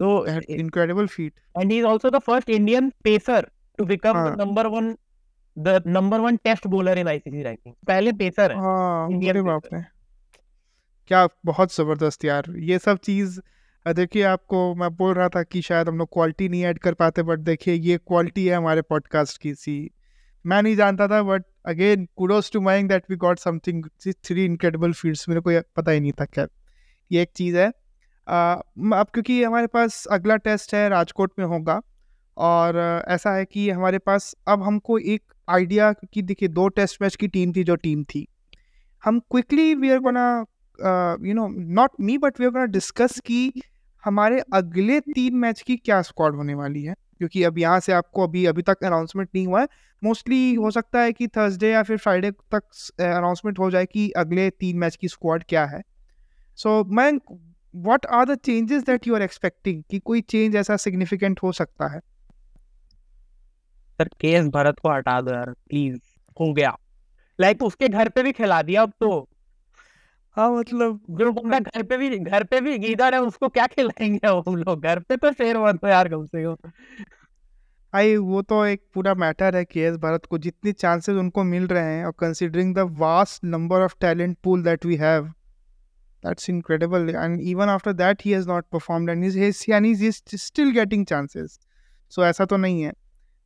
तो 0.00 0.26
incredible 0.54 1.06
feat 1.06 1.32
and 1.60 1.72
he 1.72 1.78
is 1.80 1.86
also 1.90 2.10
the 2.16 2.20
first 2.20 2.50
Indian 2.56 2.90
pacer 3.06 3.42
to 3.78 3.86
become 3.86 4.16
हाँ. 4.16 4.26
the 4.26 4.44
number 4.44 4.64
one 4.70 4.90
the 5.56 5.74
number 5.86 6.20
one 6.22 6.38
test 6.46 6.68
bowler 6.70 6.94
in 7.02 7.08
ICC 7.14 7.44
ranking. 7.44 7.74
पहले 7.86 8.12
pacer 8.12 8.52
है 8.52 8.58
हाँ 8.58 9.28
अरे 9.28 9.42
बाप 9.42 9.62
रे। 9.72 9.82
क्या 11.08 11.26
बहुत 11.44 11.74
ज़बरदस्त 11.76 12.24
यार 12.24 12.44
ये 12.58 12.78
सब 12.78 12.98
चीज़ 12.98 13.40
देखिए 13.86 14.22
आपको 14.22 14.74
मैं 14.74 14.90
बोल 14.96 15.14
रहा 15.14 15.28
था 15.28 15.42
कि 15.42 15.62
शायद 15.62 15.88
हम 15.88 15.98
लोग 15.98 16.08
क्वालिटी 16.12 16.48
नहीं 16.48 16.64
ऐड 16.64 16.78
कर 16.78 16.94
पाते 16.94 17.22
बट 17.22 17.38
देखिए 17.38 17.74
ये 17.74 17.96
क्वालिटी 17.98 18.46
है 18.46 18.54
हमारे 18.54 18.82
पॉडकास्ट 18.82 19.40
की 19.42 19.54
सी। 19.54 19.90
मैं 20.46 20.62
नहीं 20.62 20.76
जानता 20.76 21.08
था 21.08 21.22
but 21.22 21.44
again 21.68 22.06
kudos 22.16 22.50
to 22.52 22.60
माइंग 22.60 22.88
that 22.88 23.04
we 23.10 23.16
got 23.16 23.38
something 23.38 23.84
three 24.24 24.44
incredible 24.44 24.92
fields 24.92 25.28
मेरे 25.28 25.40
को 25.40 25.60
पता 25.76 25.92
ही 25.92 26.00
नहीं 26.00 26.12
था 26.20 26.24
क्या 26.24 26.46
ये 27.10 27.22
एक 27.22 27.30
चीज़ 27.36 27.56
है। 27.56 27.68
अब 27.68 29.06
क्योंकि 29.14 29.42
हमारे 29.42 29.66
पास 29.66 30.04
अगला 30.10 30.36
टेस्ट 30.38 30.74
है, 30.74 30.88
राजकोट 30.88 31.32
में 31.38 31.46
होगा। 31.46 31.80
और 32.36 32.76
ऐसा 33.08 33.34
है 33.34 33.44
कि 33.44 33.68
हमारे 33.70 33.98
पास 33.98 34.34
अब 34.48 34.62
हमको 34.62 34.98
एक 34.98 35.22
आइडिया 35.48 35.92
क्योंकि 35.92 36.22
देखिए, 36.22 36.48
दो 36.48 36.68
टेस्ट 36.70 37.02
मैच 37.02 37.16
की 37.16 37.28
टीम 37.28 37.52
थी 37.52 37.64
जो 37.64 37.74
टीम 37.76 38.04
थी। 38.04 38.26
हम 39.02 39.18
quickly 39.20 39.74
we 39.74 39.90
are 39.90 39.98
gonna 39.98 40.26
you 41.28 41.34
know 41.34 41.46
not 41.74 41.90
me 42.00 42.18
but 42.18 42.40
we 42.40 42.46
are 42.46 42.52
gonna 42.52 42.64
discuss 42.66 43.18
कि 43.20 43.52
हमारे 44.04 44.40
अगले 44.54 45.00
तीन 45.02 45.34
मैच 45.36 45.60
की 45.62 45.76
क्या 45.76 46.00
स्क्वाड 46.02 46.34
होने 46.34 46.54
वाली 46.54 46.82
है। 46.82 46.94
क्योंकि 47.18 47.42
अब 47.42 47.58
यहाँ 47.58 47.80
से 47.80 47.92
आपको 47.92 48.22
अभी 48.22 48.44
अभी 48.46 48.62
तक 48.62 48.84
अनाउंसमेंट 48.84 49.28
नहीं 49.34 49.46
हुआ 49.46 49.60
है। 49.60 49.68
मोस्टली 50.02 50.54
हो 50.54 50.70
सकता 50.70 51.00
है 51.00 51.12
कि 51.12 51.28
थर्सडे 51.28 51.70
या 51.70 51.82
फिर 51.82 51.96
फ्राइडे 51.96 52.30
तक 52.30 52.62
अनाउंसमेंट 53.00 53.58
हो 53.58 53.70
जाए 53.70 53.86
कि 53.86 54.10
अगले 54.10 54.50
तीन 54.50 54.76
मैच 54.76 54.96
की 54.96 55.08
स्क्वाड 55.08 55.44
क्या 55.48 55.64
है। 55.66 55.82
सो 56.58 56.84
मैं 56.84 57.12
what 57.74 58.06
are 58.06 58.24
the 58.24 58.34
changes 58.34 58.82
that 58.82 59.06
you 59.06 59.14
are 59.14 59.22
expecting 59.22 59.82
कि 59.90 59.98
कोई 59.98 60.20
चेंज 60.20 60.56
ऐसा 60.56 60.76
सिग्निफिकेंट 60.76 61.40
हो 61.42 61.52
सकता 61.52 61.92
है? 61.94 62.00
सर 63.98 64.08
के 64.20 64.28
एस 64.28 64.46
भरत 64.46 64.78
को 64.78 64.94
हटा 64.94 65.20
दो 65.20 65.34
यार 65.34 65.50
प्लीज़ 65.50 65.98
हो 66.40 66.52
गया। 66.52 66.76
लाइक 67.38 67.62
उसके 67.62 67.88
घर 67.88 68.08
पे 68.08 68.22
भी 68.22 68.32
खिला 68.32 68.62
दिया 68.62 68.82
अब 68.82 68.92
तो। 69.00 69.28
हाँ 70.38 70.50
मतलब 70.52 71.00
जो 71.10 71.30
बंदा 71.32 71.58
घर 71.58 71.82
पे 71.82 71.96
भी 71.96 72.18
घर 72.18 72.44
पे 72.44 72.60
भी 72.60 72.78
गीदड़ 72.78 73.14
है 73.14 73.20
उसको 73.20 73.48
क्या 73.48 73.66
खिलाएँगे 73.66 74.26
हम 74.26 74.56
लोग? 74.56 74.82
घर 74.82 74.98
पे 74.98 75.16
तो 75.16 75.32
शेर 75.32 75.56
हो 75.56 75.88
यार 75.88 76.08
कम 76.08 76.26
से 76.26 76.42
कम। 76.44 76.70
भाई 77.92 78.16
वो 78.16 78.42
तो 78.42 78.64
एक 78.64 78.82
पूरा 78.94 79.14
मैटर 79.14 79.56
है 79.56 79.64
के 79.64 79.80
एस 79.80 79.96
भारत 79.96 80.26
को 80.26 80.38
जितनी 80.38 80.72
चांसेस 80.72 81.16
उनको 81.16 81.44
मिल 81.44 81.66
रहे 81.66 81.94
हैं 81.94 82.04
और 82.04 82.12
considering 82.18 82.74
the 82.74 82.78
vast 82.98 83.44
number 83.44 83.82
of 83.82 83.94
talent 84.00 84.36
pool 84.44 84.62
that 84.62 84.86
we 84.86 84.96
have 84.96 85.26
that's 86.24 86.50
incredible 86.50 87.10
and 87.10 87.40
even 87.40 87.68
after 87.68 87.92
that 87.92 88.22
he 88.24 88.30
has 88.30 88.48
not 88.48 88.64
performed 88.72 89.10
and 89.10 89.24
is 89.24 89.64
यानी 89.68 89.90
is 89.90 90.36
still 90.36 90.70
getting 90.70 91.06
chances 91.06 91.58
so 92.10 92.24
ऐसा 92.24 92.44
तो 92.44 92.56
नहीं 92.56 92.82
है। 92.82 92.92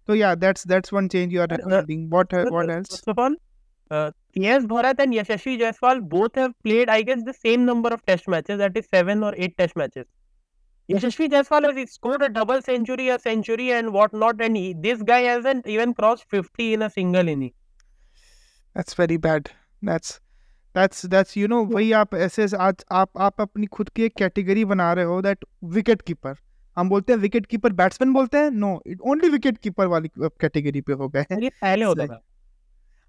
तो 0.09 0.15
या 0.15 0.35
that's 0.35 0.67
that's 0.67 0.93
one 0.93 1.09
change 1.09 1.33
you 1.33 1.41
are 1.43 1.49
recommending 1.51 2.11
what 2.11 2.35
what 2.35 2.71
else 2.71 2.91
First 2.91 3.13
of 3.15 3.25
all, 3.25 3.37
uh, 3.91 4.11
K.S. 4.37 4.65
Bharat 4.65 4.99
and 4.99 5.13
Yashasvi 5.13 5.61
Jaiswal 5.61 6.01
both 6.09 6.35
have 6.37 6.53
played, 6.63 6.89
I 6.89 7.03
guess, 7.03 7.23
the 7.23 7.35
same 7.35 7.67
number 7.67 7.91
of 7.91 8.05
test 8.07 8.27
matches, 8.29 8.59
that 8.59 8.77
is 8.77 8.87
seven 8.91 9.23
or 9.23 9.35
eight 9.37 9.57
test 9.59 9.77
matches. 9.77 10.07
Yashasvi 10.89 11.29
Jaiswal 11.29 11.77
has 11.77 11.91
scored 11.93 12.23
a 12.23 12.29
double 12.31 12.63
century, 12.63 13.09
a 13.11 13.19
century, 13.19 13.73
and 13.73 13.93
whatnot, 13.93 14.41
and 14.41 14.57
he, 14.57 14.73
this 14.73 15.03
guy 15.03 15.21
hasn't 15.21 15.67
even 15.67 15.93
crossed 15.93 16.25
50 16.31 16.73
in 16.75 16.83
a 16.83 16.91
single 16.91 17.29
inning. 17.29 17.53
That's 18.77 18.99
very 18.99 19.17
bad 19.25 19.49
that's 19.85 20.13
that's 20.75 21.05
that's 21.15 21.37
you 21.37 21.49
know 21.49 21.63
वही 21.73 21.91
आप 21.93 22.15
ऐसे 22.15 22.47
आज 22.67 22.85
आप 23.01 23.19
आप 23.27 23.41
अपनी 23.41 23.67
खुद 23.77 23.89
की 23.97 24.03
एक 24.03 24.15
कैटेगरी 24.19 24.65
बना 24.65 24.93
रहे 24.93 25.05
हो 25.05 25.21
दैट 25.23 25.45
विकेट 25.75 26.03
कीपर 26.03 26.35
हम 26.77 26.89
बोलते 26.89 27.13
हैं 27.13 27.21
विकेट 27.21 27.47
कीपर 27.47 27.73
बैट्समैन 27.81 28.13
बोलते 28.13 28.39
हैं 28.39 28.51
no 28.51 28.71
it 28.87 29.01
only 29.13 29.29
wicket 29.31 29.59
keeper 29.67 29.87
वाली 29.95 30.11
कैटेगरी 30.19 30.81
पे 30.81 30.93
हो 31.03 31.09
गए 31.09 31.25
हैं 31.31 31.41
ये 31.43 31.49
पहले 31.61 31.85
होता 31.85 32.07
था 32.07 32.21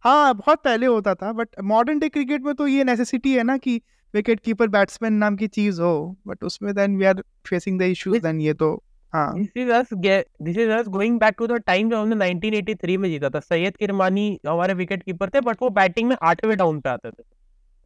हाँ 0.04 0.34
बहुत 0.34 0.64
पहले 0.64 0.86
होता 0.86 1.14
था 1.16 1.32
बट 1.34 1.60
मॉडर्न 1.64 2.00
डे 2.00 2.10
क्रिकेट 2.10 2.42
में 2.44 2.54
तो 2.56 2.68
ये 2.68 2.84
नेसेसिटी 2.84 3.34
है 3.34 3.44
ना 3.44 3.58
कि 3.58 3.82
विकेट 4.14 4.40
कीपर 4.40 4.68
बैट्समैन 4.68 5.14
नाम 5.14 5.36
की 5.36 5.48
चीज़ 5.48 5.82
हो 5.82 5.94
बट 6.28 6.44
उसमें 6.44 6.74
then 6.76 6.98
we 6.98 7.06
are 7.06 7.22
facing 7.50 7.80
the 7.80 7.84
issues 7.84 8.22
then 8.24 8.42
ये 8.42 8.54
तो 8.54 8.74
हाँ। 9.14 9.34
This 9.36 9.58
is 9.58 9.72
us 9.72 9.94
this 9.94 10.58
is 10.58 10.70
us 10.70 10.88
going 10.88 11.20
back 11.20 11.36
to 11.38 11.48
the 11.48 11.58
time 11.68 11.90
जब 11.90 11.96
हमने 11.96 12.16
1983 12.18 12.98
में 12.98 13.10
जीता 13.10 13.30
था। 13.30 13.40
सैयद 13.40 13.78
किरमानी 13.78 14.40
हमारे 14.48 14.74
विकेट 14.74 15.04
कीपर 15.04 15.30
थे 15.30 15.42
बट 15.42 15.62
वो 15.62 15.70
बैटिंग 15.72 16.10
में 16.10 16.16
आठवें 16.24 16.58
डाउन 16.58 16.80
पे 16.82 16.90
आते 16.90 17.12
थे। 17.12 17.24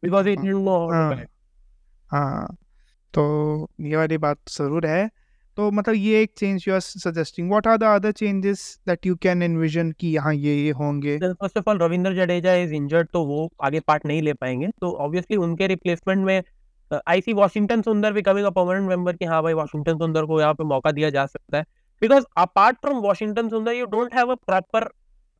बिकॉज़ 0.02 0.28
इट 0.28 0.38
नो 0.40 0.78
हाँ। 0.88 1.08
बैट 1.10 1.28
हाँ 2.10 2.56
तो 3.14 3.70
ये 3.82 3.96
वाली 3.96 4.18
बात 4.18 4.38
ज़रूर 4.50 4.86
है। 4.86 5.08
तो 5.58 5.70
मतलब 5.70 5.94
ये 5.94 6.20
एक 6.22 6.30
change 6.38 6.64
you 6.66 6.74
are 6.74 6.80
suggesting 6.80 7.48
what 7.48 7.66
are 7.66 7.76
the 7.76 7.84
other 7.84 8.12
changes 8.12 8.60
that 8.88 9.06
you 9.06 9.14
can 9.22 9.42
envision 9.42 9.90
कि 10.00 10.08
यहाँ 10.08 10.34
ये 10.34 10.54
ये 10.54 10.70
होंगे? 10.72 11.16
First 11.18 11.58
of 11.58 11.70
all 11.70 11.78
Ravindra 11.78 12.14
Jadeja 12.16 12.54
is 12.56 12.74
injured 12.74 13.08
तो 13.12 13.24
वो 13.26 13.48
आगे 13.64 13.80
पार्ट 13.80 14.06
नहीं 14.06 14.20
ले 14.22 14.32
पाएँगे। 14.34 14.68
तो 14.80 14.90
ऑब्वियसली 15.06 15.36
उनके 15.38 15.66
रिप्लेसमेंट 15.66 16.24
में 16.26 16.42
I 17.08 17.20
see 17.20 17.32
Washington 17.32 17.82
Sundar 17.82 18.12
becoming 18.12 18.46
a 18.46 18.50
permanent 18.50 18.88
member 18.88 19.16
कि 19.16 19.24
हाँ 19.24 19.42
भाई 19.42 19.52
वॉशिंगटन 19.54 19.98
सुंदर 19.98 20.26
को 20.26 20.40
यहाँ 20.40 20.54
पे 20.54 20.64
मौका 20.66 20.92
दिया 20.92 21.10
जा 21.10 21.26
सकता 21.26 21.58
है। 21.58 21.64
Because 22.02 22.24
apart 22.38 22.76
from 22.82 23.02
Washington 23.02 23.48
Sundar 23.48 23.72
you 23.72 23.86
don't 23.88 24.14
have 24.14 24.32
a 24.32 24.34
proper 24.46 24.88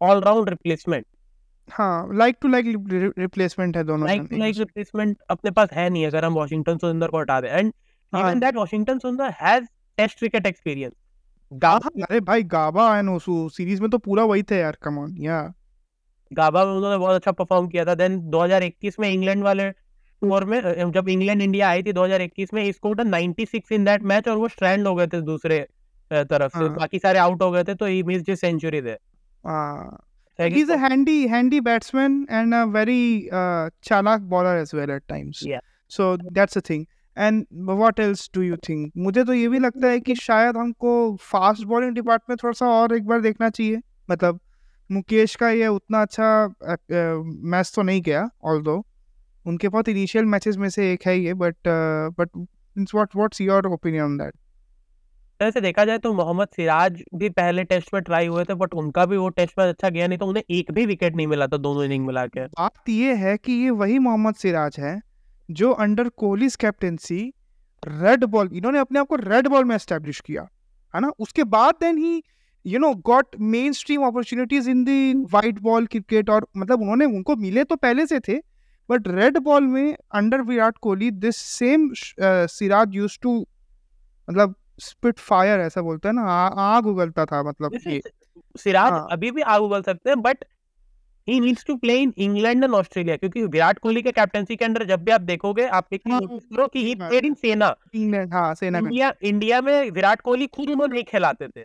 allround 0.00 0.48
replacement 0.48 1.07
हाँ 1.68 2.16
लाइक 2.16 2.37
टू 2.42 2.48
लाइक 2.48 2.66
रिप्लेसमेंट 3.18 3.76
है 3.76 3.85
दोनों 3.85 4.09
लाइक 4.09 4.28
टू 4.31 4.37
लाइक 4.37 4.59
रिप्लेसमेंट 4.59 5.16
अपने 5.31 5.50
पास 5.52 5.72
है 5.72 5.88
नहीं 5.90 6.07
अगर 6.07 6.24
हम 6.24 6.35
वॉशिंगटन 6.35 6.78
सुंदर 6.78 7.09
को 7.09 7.20
हटा 7.20 7.40
दें। 7.40 7.48
And. 7.48 7.72
Even 8.12 8.38
that 8.40 8.57
Washington 8.57 8.98
Sundar 8.98 9.35
has 9.40 9.66
test 9.99 10.19
cricket 10.19 10.47
experience. 10.47 10.93
हाँ, 11.65 11.79
अरे 12.03 12.21
भाई 12.21 12.43
गाबा 12.45 12.97
एंड 12.99 13.09
ओसू 13.11 13.49
सीरीज़ 13.49 13.81
में 13.83 13.91
तो 13.91 13.99
पूरा 13.99 14.25
वही 14.25 14.43
थे 14.43 14.59
यार 14.59 14.77
कम 14.83 14.99
ऑन 14.99 15.15
या। 15.21 15.41
गाबा 16.31 16.65
में 16.65 16.73
उन्होंने 16.73 16.97
बहुत 16.99 17.15
अच्छा 17.15 17.33
परफॉर्म 17.33 17.69
किया 17.69 17.85
था। 17.85 17.95
देन 17.95 18.19
2021 18.31 18.99
में 19.01 19.09
इंग्लैंड 19.11 19.43
वाले 19.45 19.71
टूर 19.71 20.44
में 20.44 20.90
जब 20.92 21.09
इंग्लैंड 21.09 21.42
इंडिया 21.42 21.69
आई 21.69 21.83
थी 21.83 21.92
2021 21.92 22.53
में 22.55 22.71
स्कोर 22.73 23.03
96 23.05 23.73
इन 23.73 23.85
दैट 23.85 24.03
मैच 24.03 24.29
और 24.29 24.37
वो 24.37 24.49
स्ट्रैंड 24.49 24.87
हो 24.87 24.94
गए 24.94 25.07
थे 25.07 25.21
दूसरे 25.23 25.59
तरफ़ 26.11 26.53
से। 26.53 26.65
हाँ। 26.65 26.75
बाकी 26.75 26.99
सारे 26.99 27.19
आउट 27.19 27.42
हो 27.42 27.51
गए 27.51 27.65
थे 27.65 27.75
तो 27.75 27.87
ही 27.87 28.03
मिस 28.03 28.19
मिस्ड 28.19 28.40
सेंचुरी 28.40 28.81
दे 28.81 28.96
ही। 30.38 30.61
Is 30.61 30.73
a 30.73 30.77
handy 30.77 31.27
handy 31.29 31.61
batsman 31.61 32.27
and 32.31 32.55
a 32.55 32.63
very 32.73 33.29
चालाक 33.85 34.21
bowler 34.35 34.59
as 34.59 34.71
well 34.75 34.90
at 34.90 35.03
times 35.09 35.42
Yeah. 35.46 35.61
So 35.90 36.17
that's 36.17 36.59
a 36.59 36.61
thing 36.71 36.85
and 37.19 37.44
what 37.52 38.00
else 38.00 38.29
do 38.35 38.42
you 38.42 38.56
think 38.69 38.92
मुझे 38.96 39.25
तो 39.25 39.33
ये 39.33 39.48
भी 39.48 39.58
लगता 39.58 39.88
है 39.88 40.00
कि 40.00 40.14
शायद 40.14 40.56
हमको 40.56 40.92
फास्ट 41.23 41.64
बॉलिंग 41.66 41.94
डिपार्टमेंट 41.94 42.42
थोड़ा 42.42 42.52
सा 42.52 42.66
और 42.73 42.96
एक 42.96 43.06
बार 43.06 43.21
देखना 43.21 43.48
चाहिए। 43.50 43.81
मतलब 44.10 44.40
मुकेश 44.90 45.35
का 45.37 45.48
ये 45.50 45.66
उतना 45.66 46.02
अच्छा 46.02 46.46
मैच 47.46 47.73
तो 47.77 47.83
नहीं 47.83 48.02
गया 48.02 48.29
ऑल 48.44 48.62
दो 48.62 48.85
उनके 49.46 49.69
बहुत 49.69 49.88
इनिशियल 49.88 50.25
मैचेस 50.25 50.56
में 50.56 50.69
से 50.69 50.92
एक 50.92 51.06
है 51.06 51.19
ये 51.19 51.35
but 51.35 51.56
but 52.19 52.37
what 52.94 53.16
what's 53.16 53.40
your 53.40 53.66
opinion 53.66 54.04
on 54.04 54.16
that 54.19 54.35
वैसे 55.40 55.60
देखा 55.60 55.85
जाए 55.85 55.98
तो 55.98 56.12
मोहम्मद 56.14 56.48
सिराज 56.48 57.02
भी 57.14 57.29
पहले 57.31 57.64
टेस्ट 57.64 57.92
में 57.94 58.02
ट्राई 58.02 58.27
हुए 58.27 58.44
थे 58.44 58.54
बट 58.54 58.75
उनका 58.75 59.04
भी 59.06 59.16
वो 59.16 59.29
टेस्ट 59.29 59.58
मैच 59.58 59.69
अच्छा 59.69 59.88
गया 59.88 60.06
नहीं 60.06 60.19
तो 60.19 60.27
उन्हें 60.27 60.42
एक 60.50 60.73
भी 60.73 60.87
विकेट 60.87 61.16
नहीं 61.16 61.27
मिला 61.27 61.46
था 61.46 61.56
दोनों 61.56 61.85
इनिंग 61.85 62.06
मिला 62.06 62.27
के। 62.27 62.46
बात 62.46 62.88
ये 62.88 63.14
है 63.14 63.37
कि 63.37 63.52
ये 63.52 63.71
वही 63.71 63.98
मोहम्मद 63.98 64.35
सिराज 64.35 64.77
है 64.79 65.00
जो 65.49 65.71
under 65.73 66.09
Kohli's 66.17 66.57
captaincy 66.57 67.21
red 67.83 68.25
ball 68.25 68.51
इन्होंने 68.53 68.79
अपने 68.79 68.99
आप 68.99 69.07
को 69.07 69.17
रेड 69.17 69.49
बॉल 69.49 69.65
में 69.65 69.75
एस्टेब्लिश 69.75 70.21
किया 70.21 70.49
है 70.94 71.01
ना 71.01 71.13
उसके 71.19 71.44
बाद 71.46 71.75
then 71.81 71.99
he 71.99 72.23
you 72.65 72.79
know 72.79 72.92
got 73.07 73.37
mainstream 73.73 74.03
opportunities 74.07 74.71
in 74.71 74.85
the 74.85 75.15
white 75.33 75.59
ball 75.61 75.87
cricket 75.87 76.31
और 76.31 76.46
मतलब 76.57 76.81
उन्होंने 76.81 77.05
उनको 77.07 77.37
मिले 77.37 77.65
तो 77.65 77.77
पहले 77.77 78.07
से 78.07 78.21
थे 78.21 78.38
बट 78.88 79.09
रेड 79.09 79.38
बॉल 79.38 79.65
में 79.67 79.96
under 80.15 80.42
Virat 80.42 80.79
Kohli 80.79 81.11
this 81.11 81.37
same 81.37 81.90
Siraj 81.94 82.94
used 82.94 83.19
to 83.23 83.38
मतलब 84.29 84.55
स्पिट 84.81 85.19
फायर 85.19 85.61
ऐसा 85.61 85.83
बोलते 85.83 86.09
हैं 86.09 86.15
ना 86.15 86.23
आग 86.65 86.87
उगलता 86.87 87.25
था 87.27 87.42
मतलब 87.42 87.79
सिराज 88.57 88.92
हाँ. 88.92 89.07
अभी 89.11 89.31
भी 89.31 89.42
आग 89.44 89.63
उगल 89.63 89.83
सकते 89.83 90.11
हैं 90.11 90.21
but 90.23 90.44
he 91.29 91.40
needs 91.40 91.64
to 91.64 91.76
play 91.76 91.98
in 91.98 92.14
England 92.16 92.64
and 92.64 92.74
Australia 92.74 93.16
क्योंकि 93.16 93.42
विराट 93.42 93.79
कोहली 93.79 94.02
के 94.02 94.12
कैप्टनसी 94.12 94.56
के 94.56 94.64
अंडर 94.64 94.85
जब 94.85 95.04
भी 95.04 95.10
आप 95.10 95.20
देखोगे 95.20 95.66
आप 95.66 95.88
इन 97.24 97.35
सेना 97.35 97.76
इंडिया 98.79 99.14
इंडिया 99.22 99.60
में। 99.60 99.90
विराट 99.90 100.20
कोहली 100.20 100.46
खुद 100.46 100.70
उन्होंने 100.70 100.94
नहीं 100.94 101.04
खिलाते 101.04 101.48
थे। 101.48 101.64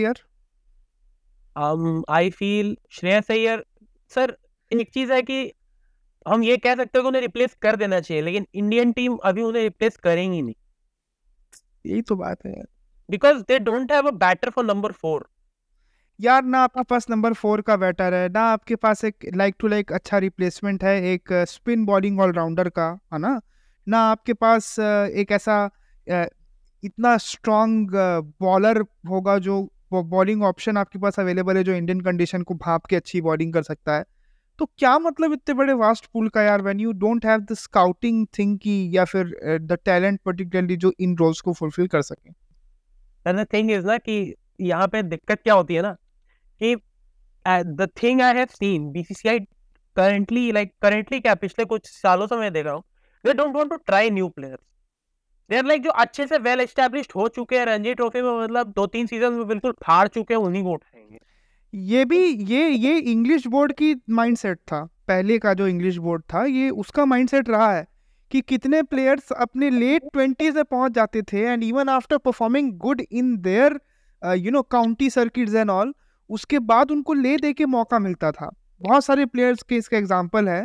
उटर 0.00 0.27
Um, 1.58 2.04
I 2.08 2.30
feel 2.30 2.74
Shreyas 2.92 3.30
Iyer, 3.30 3.58
sir 4.10 4.36
एक 4.70 4.90
चीज़ 4.94 5.12
है 5.12 5.22
कि 5.22 5.52
हम 6.28 6.42
ये 6.42 6.56
कह 6.56 6.74
सकते 6.74 6.98
हैं 6.98 7.02
कि 7.02 7.08
उन्हें 7.08 7.22
रिप्लेस 7.22 7.54
कर 7.54 7.76
देना 7.76 8.00
चाहिए 8.00 8.22
लेकिन 8.22 8.46
इंडियन 8.54 8.92
टीम 8.92 9.16
अभी 9.16 9.42
उन्हें 9.42 9.62
रिप्लेस 9.62 9.96
करेंगी 9.96 10.42
नहीं। 10.42 10.54
यही 11.86 12.02
तो 12.02 12.16
बात 12.16 12.46
है 12.46 12.62
because 13.10 13.42
they 13.42 13.58
don't 13.58 13.92
have 13.92 14.08
a 14.08 14.10
batter 14.10 14.50
for 14.50 14.64
number 14.64 14.92
four 14.92 15.28
यार 16.20 16.44
ना 16.44 16.60
आपके 16.60 16.82
पास 16.82 17.10
नंबर 17.10 17.32
फोर 17.32 17.60
का 17.60 17.76
बैटर 17.76 18.14
है 18.14 18.28
ना 18.28 18.40
आपके 18.40 18.76
पास 18.76 19.04
एक 19.04 19.26
लाइक 19.34 19.54
टू 19.58 19.68
लाइक 19.68 19.92
अच्छा 19.92 20.18
रिप्लेसमेंट 20.18 20.84
है 20.84 21.02
एक 21.04 21.32
स्पिन 21.32 21.84
बॉलिंग 21.86 22.20
ऑलराउंडर 22.20 22.68
का 22.68 22.98
है 23.12 23.18
ना? 23.18 23.40
ना 23.88 23.98
आपके 23.98 24.32
पास 24.32 24.78
एक 24.78 25.32
ऐसा 25.32 25.70
इतना 26.08 27.16
स्ट्रॉन्ग 27.16 27.90
बॉलर 28.40 28.80
होगा 29.08 29.38
जो 29.38 29.72
बॉलिंग 29.92 30.42
ऑप्शन 30.44 30.76
आपके 30.76 30.98
पास 30.98 31.18
अवेलेबल 31.20 31.56
है, 31.56 31.64
जो 31.64 31.72
इंडियन 31.74 32.00
कंडीशन 32.00 32.42
को 32.42 32.54
भाप 32.56 32.86
के 32.86 32.96
अच्छी 32.96 33.20
बॉलिंग 33.20 33.52
कर 33.52 33.62
सकता 33.62 33.96
है। 33.96 34.04
तो 34.58 34.66
क्या 34.78 34.98
मतलब 34.98 35.32
इतने 35.32 35.54
बड़े 35.54 35.72
वास्ट 35.72 36.06
पूल 36.06 36.28
का 36.28 36.42
यार 36.42 36.62
when 36.62 36.80
you 36.80 36.92
don't 36.92 37.26
have 37.26 37.40
the 37.40 37.54
scouting 37.54 38.26
thing 38.38 38.58
की 38.58 38.96
या 38.96 39.04
फिर 39.04 39.58
द 39.62 39.78
टैलेंट 39.84 40.20
पर्टिकुलरली 40.24 40.76
जो 40.76 40.92
इन 41.00 41.16
रोल्स 41.16 41.40
को 41.40 41.52
फुलफिल 41.52 41.86
कर 41.86 42.02
सके? 42.02 42.32
थिंग 43.44 43.70
इज़ 43.70 43.86
ना 43.86 43.96
कि 43.98 44.34
यहाँ 44.60 44.88
पे 44.88 45.02
दिक्कत 45.02 45.42
क्या 45.42 45.54
होती 45.54 45.74
है 45.74 45.82
ना 45.82 45.92
कि 46.60 46.74
the 47.46 47.88
thing 48.02 48.22
I 48.22 48.34
have 48.34 48.46
seen 48.50 48.90
BCCI 48.92 49.38
currently 49.96 50.50
like 50.52 50.72
currently 50.82 51.20
क्या 51.20 51.34
पिछले 51.34 51.64
कुछ 51.64 51.86
सालों 51.90 52.26
से 52.26 52.36
मैं 52.36 52.52
देख 52.52 52.64
रहा 52.64 52.74
हूँ 52.74 52.82
they 53.24 53.32
don't 53.34 53.56
want 53.56 53.70
to 53.70 53.76
try 53.76 54.10
new 54.10 54.28
players 54.28 54.60
they 55.50 55.56
are 55.56 55.64
like 55.64 55.82
जो 55.82 55.90
अच्छे 55.92 56.26
से 56.26 56.38
वेल 56.40 56.60
एस्टैब्लिश्ड 56.60 57.12
हो 57.16 57.28
चुके 57.28 57.58
हैं 57.58 57.64
रणजी 57.66 57.94
ट्रॉफी 57.94 58.22
में 58.22 58.42
मतलब 58.42 58.72
दो 58.76 58.86
तीन 58.86 59.06
सीज़न 59.06 59.32
में 59.32 59.46
बिल्कुल 59.48 59.72
फाड़ 59.82 60.06
चुके 60.08 60.34
हैं, 60.34 60.40
उन्हीं 60.40 60.62
को 60.64 60.72
उठाएँगे। 60.72 61.18
ये 61.72 62.04
भी, 62.04 62.24
ये 62.24 62.68
ये 62.68 62.98
इंग्लिश 63.00 63.46
बोर्ड 63.46 63.72
की 63.72 63.94
माइंडसेट 64.10 64.58
था। 64.62 64.82
पहले 65.08 65.38
का 65.38 65.54
जो 65.54 65.66
इंग्लिश 65.66 65.96
बोर्ड 65.98 66.22
था, 66.24 66.44
ये 66.44 66.68
उसका 66.72 67.04
माइंडसेट 67.04 67.48
रहा 67.48 67.72
है 67.72 67.86
कि 68.30 68.40
कितने 68.42 68.82
प्लेयर्स 68.82 69.32
अपने 69.32 69.70
लेट 69.70 70.02
ट्वेंटी 70.12 70.50
से 70.52 70.62
पहुँच 70.64 70.92
जाते 70.92 71.22
थे 71.22 71.42
and 71.42 71.62
even 71.64 71.88
after 71.88 72.18
performing 72.18 72.72
good 72.78 73.02
in 73.02 73.36
their 73.42 73.78
you 74.22 74.50
know 74.50 74.62
county 74.62 75.10
circuits 75.10 75.54
and 75.54 75.70
all 75.70 75.94
उसके 76.30 76.58
बाद 76.60 76.90
उनको 76.90 77.14
ले 77.14 77.36
दे 77.36 77.52
के 77.52 77.66
मौका 77.66 77.98
मिलता 77.98 78.30
था। 78.32 78.50
बहुत 78.80 79.04
सारे 79.04 79.26
प्लेयर्स 79.26 79.62
के 79.62 79.76
इसका 79.76 79.96
एग्ज़ाम्पल 79.98 80.48
है 80.48 80.62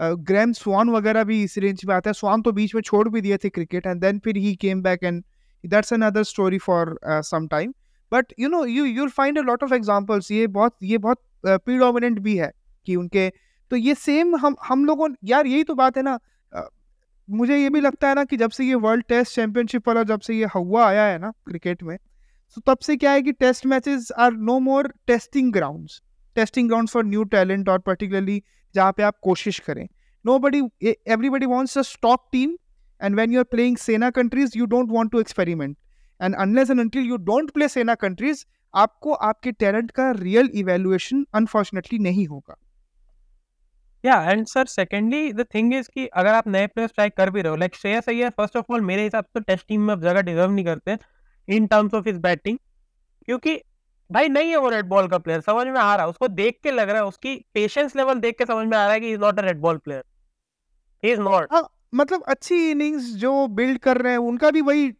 ग्रैम 0.00 0.52
स्वान 0.52 0.90
वगैरह 0.90 1.24
भी 1.24 1.42
इस 1.44 1.58
रेंज 1.58 1.84
में 1.86 1.94
आता 1.94 2.10
है। 2.10 2.14
स्वान 2.14 2.42
तो 2.42 2.52
बीच 2.52 2.74
में 2.74 2.82
छोड़ 2.82 3.08
भी 3.08 3.20
दिए 3.20 3.36
थे 3.36 3.48
क्रिकेट 3.48 3.86
एंड 3.86 4.00
देन 4.00 4.18
फिर 4.18 4.36
he 4.36 4.54
came 4.56 4.82
back 4.82 5.04
and 5.04 5.22
that's 5.64 5.92
another 5.92 6.22
story 6.24 6.58
for 6.58 6.98
some 7.04 7.46
time 7.48 7.74
but 8.12 8.32
you 8.40 8.48
know 8.48 8.64
you 8.66 8.84
you'll 8.84 9.08
find 9.08 9.38
a 9.38 9.42
lot 9.42 9.64
of 9.64 9.74
examples 9.74 10.30
ये 10.30 10.46
बहुत 10.46 10.76
ये 10.82 10.98
बहुत 10.98 11.22
प्रीडोमिनेंट 11.46 12.18
uh, 12.18 12.24
भी 12.24 12.36
है 12.36 12.52
कि 12.86 12.96
उनके। 12.96 13.28
तो 13.70 13.76
ये 13.76 13.94
सेम 13.94 14.36
हम 14.36 14.56
हम 14.64 14.84
लोगों 14.84 15.08
यार 15.24 15.46
यही 15.46 15.64
तो 15.64 15.74
बात 15.74 15.96
है 15.96 16.02
ना 16.02 16.18
मुझे 17.28 17.56
ये 17.56 17.70
भी 17.70 17.80
लगता 17.80 18.08
है 18.08 18.14
ना 18.14 18.24
कि 18.24 18.36
जब 18.36 18.50
से 18.50 18.64
ये 18.64 18.74
वर्ल्ड 18.74 19.04
टेस्ट 19.04 19.34
चैंपियनशिप 19.34 19.88
वाला 19.88 20.02
जब 20.02 20.20
से 20.20 20.34
ये 20.34 20.46
हवा 20.54 20.86
आया 20.86 21.02
है 21.02 21.18
ना 21.18 21.30
क्रिकेट 21.30 21.82
में 21.82 21.96
सो 22.56 22.60
तब 22.60 22.78
से 22.78 22.96
क्या 22.96 23.10
है 23.12 23.22
कि 23.22 23.32
test 23.32 23.66
matches 23.66 24.10
are 24.18 24.32
no 24.32 24.58
more 24.58 24.92
testing 25.06 25.52
grounds 25.52 26.00
testing 26.36 26.68
ground 26.68 26.88
for 26.88 27.04
new 27.04 27.24
talent 27.24 27.68
और 27.68 27.78
पर्टिकुलरली 27.78 28.42
जहाँ 28.74 28.92
पे 28.92 29.02
आप 29.02 29.18
कोशिश 29.22 29.58
करें। 29.58 29.86
Nobody 30.38 30.62
everybody 30.84 31.46
wants 31.46 31.78
a 31.78 31.82
stock 31.84 32.28
team 32.32 32.56
and 33.00 33.16
when 33.16 33.32
you 33.32 33.38
are 33.38 33.44
playing 33.50 33.76
SENA 33.78 34.10
countries 34.12 34.58
you 34.58 34.66
don't 34.68 34.90
want 34.90 35.12
to 35.12 35.20
experiment 35.20 35.76
and 36.20 36.34
unless 36.36 36.70
and 36.70 36.80
until 36.80 37.04
you 37.04 37.16
don't 37.26 37.50
play 37.50 37.68
SENA 37.68 37.94
countries 37.96 38.44
आपको 38.74 39.12
आपके 39.28 39.52
talent 39.52 39.90
का 39.90 40.10
real 40.12 40.50
evaluation 40.54 41.24
unfortunately 41.34 41.98
नहीं 41.98 42.26
होगा। 42.26 42.56
या 44.04 44.14
and 44.30 44.46
sir 44.46 44.66
secondly 44.66 45.32
the 45.32 45.44
thing 45.54 45.74
is 45.74 45.88
कि 45.94 46.06
अगर 46.06 46.34
आप 46.34 46.48
नए 46.48 46.66
प्लेयर्स 46.66 46.92
ट्राई 46.94 47.10
कर 47.10 47.30
भी 47.30 47.40
रहे 47.40 47.50
हो 47.50 47.56
like 47.56 47.74
Shreyas 47.76 48.08
Iyer 48.08 48.30
first 48.36 48.56
of 48.56 48.72
all 48.72 48.80
मेरे 48.82 49.02
हिसाब 49.02 49.24
से 49.24 49.40
टेस्ट 49.40 49.66
टीम 49.68 49.80
में 49.86 49.98
जगह 50.00 50.20
डिजर्व 50.20 50.50
नहीं 50.52 50.64
करते 50.64 50.96
in 51.48 51.66
terms 51.66 51.94
of 51.94 52.08
his 52.08 52.18
batting 52.20 52.58
क्योंकि 53.24 53.60
भाई 54.10 54.28
नहीं 54.28 54.50
है 54.50 54.56
वो 54.56 54.68
रेड 54.68 54.86
बॉल 54.86 55.08
का 55.08 55.18
प्लेयर 55.18 55.40
समझ 55.40 55.66
में 55.66 55.80
आ 55.80 55.94
रहा 55.94 56.04
है 56.04 56.10
उसको 56.10 56.28
देख 56.28 56.58
के 56.62 56.70
लग 56.70 56.88
रहा 56.90 57.02
है 57.02 57.08
उसकी 57.08 57.34
पेशेंस 57.54 57.96
लेवल 57.96 58.20
देख 58.20 58.38
के 58.38 58.44
समझ 58.44 58.66
में 58.66 58.76
आ 58.78 58.84
रहा 58.84 58.92
है 58.92 59.00
कि 59.00 59.12
is 59.12 59.20
not 59.20 59.38
a 59.38 59.42
red 59.42 59.60
ball 59.60 59.76
player 59.78 60.02
he 61.02 61.12
is 61.12 61.20
not 61.20 61.54
मतलब 61.94 62.22
अच्छी 62.22 62.70
इनिंग्स 62.70 63.12
जो 63.14 63.46
बिल्ड 63.46 63.78
कर 63.78 63.98
रहे 63.98 64.12
हैं 64.12 64.18
उनका 64.18 64.50
भी 64.50 64.60
वही 64.60 64.92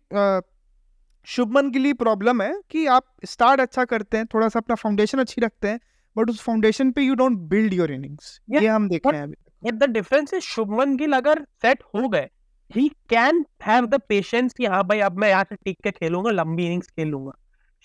शुभमन 1.27 1.71
के 1.71 1.79
लिए 1.79 1.93
प्रॉब्लम 1.93 2.43
है 2.43 2.55
कि 2.71 2.87
आप 2.87 3.05
स्टार्ट 3.25 3.61
अच्छा 3.61 3.85
करते 3.85 4.17
हैं 4.17 4.27
थोड़ा 4.27 4.49
सा 4.49 4.59
अपना 4.59 4.75
फाउंडेशन 4.75 5.19
अच्छी 5.19 5.41
रखते 5.41 5.69
हैं 5.69 5.81
बट 6.17 6.31
उस 6.31 6.41
फाउंडेशन 6.43 6.91
पे 6.91 7.03
you 7.03 7.15
don't 7.15 7.39
build 7.49 7.75
your 7.75 7.93
innings 7.93 8.41
ये 8.51 8.67
हम 8.67 8.89
देख 8.89 9.07
रहे 9.07 9.21
हैं 9.21 9.27
अभी 9.27 9.73
the 9.73 9.91
difference 9.91 10.35
is 10.35 10.45
Shubman 10.45 10.97
Gill 10.97 11.13
अगर 11.13 11.45
सेट 11.63 11.83
हो 11.95 12.09
गए 12.09 12.29
he 12.71 12.89
can 13.11 13.45
have 13.63 13.87
the 13.87 14.01
patience 14.09 14.53
कि 14.53 14.67
हाँ 14.67 14.83
भाई 14.85 15.01
अब 15.01 15.19
मैं 15.19 15.29
यहाँ 15.29 15.45
से 15.45 15.57
टिक 15.57 15.79
के 15.83 15.91
खेलूँगा 15.91 16.31
लंबी 16.31 16.67
इनिंग्स 16.67 16.89
खेल 16.89 17.13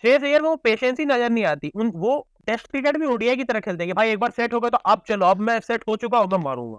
लूँगा 0.03 0.17
श्रेयस 0.17 0.23
अय्यर 0.23 0.41
वो 0.41 0.55
पेशेंस 0.55 0.99
ही 0.99 1.05
नज़र 1.05 1.29
नहीं 1.29 1.45
आती। 1.45 1.71
उन 1.75 1.91
वो 1.95 2.27
टेस्ट 2.47 2.67
क्रिकेट 2.67 2.97
भी 2.97 3.05
ओडीआई 3.05 3.35
की 3.35 3.43
तरह 3.43 3.59
खेलते 3.59 3.83
हैं 3.83 3.89
कि 3.89 3.93
भाई 3.93 4.09
एक 4.09 4.19
बार 4.19 4.31
सेट 4.31 4.53
हो 4.53 4.59
गया 4.59 4.69
तो 4.69 4.77
अब 4.77 5.01
चलो 5.07 5.25
अब 5.25 5.39
मैं 5.39 5.59
सेट 5.59 5.83
हो 5.87 5.95
चुका 5.95 6.19
हूँ 6.19 6.27
मैं 6.27 6.37
मारूँगा। 6.37 6.77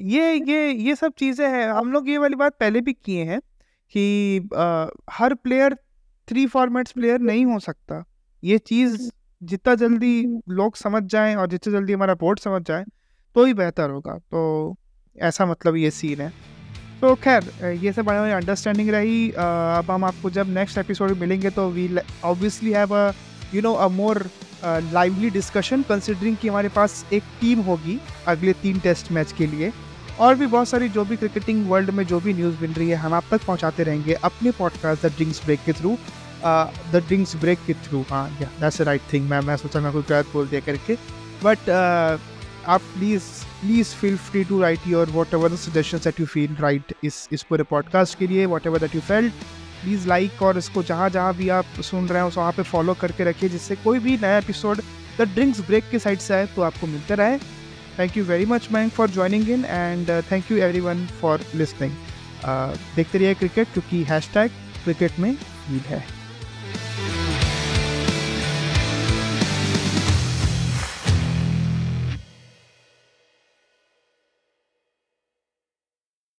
ये 0.00 0.34
ये 0.34 0.72
ये 0.72 0.94
सब 0.94 1.12
चीज़ें 1.12 1.48
हैं। 1.48 1.68
हम 1.68 1.92
लोग 1.92 2.08
ये 2.08 2.18
वाली 2.18 2.34
बात 2.34 2.56
पहले 2.60 2.80
भी 2.80 2.92
किए 2.92 3.24
हैं 3.24 3.40
कि 3.94 4.48
आ, 4.56 4.86
हर 5.10 5.34
प्लेयर 5.34 5.74
थ्री 6.28 6.46
फॉर्मेट्स 6.46 6.92
प्लेयर 6.92 7.20
नहीं 7.20 7.46
हो 7.46 7.58
सकता। 7.58 8.04
ये 8.44 8.58
चीज़ 8.58 9.10
जितना 9.42 9.74
जल्दी 9.74 10.40
लोग 10.48 10.76
समझ 10.76 11.02
जाएँ 11.02 11.36
और 11.36 11.46
जितना 11.46 11.72
जल्दी 11.72 11.92
हमारा 11.92 12.14
बोर्ड 12.14 12.38
समझ 12.38 12.62
जाए 12.62 12.84
तो 13.34 13.44
ही 13.44 13.54
बेहतर 13.54 13.90
होगा। 13.90 14.18
तो 14.18 14.76
ऐसा 15.18 15.46
मतलब 15.46 15.76
ये 15.76 15.90
सीन 15.90 16.20
है। 16.20 16.32
तो 17.00 17.14
खैर 17.14 17.44
ये 17.82 17.92
सब 17.92 18.04
बड़ी 18.04 18.30
अंडरस्टैंडिंग 18.32 18.88
रही। 18.90 19.30
अब 19.30 19.90
हम 19.90 20.04
आपको 20.04 20.30
जब 20.30 20.48
नेक्स्ट 20.54 20.78
एपिसोड 20.78 21.10
में 21.10 21.20
मिलेंगे 21.20 21.50
तो 21.50 21.68
we 21.70 21.88
obviously 22.24 22.70
have 22.72 22.94
a 22.96 23.10
you 23.54 23.62
know 23.62 23.72
a 23.74 23.86
more 23.88 24.24
lively 24.64 25.30
discussion 25.30 25.82
considering 25.88 26.36
कि 26.36 26.48
हमारे 26.48 26.68
पास 26.68 27.04
एक 27.12 27.22
टीम 27.40 27.60
होगी 27.62 27.98
अगले 28.28 28.52
तीन 28.62 28.78
टेस्ट 28.78 29.12
मैच 29.12 29.32
के 29.32 29.46
लिए। 29.46 29.72
और 30.18 30.34
भी 30.34 30.46
बहुत 30.46 30.68
सारी 30.68 30.88
जो 30.88 31.04
भी 31.04 31.16
क्रिकेटिंग 31.16 31.68
वर्ल्ड 31.70 31.90
में 31.90 32.04
जो 32.06 32.18
भी 32.20 32.32
न्यूज़ 32.34 32.56
मिल 32.60 32.72
रही 32.72 32.88
है, 32.88 32.96
हम 32.96 33.14
आप 33.14 33.24
तक 33.30 33.44
पहुंचाते 33.44 33.82
रहेंगे 33.84 34.14
अपने 34.14 34.50
पॉडकास्ट 34.50 35.06
द 35.06 35.12
ड्रिंक्स 35.16 35.44
ब्रेक 35.44 35.60
के 35.66 35.72
थ्रू 35.72 35.96
द 36.92 37.02
ड्रिंक्स 37.06 37.36
ब्रेक 37.36 37.58
के 37.66 37.74
थ्रू 37.86 38.04
हाँ 38.10 38.28
दैट्स 38.40 38.80
राइट 38.80 39.02
थिंग 39.12 39.28
मैं 39.30 39.40
मैं 39.40 39.56
सोचा 39.56 39.80
मैं 39.80 39.92
कोई 39.92 40.02
गलत 40.08 40.32
बोल 40.32 40.48
दिया 40.48 40.60
करके। 40.66 40.96
बट 41.44 41.70
आप 42.66 42.80
please 42.94 43.22
please 43.60 43.94
feel 43.94 44.16
free 44.16 44.42
to 44.44 44.60
write 44.60 44.86
your 44.86 45.10
whatever 45.34 45.54
suggestion 45.56 45.98
that 45.98 46.20
you 46.20 46.26
feel 46.26 46.56
right 46.60 46.94
इस 47.04 47.28
इस 47.32 47.42
पूरे 47.42 47.62
पॉडकास्ट 47.70 48.18
के 48.18 48.26
लिए 48.26 48.46
whatever 48.66 48.78
that 48.78 48.94
you 48.94 49.00
felt 49.00 49.32
please 49.82 50.06
like 50.08 50.42
और 50.42 50.58
इसको 50.58 50.82
जहाँ 50.82 51.08
जहाँ 51.10 51.34
भी 51.34 51.48
आप 51.48 51.80
सुन 51.82 52.08
रहे 52.08 52.22
हो, 52.22 52.30
वहाँ 52.36 52.52
पे 52.52 52.62
फॉलो 52.62 52.94
करके 52.94 53.24
रखिए, 53.24 53.48
जिससे 53.48 53.76
कोई 53.76 53.98
भी 53.98 54.16
नया 54.16 54.38
एपिसोड 54.38 54.80
द 55.18 55.28
ड्रिंक्स 55.34 55.60
ब्रेक 55.66 55.84
के 55.90 55.98
साइड 55.98 56.18
से 56.18 56.34
आए 56.34 56.46
तो 56.46 56.62
आपको 56.62 56.86
मिलते 56.86 57.14
रहे। 57.14 57.38
Thank 57.98 58.16
you 58.16 58.24
very 58.24 58.46
much 58.46 58.68
man 58.72 58.90
for 58.90 59.10
joining 59.10 59.48
in 59.50 59.64
and 59.64 60.10
thank 60.30 60.50
you 60.50 60.58
everyone 60.80 61.06
for 61.20 61.44
listening 61.54 61.92
देखते 62.96 63.18
रहिए 63.18 63.34
क्रिकेट 63.34 63.72
क्योंकि 63.72 64.02
हैश 64.04 64.30
टैग 64.34 64.50
क्रिकेट 64.84 65.18
में 65.18 65.30
ईद 65.30 65.82
है। 65.86 66.04